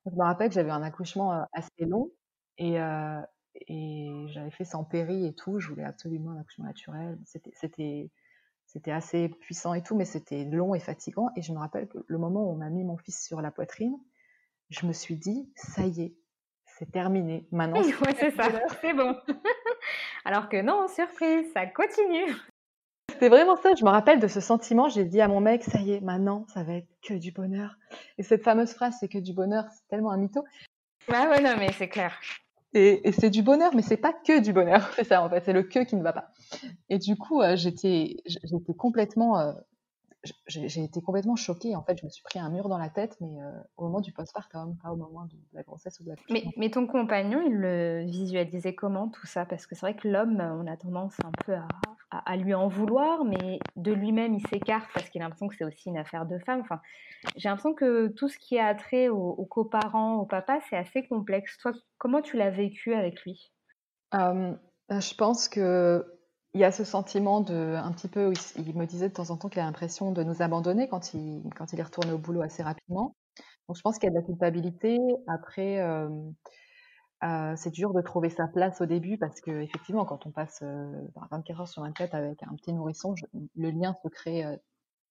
Je 0.06 0.10
me 0.10 0.22
rappelle 0.22 0.48
que 0.48 0.54
j'avais 0.54 0.70
un 0.70 0.82
accouchement 0.82 1.32
euh, 1.32 1.42
assez 1.52 1.86
long 1.86 2.10
et, 2.58 2.80
euh, 2.80 3.20
et 3.68 4.08
j'avais 4.28 4.50
fait 4.50 4.64
sans 4.64 4.84
péri 4.84 5.26
et 5.26 5.34
tout. 5.34 5.58
Je 5.60 5.68
voulais 5.68 5.84
absolument 5.84 6.32
un 6.32 6.40
accouchement 6.40 6.66
naturel. 6.66 7.18
C'était, 7.24 8.10
c'était 8.66 8.90
assez 8.90 9.28
puissant 9.28 9.74
et 9.74 9.82
tout, 9.82 9.96
mais 9.96 10.04
c'était 10.04 10.44
long 10.44 10.74
et 10.74 10.80
fatigant. 10.80 11.30
Et 11.36 11.42
je 11.42 11.52
me 11.52 11.58
rappelle 11.58 11.88
que 11.88 11.98
le 12.06 12.18
moment 12.18 12.44
où 12.44 12.52
on 12.52 12.56
m'a 12.56 12.70
mis 12.70 12.84
mon 12.84 12.96
fils 12.96 13.24
sur 13.24 13.40
la 13.40 13.50
poitrine, 13.50 13.96
je 14.70 14.86
me 14.86 14.92
suis 14.92 15.16
dit, 15.16 15.52
ça 15.56 15.86
y 15.86 16.02
est, 16.02 16.16
c'est 16.78 16.90
terminé. 16.90 17.46
Maintenant, 17.52 17.80
ouais, 18.06 18.14
c'est 18.18 18.30
ça, 18.30 18.48
c'est 18.80 18.94
bon. 18.94 19.16
Alors 20.24 20.48
que 20.48 20.60
non, 20.62 20.88
surprise, 20.88 21.52
ça 21.52 21.66
continue. 21.66 22.32
C'était 23.20 23.36
vraiment 23.36 23.56
ça. 23.56 23.74
Je 23.78 23.84
me 23.84 23.90
rappelle 23.90 24.18
de 24.18 24.28
ce 24.28 24.40
sentiment. 24.40 24.88
J'ai 24.88 25.04
dit 25.04 25.20
à 25.20 25.28
mon 25.28 25.40
mec, 25.40 25.62
ça 25.62 25.78
y 25.78 25.92
est, 25.92 26.00
maintenant, 26.00 26.46
ça 26.54 26.62
va 26.62 26.72
être 26.76 26.88
que 27.02 27.12
du 27.12 27.32
bonheur. 27.32 27.76
Et 28.16 28.22
cette 28.22 28.42
fameuse 28.42 28.72
phrase, 28.72 28.96
c'est 28.98 29.08
que 29.08 29.18
du 29.18 29.34
bonheur, 29.34 29.64
c'est 29.70 29.86
tellement 29.88 30.10
un 30.10 30.16
mytho. 30.16 30.42
Ah 31.12 31.28
ouais, 31.28 31.42
non, 31.42 31.54
mais 31.58 31.70
c'est 31.72 31.90
clair. 31.90 32.18
Et, 32.72 33.12
c'est 33.12 33.28
du 33.28 33.42
bonheur, 33.42 33.74
mais 33.74 33.82
c'est 33.82 33.98
pas 33.98 34.14
que 34.14 34.40
du 34.40 34.54
bonheur. 34.54 34.88
C'est 34.96 35.04
ça, 35.04 35.22
en 35.22 35.28
fait. 35.28 35.42
C'est 35.44 35.52
le 35.52 35.64
que 35.64 35.80
qui 35.80 35.96
ne 35.96 36.02
va 36.02 36.14
pas. 36.14 36.32
Et 36.88 36.96
du 36.96 37.14
coup, 37.14 37.42
euh, 37.42 37.56
j'étais, 37.56 38.16
j'étais 38.24 38.72
complètement, 38.72 39.38
euh, 39.38 39.52
j'ai 40.46 40.84
été 40.84 41.00
complètement 41.00 41.36
choquée. 41.36 41.74
En 41.74 41.82
fait, 41.82 41.98
je 41.98 42.04
me 42.04 42.10
suis 42.10 42.22
pris 42.22 42.38
un 42.38 42.50
mur 42.50 42.68
dans 42.68 42.78
la 42.78 42.90
tête, 42.90 43.16
mais 43.20 43.40
euh, 43.40 43.50
au 43.76 43.84
moment 43.84 44.00
du 44.00 44.12
postpartum, 44.12 44.76
pas 44.82 44.90
au 44.90 44.96
moment 44.96 45.24
de, 45.24 45.36
la 45.52 45.62
grossesse 45.62 45.98
ou 46.00 46.04
de 46.04 46.10
la 46.10 46.16
mais, 46.28 46.44
mais, 46.56 46.70
ton 46.70 46.86
compagnon, 46.86 47.40
il 47.46 47.54
le 47.54 48.04
visualisait 48.04 48.74
comment 48.74 49.08
tout 49.08 49.26
ça? 49.26 49.46
Parce 49.46 49.66
que 49.66 49.74
c'est 49.74 49.80
vrai 49.80 49.96
que 49.96 50.08
l'homme, 50.08 50.40
on 50.40 50.66
a 50.66 50.76
tendance 50.76 51.16
un 51.24 51.32
peu 51.44 51.54
à, 51.54 51.66
à, 52.10 52.36
lui 52.36 52.52
en 52.52 52.68
vouloir, 52.68 53.24
mais 53.24 53.60
de 53.76 53.92
lui-même, 53.92 54.34
il 54.34 54.46
s'écarte 54.48 54.90
parce 54.92 55.08
qu'il 55.08 55.22
a 55.22 55.24
l'impression 55.24 55.48
que 55.48 55.56
c'est 55.56 55.64
aussi 55.64 55.88
une 55.88 55.98
affaire 55.98 56.26
de 56.26 56.38
femme. 56.38 56.60
Enfin, 56.60 56.80
j'ai 57.36 57.48
l'impression 57.48 57.74
que 57.74 58.08
tout 58.08 58.28
ce 58.28 58.38
qui 58.38 58.58
a 58.58 58.74
trait 58.74 59.08
aux, 59.08 59.46
coparents, 59.46 60.16
au 60.16 60.26
papa, 60.26 60.60
c'est 60.68 60.76
assez 60.76 61.06
complexe. 61.06 61.56
Toi, 61.58 61.72
comment 61.98 62.20
tu 62.20 62.36
l'as 62.36 62.50
vécu 62.50 62.94
avec 62.94 63.22
lui? 63.22 63.52
Euh, 64.14 64.52
Je 64.90 65.14
pense 65.14 65.48
que 65.48 66.04
il 66.54 66.60
y 66.60 66.64
a 66.64 66.72
ce 66.72 66.84
sentiment 66.84 67.40
de 67.40 67.76
un 67.76 67.92
petit 67.92 68.08
peu, 68.08 68.32
il, 68.56 68.76
me 68.76 68.86
disait 68.86 69.08
de 69.08 69.14
temps 69.14 69.30
en 69.30 69.36
temps 69.36 69.48
qu'il 69.48 69.60
a 69.60 69.64
l'impression 69.64 70.10
de 70.10 70.22
nous 70.24 70.42
abandonner 70.42 70.88
quand 70.88 71.14
il, 71.14 71.42
quand 71.56 71.72
est 71.72 71.82
retourné 71.82 72.12
au 72.12 72.18
boulot 72.18 72.42
assez 72.42 72.62
rapidement. 72.62 73.14
Donc 73.68 73.76
je 73.76 73.82
pense 73.82 73.98
qu'il 73.98 74.08
y 74.08 74.08
a 74.08 74.10
de 74.10 74.16
la 74.16 74.26
culpabilité. 74.26 74.98
Après, 75.28 75.78
euh, 75.78 76.08
euh, 77.22 77.54
c'est 77.56 77.70
dur 77.70 77.92
de 77.92 78.00
trouver 78.00 78.30
sa 78.30 78.48
place 78.48 78.80
au 78.80 78.86
début 78.86 79.16
parce 79.16 79.40
que 79.40 79.62
effectivement, 79.62 80.04
quand 80.04 80.26
on 80.26 80.32
passe 80.32 80.62
24 80.62 81.50
euh, 81.50 81.60
heures 81.60 81.68
sur 81.68 81.82
24 81.82 82.14
avec 82.14 82.42
un 82.42 82.56
petit 82.56 82.72
nourrisson, 82.72 83.14
le 83.54 83.70
lien 83.70 83.94
se 84.02 84.08
crée 84.08 84.44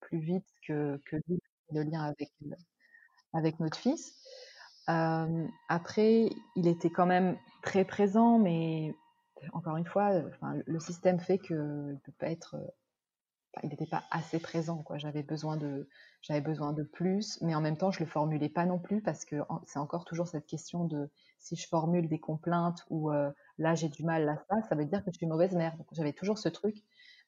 plus 0.02 0.19
vite 0.19 0.47
que, 0.67 0.99
que 1.06 1.15
le 1.71 1.84
lien 1.84 2.02
avec, 2.02 2.34
avec 3.34 3.62
notre 3.62 3.78
fils. 3.78 4.13
après, 4.88 6.30
il 6.58 6.67
était 6.67 6.89
quand 6.89 7.06
même 7.06 7.38
très 7.62 7.86
présent, 7.86 8.39
mais 8.39 8.93
encore 9.54 9.78
une 9.78 9.86
fois, 9.86 10.21
le 10.41 10.80
système 10.80 11.19
fait 11.19 11.38
qu'il 11.38 11.58
ne 11.58 11.95
peut 12.04 12.13
pas 12.19 12.30
être 12.30 12.56
il 13.63 13.69
n'était 13.69 13.86
pas 13.86 14.04
assez 14.12 14.39
présent. 14.39 14.84
J'avais 14.95 15.23
besoin 15.23 15.58
de, 15.58 15.89
j'avais 16.21 16.41
besoin 16.41 16.73
de 16.73 16.84
plus, 16.84 17.39
mais 17.41 17.56
en 17.56 17.62
même 17.62 17.78
temps, 17.78 17.91
je 17.91 17.99
le 17.99 18.06
formulais 18.06 18.49
pas 18.49 18.65
non 18.65 18.80
plus 18.80 19.02
parce 19.02 19.25
que 19.25 19.38
c'est 19.65 19.80
encore 19.80 20.06
toujours 20.06 20.28
cette 20.28 20.45
question 20.45 20.86
de 20.86 21.10
si 21.39 21.56
je 21.56 21.67
formule 21.67 22.08
des 22.08 22.19
complaintes 22.19 22.86
ou 22.89 23.12
euh, 23.12 23.32
là 23.58 23.75
j'ai 23.75 23.89
du 23.89 24.04
mal, 24.04 24.25
là 24.25 24.38
ça, 24.49 24.56
ça 24.67 24.75
veut 24.75 24.86
dire 24.86 25.04
que 25.04 25.12
je 25.12 25.17
suis 25.17 25.25
mauvaise 25.25 25.54
mère. 25.54 25.75
Donc 25.78 25.88
j'avais 25.91 26.13
toujours 26.13 26.38
ce 26.38 26.49
truc, 26.49 26.75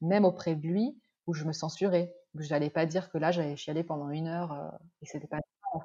même 0.02 0.26
auprès 0.26 0.56
de 0.56 0.68
lui, 0.68 0.98
où 1.28 1.34
je 1.34 1.46
me 1.46 1.54
censurais, 1.54 2.14
où 2.36 2.42
je 2.42 2.50
n'allais 2.50 2.70
pas 2.70 2.86
dire 2.86 3.10
que 3.10 3.18
là 3.18 3.32
j'allais 3.32 3.56
chialer 3.56 3.84
pendant 3.84 4.10
une 4.10 4.28
heure 4.28 4.52
euh, 4.54 4.70
et 5.02 5.06
c'était 5.06 5.28
pas 5.28 5.38
ça 5.38 5.44
en. 5.74 5.82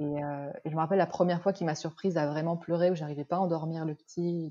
Et, 0.00 0.24
euh, 0.24 0.52
je 0.64 0.70
me 0.70 0.76
rappelle 0.76 0.98
la 0.98 1.06
première 1.06 1.42
fois 1.42 1.52
qu'il 1.52 1.66
m'a 1.66 1.74
surprise 1.74 2.16
à 2.16 2.26
vraiment 2.26 2.56
pleurer, 2.56 2.90
où 2.90 2.94
j'arrivais 2.94 3.24
pas 3.24 3.36
à 3.36 3.40
endormir 3.40 3.84
le 3.84 3.94
petit, 3.96 4.48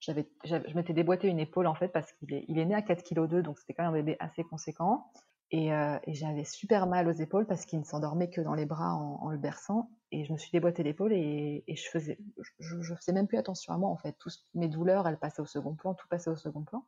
je 0.00 0.74
m'étais 0.74 0.92
déboîté 0.92 1.28
une 1.28 1.38
épaule 1.38 1.66
en 1.66 1.74
fait 1.74 1.88
parce 1.88 2.12
qu'il 2.12 2.32
est, 2.32 2.44
il 2.48 2.58
est 2.58 2.64
né 2.64 2.74
à 2.74 2.82
4 2.82 3.02
kg 3.02 3.26
2, 3.28 3.42
donc 3.42 3.58
c'était 3.58 3.74
quand 3.74 3.84
même 3.84 3.92
un 3.92 3.96
bébé 3.96 4.16
assez 4.18 4.42
conséquent. 4.42 5.10
Et, 5.52 5.72
euh, 5.72 5.98
et 6.04 6.14
j'avais 6.14 6.44
super 6.44 6.86
mal 6.86 7.08
aux 7.08 7.12
épaules 7.12 7.46
parce 7.46 7.66
qu'il 7.66 7.80
ne 7.80 7.84
s'endormait 7.84 8.30
que 8.30 8.40
dans 8.40 8.54
les 8.54 8.66
bras 8.66 8.94
en, 8.94 9.30
le 9.30 9.38
berçant. 9.38 9.90
Et 10.12 10.24
je 10.24 10.32
me 10.32 10.38
suis 10.38 10.50
déboîté 10.52 10.82
l'épaule 10.82 11.12
et, 11.12 11.64
je 11.68 11.88
faisais, 11.88 12.18
je, 12.58 12.94
faisais 12.94 13.12
même 13.12 13.26
plus 13.26 13.38
attention 13.38 13.74
à 13.74 13.78
moi 13.78 13.90
en 13.90 13.96
fait. 13.96 14.16
Toutes 14.18 14.38
mes 14.54 14.68
douleurs, 14.68 15.08
elles 15.08 15.18
passaient 15.18 15.42
au 15.42 15.46
second 15.46 15.74
plan, 15.74 15.94
tout 15.94 16.06
passait 16.08 16.30
au 16.30 16.36
second 16.36 16.62
plan. 16.62 16.84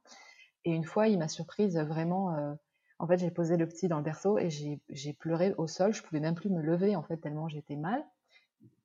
Et 0.64 0.72
une 0.72 0.85
fois, 0.85 1.09
il 1.09 1.18
m'a 1.18 1.29
surprise 1.29 1.77
vraiment. 1.77 2.37
Euh, 2.37 2.55
en 3.01 3.09
fait, 3.09 3.18
j'ai 3.18 3.33
posé 3.33 3.57
le 3.57 3.66
petit 3.66 3.88
dans 3.88 3.98
le 3.98 4.05
berceau 4.05 4.38
et 4.38 4.48
j'ai 4.48 5.12
pleuré 5.14 5.55
au 5.59 5.66
sol. 5.66 5.92
Je 5.92 6.03
pouvais 6.03 6.20
même 6.20 6.37
plus 6.37 6.51
me 6.51 6.62
lever 6.62 6.94
en 6.94 7.03
fait 7.03 7.16
tellement 7.16 7.48
j'étais 7.48 7.77
mal. 7.77 8.05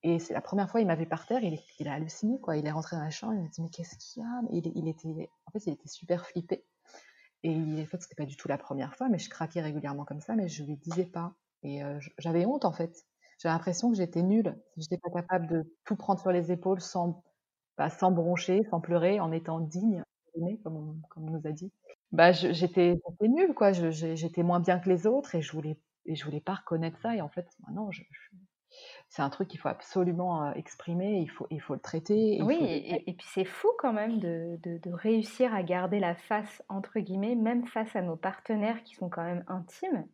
Et 0.04 0.20
c'est 0.20 0.34
la 0.34 0.42
première 0.42 0.70
fois 0.70 0.80
il 0.80 0.88
m'avait 0.88 1.06
par 1.06 1.26
terre, 1.26 1.44
il, 1.44 1.60
il, 1.80 1.88
a 1.88 1.94
halluciné 1.94 2.40
quoi. 2.40 2.56
Il 2.58 2.66
est 2.66 2.72
rentré 2.72 2.96
dans 2.96 3.04
la 3.04 3.10
chambre, 3.10 3.34
il 3.34 3.42
m'a 3.42 3.48
dit 3.48 3.62
mais 3.62 3.70
qu'est-ce 3.70 3.98
qu'il 3.98 4.22
y 4.22 4.26
a? 4.26 4.42
Il, 4.52 4.72
il, 4.76 4.88
était, 4.88 5.30
en 5.46 5.52
fait, 5.52 5.66
il 5.66 5.74
était 5.74 5.88
super 5.88 6.26
flippé. 6.26 6.64
Et 7.44 7.56
en 7.56 7.86
fait, 7.86 8.02
c'était 8.02 8.16
pas 8.16 8.26
du 8.26 8.36
tout 8.36 8.48
la 8.48 8.58
première 8.58 8.96
fois, 8.96 9.10
mais 9.10 9.20
je 9.20 9.30
craquais 9.30 9.62
régulièrement 9.62 10.06
comme 10.06 10.22
ça, 10.22 10.36
mais 10.36 10.48
je 10.48 10.64
lui 10.64 10.78
disais 10.78 11.06
pas. 11.06 11.34
Et 11.64 11.84
euh, 11.84 12.00
j'avais 12.18 12.46
honte 12.46 12.66
en 12.66 12.72
fait. 12.72 13.06
J'avais 13.40 13.54
l'impression 13.54 13.92
que 13.92 13.98
j'étais 13.98 14.24
nulle, 14.24 14.58
j'étais 14.78 14.98
pas 14.98 15.12
capable 15.12 15.48
de 15.48 15.76
tout 15.86 15.96
prendre 15.96 16.20
sur 16.20 16.32
les 16.32 16.52
épaules 16.52 16.82
sans, 16.82 17.24
bah, 17.78 17.90
sans 17.90 18.12
broncher, 18.12 18.64
sans 18.70 18.82
pleurer, 18.82 19.20
en 19.20 19.32
étant 19.32 19.60
digne, 19.60 20.04
comme 20.64 20.76
on, 20.76 20.96
comme 21.10 21.26
on 21.26 21.32
nous 21.32 21.48
a 21.48 21.52
dit. 21.52 21.72
Bah, 22.12 22.32
j'étais 22.32 23.00
nulle 23.22 23.54
quoi. 23.54 23.72
J'étais 23.74 24.44
moins 24.44 24.60
bien 24.60 24.80
que 24.80 24.90
les 24.90 25.06
autres 25.06 25.36
et 25.36 25.42
je 25.42 25.52
voulais 25.52 25.78
et 26.06 26.16
je 26.16 26.24
voulais 26.26 26.42
pas 26.42 26.56
reconnaître 26.56 27.00
ça. 27.02 27.16
Et 27.16 27.22
en 27.22 27.30
fait, 27.30 27.48
maintenant, 27.66 27.92
je, 27.92 28.02
c'est 29.10 29.22
un 29.22 29.30
truc 29.30 29.48
qu'il 29.48 29.60
faut 29.60 29.70
absolument 29.70 30.46
euh, 30.46 30.52
exprimer, 30.54 31.20
il 31.20 31.30
faut, 31.30 31.48
il 31.50 31.62
faut 31.62 31.74
le 31.74 31.80
traiter. 31.80 32.40
oui, 32.42 32.58
et, 32.62 33.14
puis 33.14 33.28
c'est 33.34 33.46
fou 33.46 33.70
quand 33.80 33.94
même 33.94 34.20
de, 34.20 34.58
de, 34.64 34.92
réussir 34.92 35.54
à 35.54 35.64
garder 35.64 36.00
la 36.00 36.16
face, 36.16 36.64
entre 36.70 37.00
guillemets, 37.00 37.36
même 37.36 37.66
face 37.68 37.96
à 37.96 38.02
nos 38.02 38.16
partenaires 38.16 38.84
qui 38.84 38.96
sont 38.96 39.10
quand 39.10 39.24
même 39.24 39.44
intimes. 39.48 40.06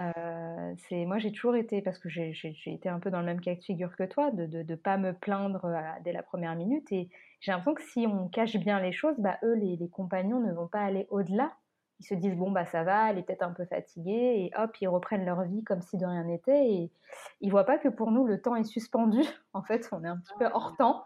Euh, 0.00 0.74
c'est 0.88 1.04
moi 1.04 1.18
j'ai 1.18 1.30
toujours 1.30 1.54
été 1.54 1.82
parce 1.82 1.98
que 1.98 2.08
j'ai 2.08 2.32
été 2.66 2.88
un 2.88 3.00
peu 3.00 3.10
dans 3.10 3.20
le 3.20 3.26
même 3.26 3.40
cas 3.40 3.54
de 3.54 3.60
figure 3.60 3.94
que 3.96 4.04
toi 4.04 4.30
de 4.30 4.62
ne 4.62 4.74
pas 4.74 4.96
me 4.96 5.12
plaindre 5.12 5.66
euh, 5.66 5.80
dès 6.04 6.12
la 6.12 6.22
première 6.22 6.56
minute 6.56 6.90
et 6.90 7.10
j'ai 7.40 7.52
l'impression 7.52 7.74
que 7.74 7.82
si 7.82 8.06
on 8.06 8.28
cache 8.28 8.56
bien 8.56 8.80
les 8.80 8.92
choses 8.92 9.16
bah 9.18 9.36
eux 9.42 9.52
les, 9.54 9.76
les 9.76 9.90
compagnons 9.90 10.40
ne 10.40 10.54
vont 10.54 10.68
pas 10.68 10.80
aller 10.80 11.06
au-delà 11.10 11.52
ils 12.00 12.04
se 12.04 12.14
disent 12.14 12.36
bon 12.36 12.50
bah 12.50 12.64
ça 12.66 12.84
va, 12.84 13.10
elle 13.10 13.18
est 13.18 13.22
peut-être 13.22 13.42
un 13.42 13.52
peu 13.52 13.64
fatiguée 13.64 14.12
et 14.36 14.52
hop 14.56 14.76
ils 14.80 14.88
reprennent 14.88 15.24
leur 15.24 15.42
vie 15.44 15.64
comme 15.64 15.82
si 15.82 15.96
de 15.96 16.06
rien 16.06 16.24
n'était 16.24 16.72
et 16.72 16.92
ils 17.40 17.50
voient 17.50 17.64
pas 17.64 17.78
que 17.78 17.88
pour 17.88 18.10
nous 18.12 18.26
le 18.26 18.40
temps 18.40 18.56
est 18.56 18.64
suspendu. 18.64 19.20
En 19.54 19.62
fait, 19.62 19.88
on 19.92 20.04
est 20.04 20.08
un 20.08 20.18
petit 20.18 20.34
peu 20.38 20.46
hors 20.46 20.76
temps. 20.76 21.04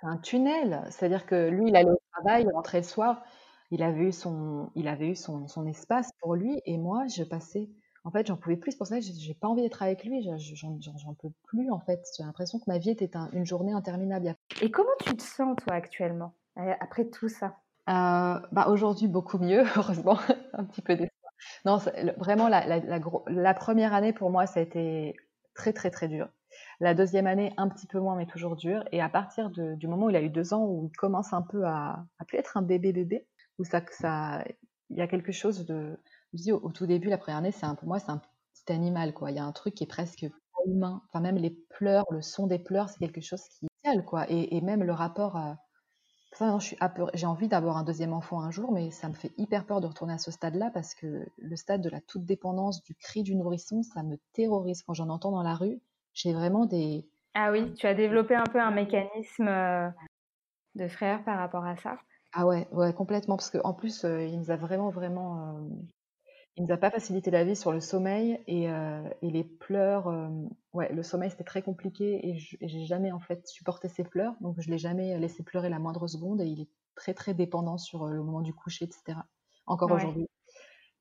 C'est 0.00 0.06
un 0.06 0.16
tunnel, 0.18 0.86
c'est-à-dire 0.90 1.26
que 1.26 1.48
lui 1.48 1.68
il 1.68 1.76
allait 1.76 1.90
au 1.90 2.00
travail, 2.12 2.44
il 2.44 2.52
rentrait 2.52 2.78
le 2.78 2.84
soir, 2.84 3.22
il 3.70 3.82
avait 3.82 4.04
eu 4.08 4.12
son, 4.12 4.70
il 4.74 4.88
avait 4.88 5.08
eu 5.08 5.16
son, 5.16 5.48
son 5.48 5.66
espace 5.66 6.10
pour 6.20 6.34
lui 6.34 6.60
et 6.64 6.78
moi 6.78 7.06
je 7.08 7.24
passais. 7.24 7.68
En 8.04 8.10
fait, 8.10 8.26
j'en 8.26 8.36
pouvais 8.38 8.56
plus. 8.56 8.72
C'est 8.72 8.78
pour 8.78 8.86
ça 8.86 9.00
que 9.00 9.04
j'ai 9.04 9.34
pas 9.34 9.48
envie 9.48 9.60
d'être 9.62 9.82
avec 9.82 10.04
lui. 10.04 10.22
J'en 10.22 11.14
peux 11.14 11.28
plus 11.44 11.70
en 11.70 11.80
fait. 11.80 12.00
J'ai 12.16 12.22
l'impression 12.22 12.58
que 12.58 12.64
ma 12.66 12.78
vie 12.78 12.90
était 12.90 13.10
une 13.32 13.44
journée 13.44 13.72
interminable. 13.72 14.34
Et 14.62 14.70
comment 14.70 14.88
tu 15.00 15.14
te 15.16 15.22
sens 15.22 15.56
toi 15.56 15.74
actuellement 15.74 16.34
après 16.56 17.08
tout 17.08 17.28
ça? 17.28 17.58
Euh, 17.88 18.40
bah 18.52 18.68
aujourd'hui, 18.68 19.08
beaucoup 19.08 19.38
mieux, 19.38 19.62
heureusement, 19.76 20.18
un 20.52 20.64
petit 20.64 20.82
peu 20.82 20.94
d'espoir. 20.94 21.32
Non, 21.64 21.78
vraiment, 22.16 22.48
la, 22.48 22.66
la, 22.66 22.78
la, 22.78 23.00
la, 23.28 23.54
première 23.54 23.94
année 23.94 24.12
pour 24.12 24.30
moi, 24.30 24.46
ça 24.46 24.60
a 24.60 24.62
été 24.62 25.14
très, 25.54 25.72
très, 25.72 25.90
très 25.90 26.08
dur. 26.08 26.28
La 26.80 26.94
deuxième 26.94 27.26
année, 27.26 27.52
un 27.56 27.68
petit 27.68 27.86
peu 27.86 27.98
moins, 28.00 28.16
mais 28.16 28.26
toujours 28.26 28.56
dur. 28.56 28.84
Et 28.92 29.00
à 29.00 29.08
partir 29.08 29.50
du 29.50 29.86
moment 29.86 30.06
où 30.06 30.10
il 30.10 30.16
a 30.16 30.22
eu 30.22 30.30
deux 30.30 30.54
ans, 30.54 30.64
où 30.64 30.90
il 30.92 30.96
commence 30.96 31.32
un 31.32 31.42
peu 31.42 31.64
à, 31.66 32.04
plus 32.26 32.38
être 32.38 32.56
un 32.56 32.62
bébé-bébé, 32.62 33.26
où 33.58 33.64
ça, 33.64 33.80
ça, 33.90 34.44
il 34.90 34.96
y 34.96 35.00
a 35.00 35.08
quelque 35.08 35.32
chose 35.32 35.66
de. 35.66 35.98
Je 36.34 36.42
dis 36.42 36.52
au, 36.52 36.70
tout 36.70 36.86
début, 36.86 37.08
la 37.08 37.18
première 37.18 37.38
année, 37.38 37.52
c'est 37.52 37.66
pour 37.78 37.88
moi, 37.88 37.98
c'est 37.98 38.10
un 38.10 38.18
petit 38.18 38.72
animal, 38.72 39.14
quoi. 39.14 39.30
Il 39.30 39.36
y 39.36 39.40
a 39.40 39.44
un 39.44 39.52
truc 39.52 39.74
qui 39.74 39.84
est 39.84 39.88
presque 39.88 40.26
humain. 40.66 41.02
Enfin, 41.08 41.20
même 41.20 41.36
les 41.36 41.50
pleurs, 41.70 42.04
le 42.10 42.22
son 42.22 42.46
des 42.46 42.58
pleurs, 42.58 42.88
c'est 42.88 42.98
quelque 42.98 43.20
chose 43.20 43.42
qui 43.48 43.66
est 43.66 44.04
quoi. 44.04 44.26
Et, 44.28 44.60
même 44.60 44.84
le 44.84 44.92
rapport 44.92 45.36
je 46.58 46.64
suis 46.64 46.76
j'ai 47.14 47.26
envie 47.26 47.48
d'avoir 47.48 47.76
un 47.76 47.82
deuxième 47.82 48.12
enfant 48.12 48.40
un 48.40 48.50
jour, 48.50 48.72
mais 48.72 48.90
ça 48.90 49.08
me 49.08 49.14
fait 49.14 49.32
hyper 49.36 49.64
peur 49.64 49.80
de 49.80 49.86
retourner 49.86 50.14
à 50.14 50.18
ce 50.18 50.30
stade-là 50.30 50.70
parce 50.72 50.94
que 50.94 51.26
le 51.36 51.56
stade 51.56 51.82
de 51.82 51.90
la 51.90 52.00
toute 52.00 52.24
dépendance, 52.24 52.82
du 52.82 52.94
cri 52.94 53.22
du 53.22 53.34
nourrisson, 53.34 53.82
ça 53.82 54.02
me 54.02 54.18
terrorise. 54.32 54.82
Quand 54.82 54.94
j'en 54.94 55.08
entends 55.08 55.32
dans 55.32 55.42
la 55.42 55.54
rue, 55.54 55.80
j'ai 56.14 56.32
vraiment 56.32 56.66
des. 56.66 57.06
Ah 57.34 57.50
oui, 57.52 57.72
tu 57.74 57.86
as 57.86 57.94
développé 57.94 58.34
un 58.34 58.44
peu 58.44 58.60
un 58.60 58.70
mécanisme 58.70 59.48
euh, 59.48 59.88
de 60.74 60.88
frère 60.88 61.24
par 61.24 61.38
rapport 61.38 61.64
à 61.64 61.76
ça? 61.76 61.98
Ah 62.32 62.46
ouais, 62.46 62.68
ouais 62.72 62.92
complètement. 62.92 63.36
Parce 63.36 63.50
qu'en 63.50 63.74
plus, 63.74 64.04
euh, 64.04 64.24
il 64.24 64.38
nous 64.38 64.50
a 64.50 64.56
vraiment, 64.56 64.90
vraiment 64.90 65.56
euh, 65.56 65.68
il 66.58 66.64
nous 66.64 66.72
a 66.72 66.76
pas 66.76 66.90
facilité 66.90 67.30
la 67.30 67.44
vie 67.44 67.54
sur 67.54 67.72
le 67.72 67.78
sommeil 67.78 68.40
et, 68.48 68.68
euh, 68.68 69.08
et 69.22 69.30
les 69.30 69.44
pleurs. 69.44 70.08
Euh, 70.08 70.28
ouais, 70.72 70.92
le 70.92 71.04
sommeil 71.04 71.30
c'était 71.30 71.44
très 71.44 71.62
compliqué 71.62 72.28
et 72.28 72.36
j'ai 72.36 72.84
jamais 72.84 73.12
en 73.12 73.20
fait 73.20 73.46
supporté 73.46 73.88
ses 73.88 74.02
pleurs, 74.02 74.34
donc 74.40 74.56
je 74.58 74.68
l'ai 74.68 74.78
jamais 74.78 75.16
laissé 75.20 75.44
pleurer 75.44 75.68
la 75.68 75.78
moindre 75.78 76.08
seconde 76.08 76.40
et 76.40 76.46
il 76.46 76.60
est 76.62 76.68
très 76.96 77.14
très 77.14 77.32
dépendant 77.32 77.78
sur 77.78 78.04
euh, 78.04 78.10
le 78.10 78.24
moment 78.24 78.40
du 78.40 78.52
coucher, 78.52 78.86
etc. 78.86 79.20
Encore 79.66 79.92
aujourd'hui. 79.92 80.28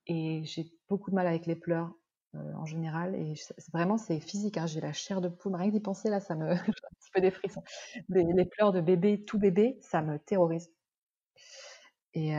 Et 0.06 0.44
j'ai 0.46 0.72
beaucoup 0.90 1.10
de 1.10 1.16
mal 1.16 1.26
avec 1.26 1.48
les 1.48 1.56
pleurs 1.56 1.92
en 2.34 2.66
général 2.66 3.16
et 3.16 3.34
vraiment 3.74 3.98
c'est 3.98 4.20
physique. 4.20 4.58
Hein, 4.58 4.68
j'ai 4.68 4.80
la 4.80 4.94
chair 4.94 5.22
de 5.22 5.28
poule, 5.28 5.56
rien 5.56 5.70
que 5.70 5.74
d'y 5.74 5.80
penser 5.80 6.10
là, 6.10 6.20
ça 6.20 6.36
me 6.36 6.52
un 6.52 6.58
petit 6.58 7.12
peu 7.14 7.20
des 7.20 7.32
frissons. 7.32 7.64
Les, 8.10 8.24
les, 8.24 8.46
pleurs 8.46 8.72
de 8.72 8.80
bébé, 8.80 9.24
tout 9.26 9.40
bébé, 9.40 9.80
ça 9.82 10.02
me 10.02 10.20
terrorise. 10.20 10.72
Et 12.14 12.36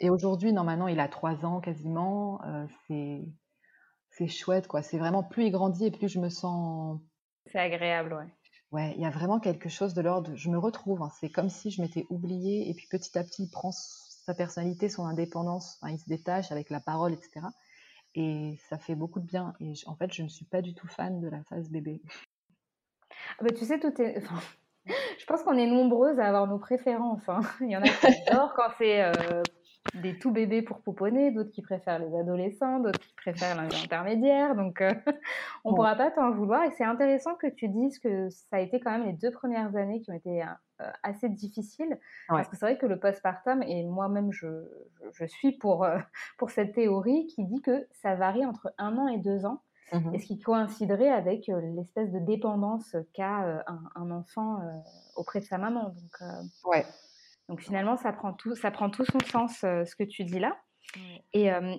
Et 0.00 0.10
aujourd'hui, 0.10 0.52
normalement, 0.52 0.88
il 0.88 1.00
a 1.00 1.08
trois 1.08 1.44
ans 1.44 1.60
quasiment. 1.60 2.40
c'est 2.86 3.24
c'est 4.16 4.28
chouette, 4.28 4.66
quoi. 4.66 4.82
C'est 4.82 4.98
vraiment 4.98 5.22
plus 5.22 5.44
il 5.44 5.50
grandit 5.50 5.86
et 5.86 5.90
plus 5.90 6.08
je 6.08 6.18
me 6.18 6.30
sens. 6.30 7.00
C'est 7.46 7.58
agréable, 7.58 8.14
ouais. 8.14 8.26
Ouais, 8.72 8.94
il 8.96 9.02
y 9.02 9.06
a 9.06 9.10
vraiment 9.10 9.38
quelque 9.38 9.68
chose 9.68 9.94
de 9.94 10.00
l'ordre. 10.00 10.34
Je 10.34 10.50
me 10.50 10.58
retrouve. 10.58 11.02
Hein. 11.02 11.10
C'est 11.20 11.28
comme 11.28 11.48
si 11.48 11.70
je 11.70 11.82
m'étais 11.82 12.06
oubliée 12.08 12.68
et 12.68 12.74
puis 12.74 12.86
petit 12.90 13.16
à 13.18 13.24
petit, 13.24 13.44
il 13.44 13.50
prend 13.50 13.70
sa 13.72 14.34
personnalité, 14.34 14.88
son 14.88 15.04
indépendance. 15.04 15.78
il 15.88 15.98
se 15.98 16.08
détache 16.08 16.50
avec 16.50 16.70
la 16.70 16.80
parole, 16.80 17.12
etc. 17.12 17.46
Et 18.14 18.58
ça 18.68 18.78
fait 18.78 18.94
beaucoup 18.94 19.20
de 19.20 19.26
bien. 19.26 19.54
Et 19.60 19.74
en 19.86 19.94
fait, 19.94 20.12
je 20.12 20.22
ne 20.22 20.28
suis 20.28 20.46
pas 20.46 20.62
du 20.62 20.74
tout 20.74 20.88
fan 20.88 21.20
de 21.20 21.28
la 21.28 21.42
phase 21.44 21.68
bébé. 21.68 22.00
Ah 23.38 23.44
bah, 23.44 23.50
tu 23.50 23.64
sais, 23.64 23.78
tout 23.78 24.00
est. 24.00 24.20
je 24.86 25.26
pense 25.26 25.42
qu'on 25.42 25.58
est 25.58 25.66
nombreuses 25.66 26.18
à 26.18 26.26
avoir 26.26 26.46
nos 26.46 26.58
préférences. 26.58 27.28
Hein. 27.28 27.40
Il 27.60 27.70
y 27.70 27.76
en 27.76 27.82
a 27.82 27.88
qui 27.88 28.06
adorent 28.06 28.54
quand 28.54 28.70
c'est 28.78 29.02
euh, 29.02 29.42
des 29.94 30.18
tout 30.18 30.30
bébés 30.30 30.62
pour 30.62 30.80
pouponner, 30.80 31.30
d'autres 31.30 31.50
qui 31.50 31.62
préfèrent 31.62 31.98
les 31.98 32.14
adolescents, 32.16 32.80
d'autres 32.80 33.00
qui 33.00 33.14
préfèrent 33.14 33.56
l'intermédiaire. 33.56 34.54
Donc, 34.54 34.80
euh, 34.80 34.92
on 35.64 35.70
ne 35.70 35.76
pourra 35.76 35.94
pas 35.96 36.10
t'en 36.10 36.30
vouloir. 36.30 36.64
Et 36.64 36.70
c'est 36.72 36.84
intéressant 36.84 37.34
que 37.34 37.46
tu 37.46 37.68
dises 37.68 37.98
que 37.98 38.28
ça 38.30 38.56
a 38.56 38.60
été 38.60 38.80
quand 38.80 38.90
même 38.90 39.06
les 39.06 39.12
deux 39.12 39.30
premières 39.30 39.74
années 39.76 40.00
qui 40.00 40.10
ont 40.10 40.14
été 40.14 40.42
euh, 40.42 40.90
assez 41.02 41.28
difficiles. 41.28 41.98
Parce 42.28 42.48
que 42.48 42.56
c'est 42.56 42.66
vrai 42.66 42.78
que 42.78 42.86
le 42.86 42.98
postpartum, 42.98 43.62
et 43.62 43.84
moi-même, 43.84 44.32
je, 44.32 44.46
je, 45.12 45.24
suis 45.26 45.52
pour, 45.52 45.84
euh, 45.84 45.98
pour 46.38 46.50
cette 46.50 46.74
théorie 46.74 47.26
qui 47.26 47.44
dit 47.44 47.62
que 47.62 47.86
ça 48.02 48.14
varie 48.14 48.44
entre 48.44 48.72
un 48.78 48.96
an 48.98 49.08
et 49.08 49.18
deux 49.18 49.46
ans. 49.46 49.62
Mmh 49.92 50.14
et 50.14 50.18
ce 50.18 50.26
qui 50.26 50.40
coïnciderait 50.40 51.10
avec 51.10 51.46
l'espèce 51.46 52.10
de 52.10 52.18
dépendance 52.18 52.96
qu'a 53.14 53.62
un, 53.68 53.80
un, 53.94 54.10
enfant 54.10 54.58
auprès 55.14 55.38
de 55.38 55.44
sa 55.44 55.58
maman. 55.58 55.90
Donc, 55.90 56.28
ouais. 56.64 56.84
Donc 57.48 57.60
finalement, 57.60 57.96
ça 57.96 58.12
prend 58.12 58.32
tout, 58.32 58.54
ça 58.56 58.70
prend 58.70 58.90
tout 58.90 59.04
son 59.04 59.20
sens, 59.20 59.62
euh, 59.64 59.84
ce 59.84 59.94
que 59.94 60.04
tu 60.04 60.24
dis 60.24 60.38
là. 60.38 60.56
Et 61.32 61.52
euh, 61.52 61.76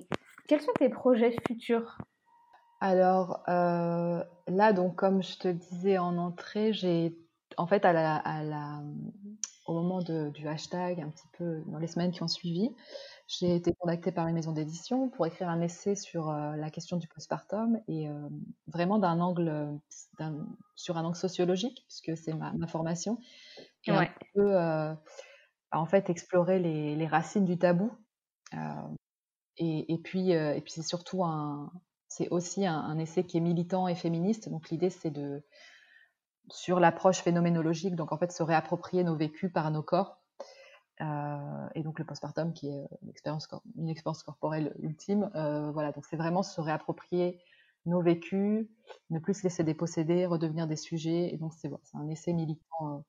quels 0.48 0.62
sont 0.62 0.74
tes 0.74 0.90
projets 0.90 1.36
futurs? 1.48 1.98
Alors 2.80 3.44
euh, 3.50 4.24
là, 4.48 4.74
donc 4.74 4.96
comme 4.96 5.24
je 5.24 5.38
te 5.38 5.48
disais 5.48 5.98
en 5.98 6.18
entrée, 6.18 6.72
j'ai 6.72 7.18
en 7.58 7.66
fait 7.66 7.84
à 7.86 7.94
la, 7.94 8.82
au 9.66 9.74
moment 9.74 10.00
du 10.00 10.48
hashtag, 10.48 11.02
un 11.02 11.10
petit 11.10 11.28
peu 11.38 11.64
dans 11.66 11.80
les 11.80 11.88
semaines 11.88 12.12
qui 12.12 12.22
ont 12.22 12.28
suivi, 12.28 12.70
j'ai 13.28 13.56
été 13.56 13.74
contactée 13.74 14.12
par 14.12 14.28
une 14.28 14.36
maison 14.36 14.52
d'édition 14.52 15.10
pour 15.10 15.26
écrire 15.26 15.50
un 15.50 15.60
essai 15.62 15.96
sur 15.96 16.32
la 16.32 16.70
question 16.70 16.98
du 16.98 17.08
postpartum 17.08 17.80
et 17.88 18.08
vraiment 18.68 19.00
d'un 19.00 19.20
angle, 19.22 19.80
sur 20.76 20.98
un 20.98 21.04
angle 21.04 21.16
sociologique, 21.16 21.84
puisque 21.88 22.16
c'est 22.16 22.34
ma, 22.34 22.68
formation, 22.68 23.18
et 23.86 23.92
un 23.92 24.08
peu 24.36 24.56
en 25.72 25.86
fait 25.86 26.10
explorer 26.10 26.60
les, 26.60 27.08
racines 27.08 27.46
du 27.46 27.58
tabou. 27.58 27.92
Euh, 28.54 28.58
et, 29.58 29.98
puis, 30.04 30.36
euh, 30.36 30.60
puis 30.62 30.72
c'est 30.72 30.84
surtout 30.84 31.24
un, 31.24 31.72
c'est 32.08 32.30
aussi 32.30 32.66
un, 32.66 32.98
essai 33.00 33.26
qui 33.26 33.38
est 33.38 33.42
militant 33.42 33.88
et 33.88 33.96
féministe. 33.96 34.50
Donc 34.50 34.70
l'idée 34.70 34.90
c'est 34.90 35.12
de 35.12 35.44
sur 36.50 36.80
l'approche 36.80 37.20
phénoménologique, 37.20 37.96
donc 37.96 38.14
en 38.14 38.18
fait 38.18 38.32
se 38.32 38.42
réapproprier 38.42 39.04
nos 39.04 39.16
vécus 39.16 39.52
par 39.52 39.70
nos 39.72 39.84
corps. 39.84 40.22
Euh, 41.02 41.68
et 41.76 41.84
donc 41.84 42.00
le 42.00 42.06
postpartum 42.06 42.54
qui 42.54 42.70
est 42.70 42.88
une 43.04 43.10
expérience, 43.10 44.24
corporelle 44.24 44.74
ultime. 44.80 45.30
voilà, 45.74 45.92
donc 45.92 46.06
c'est 46.06 46.18
vraiment 46.18 46.44
se 46.44 46.62
réapproprier 46.62 47.42
nos 47.86 48.02
vécus, 48.02 48.68
ne 49.10 49.20
plus 49.20 49.34
se 49.34 49.44
laisser 49.44 49.64
déposséder, 49.64 50.26
redevenir 50.26 50.68
des 50.68 50.76
sujets. 50.76 51.34
Et 51.34 51.38
donc 51.38 51.54
c'est 51.54 51.70
un 51.94 52.08
essai 52.08 52.34
militant 52.34 53.04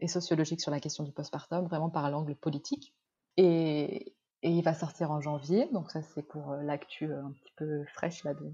et 0.00 0.08
sociologique 0.08 0.60
sur 0.60 0.70
la 0.70 0.80
question 0.80 1.04
du 1.04 1.12
postpartum, 1.12 1.66
vraiment 1.66 1.90
par 1.90 2.10
l'angle 2.10 2.34
politique. 2.34 2.94
Et, 3.36 4.14
il 4.42 4.62
va 4.62 4.74
sortir 4.74 5.10
en 5.10 5.22
janvier, 5.22 5.70
donc 5.72 5.90
ça 5.90 6.02
c'est 6.02 6.22
pour 6.22 6.52
euh, 6.52 6.62
l'actu 6.62 7.10
euh, 7.10 7.24
un 7.24 7.32
petit 7.32 7.54
peu 7.56 7.82
fraîche 7.94 8.24
là 8.24 8.34
de, 8.34 8.52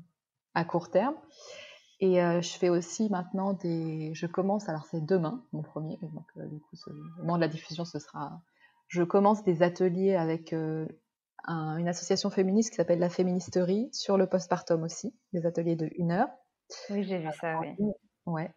à 0.55 0.64
court 0.64 0.89
terme. 0.89 1.16
Et 1.99 2.14
je 2.14 2.57
fais 2.57 2.71
aussi 2.71 3.11
maintenant 3.11 3.53
des. 3.53 4.14
Je 4.14 4.27
commence, 4.27 4.71
alors 4.71 4.87
c'est 4.87 5.05
demain, 5.05 5.45
mon 5.53 5.61
premier, 5.61 5.99
donc 6.01 6.25
du 6.49 6.59
coup, 6.59 6.77
au 6.87 7.21
moment 7.21 7.37
de 7.37 7.43
la 7.43 7.49
diffusion, 7.49 7.85
ce 7.85 7.99
sera. 7.99 8.41
Je 8.89 9.03
commence 9.03 9.45
des 9.45 9.62
ateliers 9.62 10.14
avec 10.14 10.55
une 10.55 10.89
association 11.89 12.31
féministe 12.31 12.71
qui 12.71 12.77
s'appelle 12.77 13.01
La 13.01 13.11
Féministerie 13.11 13.91
sur 13.93 14.16
le 14.16 14.27
postpartum 14.27 14.83
aussi, 14.83 15.14
des 15.35 15.45
ateliers 15.45 15.77
de 15.77 15.91
une 15.97 16.12
heure. 16.12 16.31
Oui, 16.89 17.05
j'ai 17.05 17.18
vu 17.18 17.29
ça, 17.39 17.61
oui. 17.61 17.77
Ouais. 18.25 18.51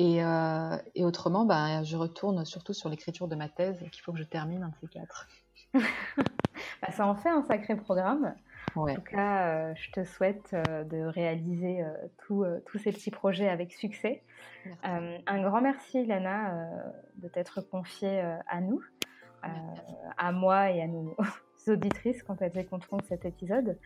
Euh, 0.00 0.76
et, 0.94 1.04
autrement, 1.04 1.44
bah, 1.44 1.82
je 1.84 1.96
retourne 1.96 2.44
surtout 2.44 2.72
sur 2.72 2.88
l'écriture 2.88 3.28
de 3.28 3.36
ma 3.36 3.48
thèse 3.48 3.78
qu'il 3.92 4.02
faut 4.02 4.12
que 4.12 4.18
je 4.18 4.24
termine 4.24 4.62
un 4.62 4.68
de 4.68 4.74
ces 4.80 4.88
quatre. 4.88 5.28
bah, 5.74 6.90
ça 6.90 7.06
en 7.06 7.14
fait 7.14 7.28
un 7.28 7.42
sacré 7.42 7.76
programme. 7.76 8.34
En 8.74 8.92
tout 8.92 9.02
cas, 9.02 9.46
euh, 9.46 9.74
je 9.76 9.92
te 9.92 10.04
souhaite 10.04 10.52
euh, 10.52 10.82
de 10.84 11.04
réaliser 11.04 11.84
tous 12.26 12.44
ces 12.78 12.90
petits 12.90 13.12
projets 13.12 13.48
avec 13.48 13.72
succès. 13.72 14.22
un 14.82 15.42
grand 15.42 15.60
merci, 15.60 16.04
Lana, 16.04 16.68
de 17.16 17.28
t'être 17.28 17.60
confiée 17.60 18.20
à 18.48 18.60
nous, 18.60 18.82
à 20.16 20.32
moi 20.32 20.70
et 20.70 20.82
à 20.82 20.88
nos 20.88 21.14
auditrices 21.68 22.22
quand 22.24 22.42
elles 22.42 22.58
écouteront 22.58 22.98
cet 23.08 23.24
épisode. 23.24 23.78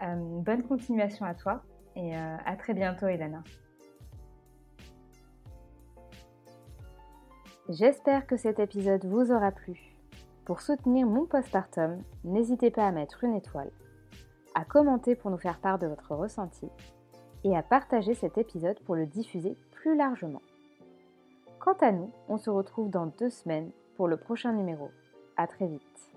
bonne 0.00 0.62
continuation 0.62 1.26
à 1.26 1.34
toi 1.34 1.62
et 1.94 2.16
à 2.16 2.56
très 2.56 2.72
bientôt, 2.72 3.06
Elana. 3.06 3.42
J'espère 7.72 8.26
que 8.26 8.36
cet 8.36 8.58
épisode 8.58 9.06
vous 9.06 9.32
aura 9.32 9.50
plu. 9.50 9.96
Pour 10.44 10.60
soutenir 10.60 11.06
mon 11.06 11.24
postpartum, 11.24 12.02
n'hésitez 12.22 12.70
pas 12.70 12.86
à 12.86 12.92
mettre 12.92 13.24
une 13.24 13.34
étoile, 13.34 13.70
à 14.54 14.66
commenter 14.66 15.14
pour 15.14 15.30
nous 15.30 15.38
faire 15.38 15.58
part 15.58 15.78
de 15.78 15.86
votre 15.86 16.14
ressenti 16.14 16.68
et 17.44 17.56
à 17.56 17.62
partager 17.62 18.12
cet 18.12 18.36
épisode 18.36 18.78
pour 18.80 18.94
le 18.94 19.06
diffuser 19.06 19.56
plus 19.70 19.96
largement. 19.96 20.42
Quant 21.60 21.76
à 21.80 21.92
nous, 21.92 22.10
on 22.28 22.36
se 22.36 22.50
retrouve 22.50 22.90
dans 22.90 23.06
deux 23.06 23.30
semaines 23.30 23.70
pour 23.96 24.06
le 24.06 24.18
prochain 24.18 24.52
numéro. 24.52 24.90
À 25.38 25.46
très 25.46 25.66
vite. 25.66 26.11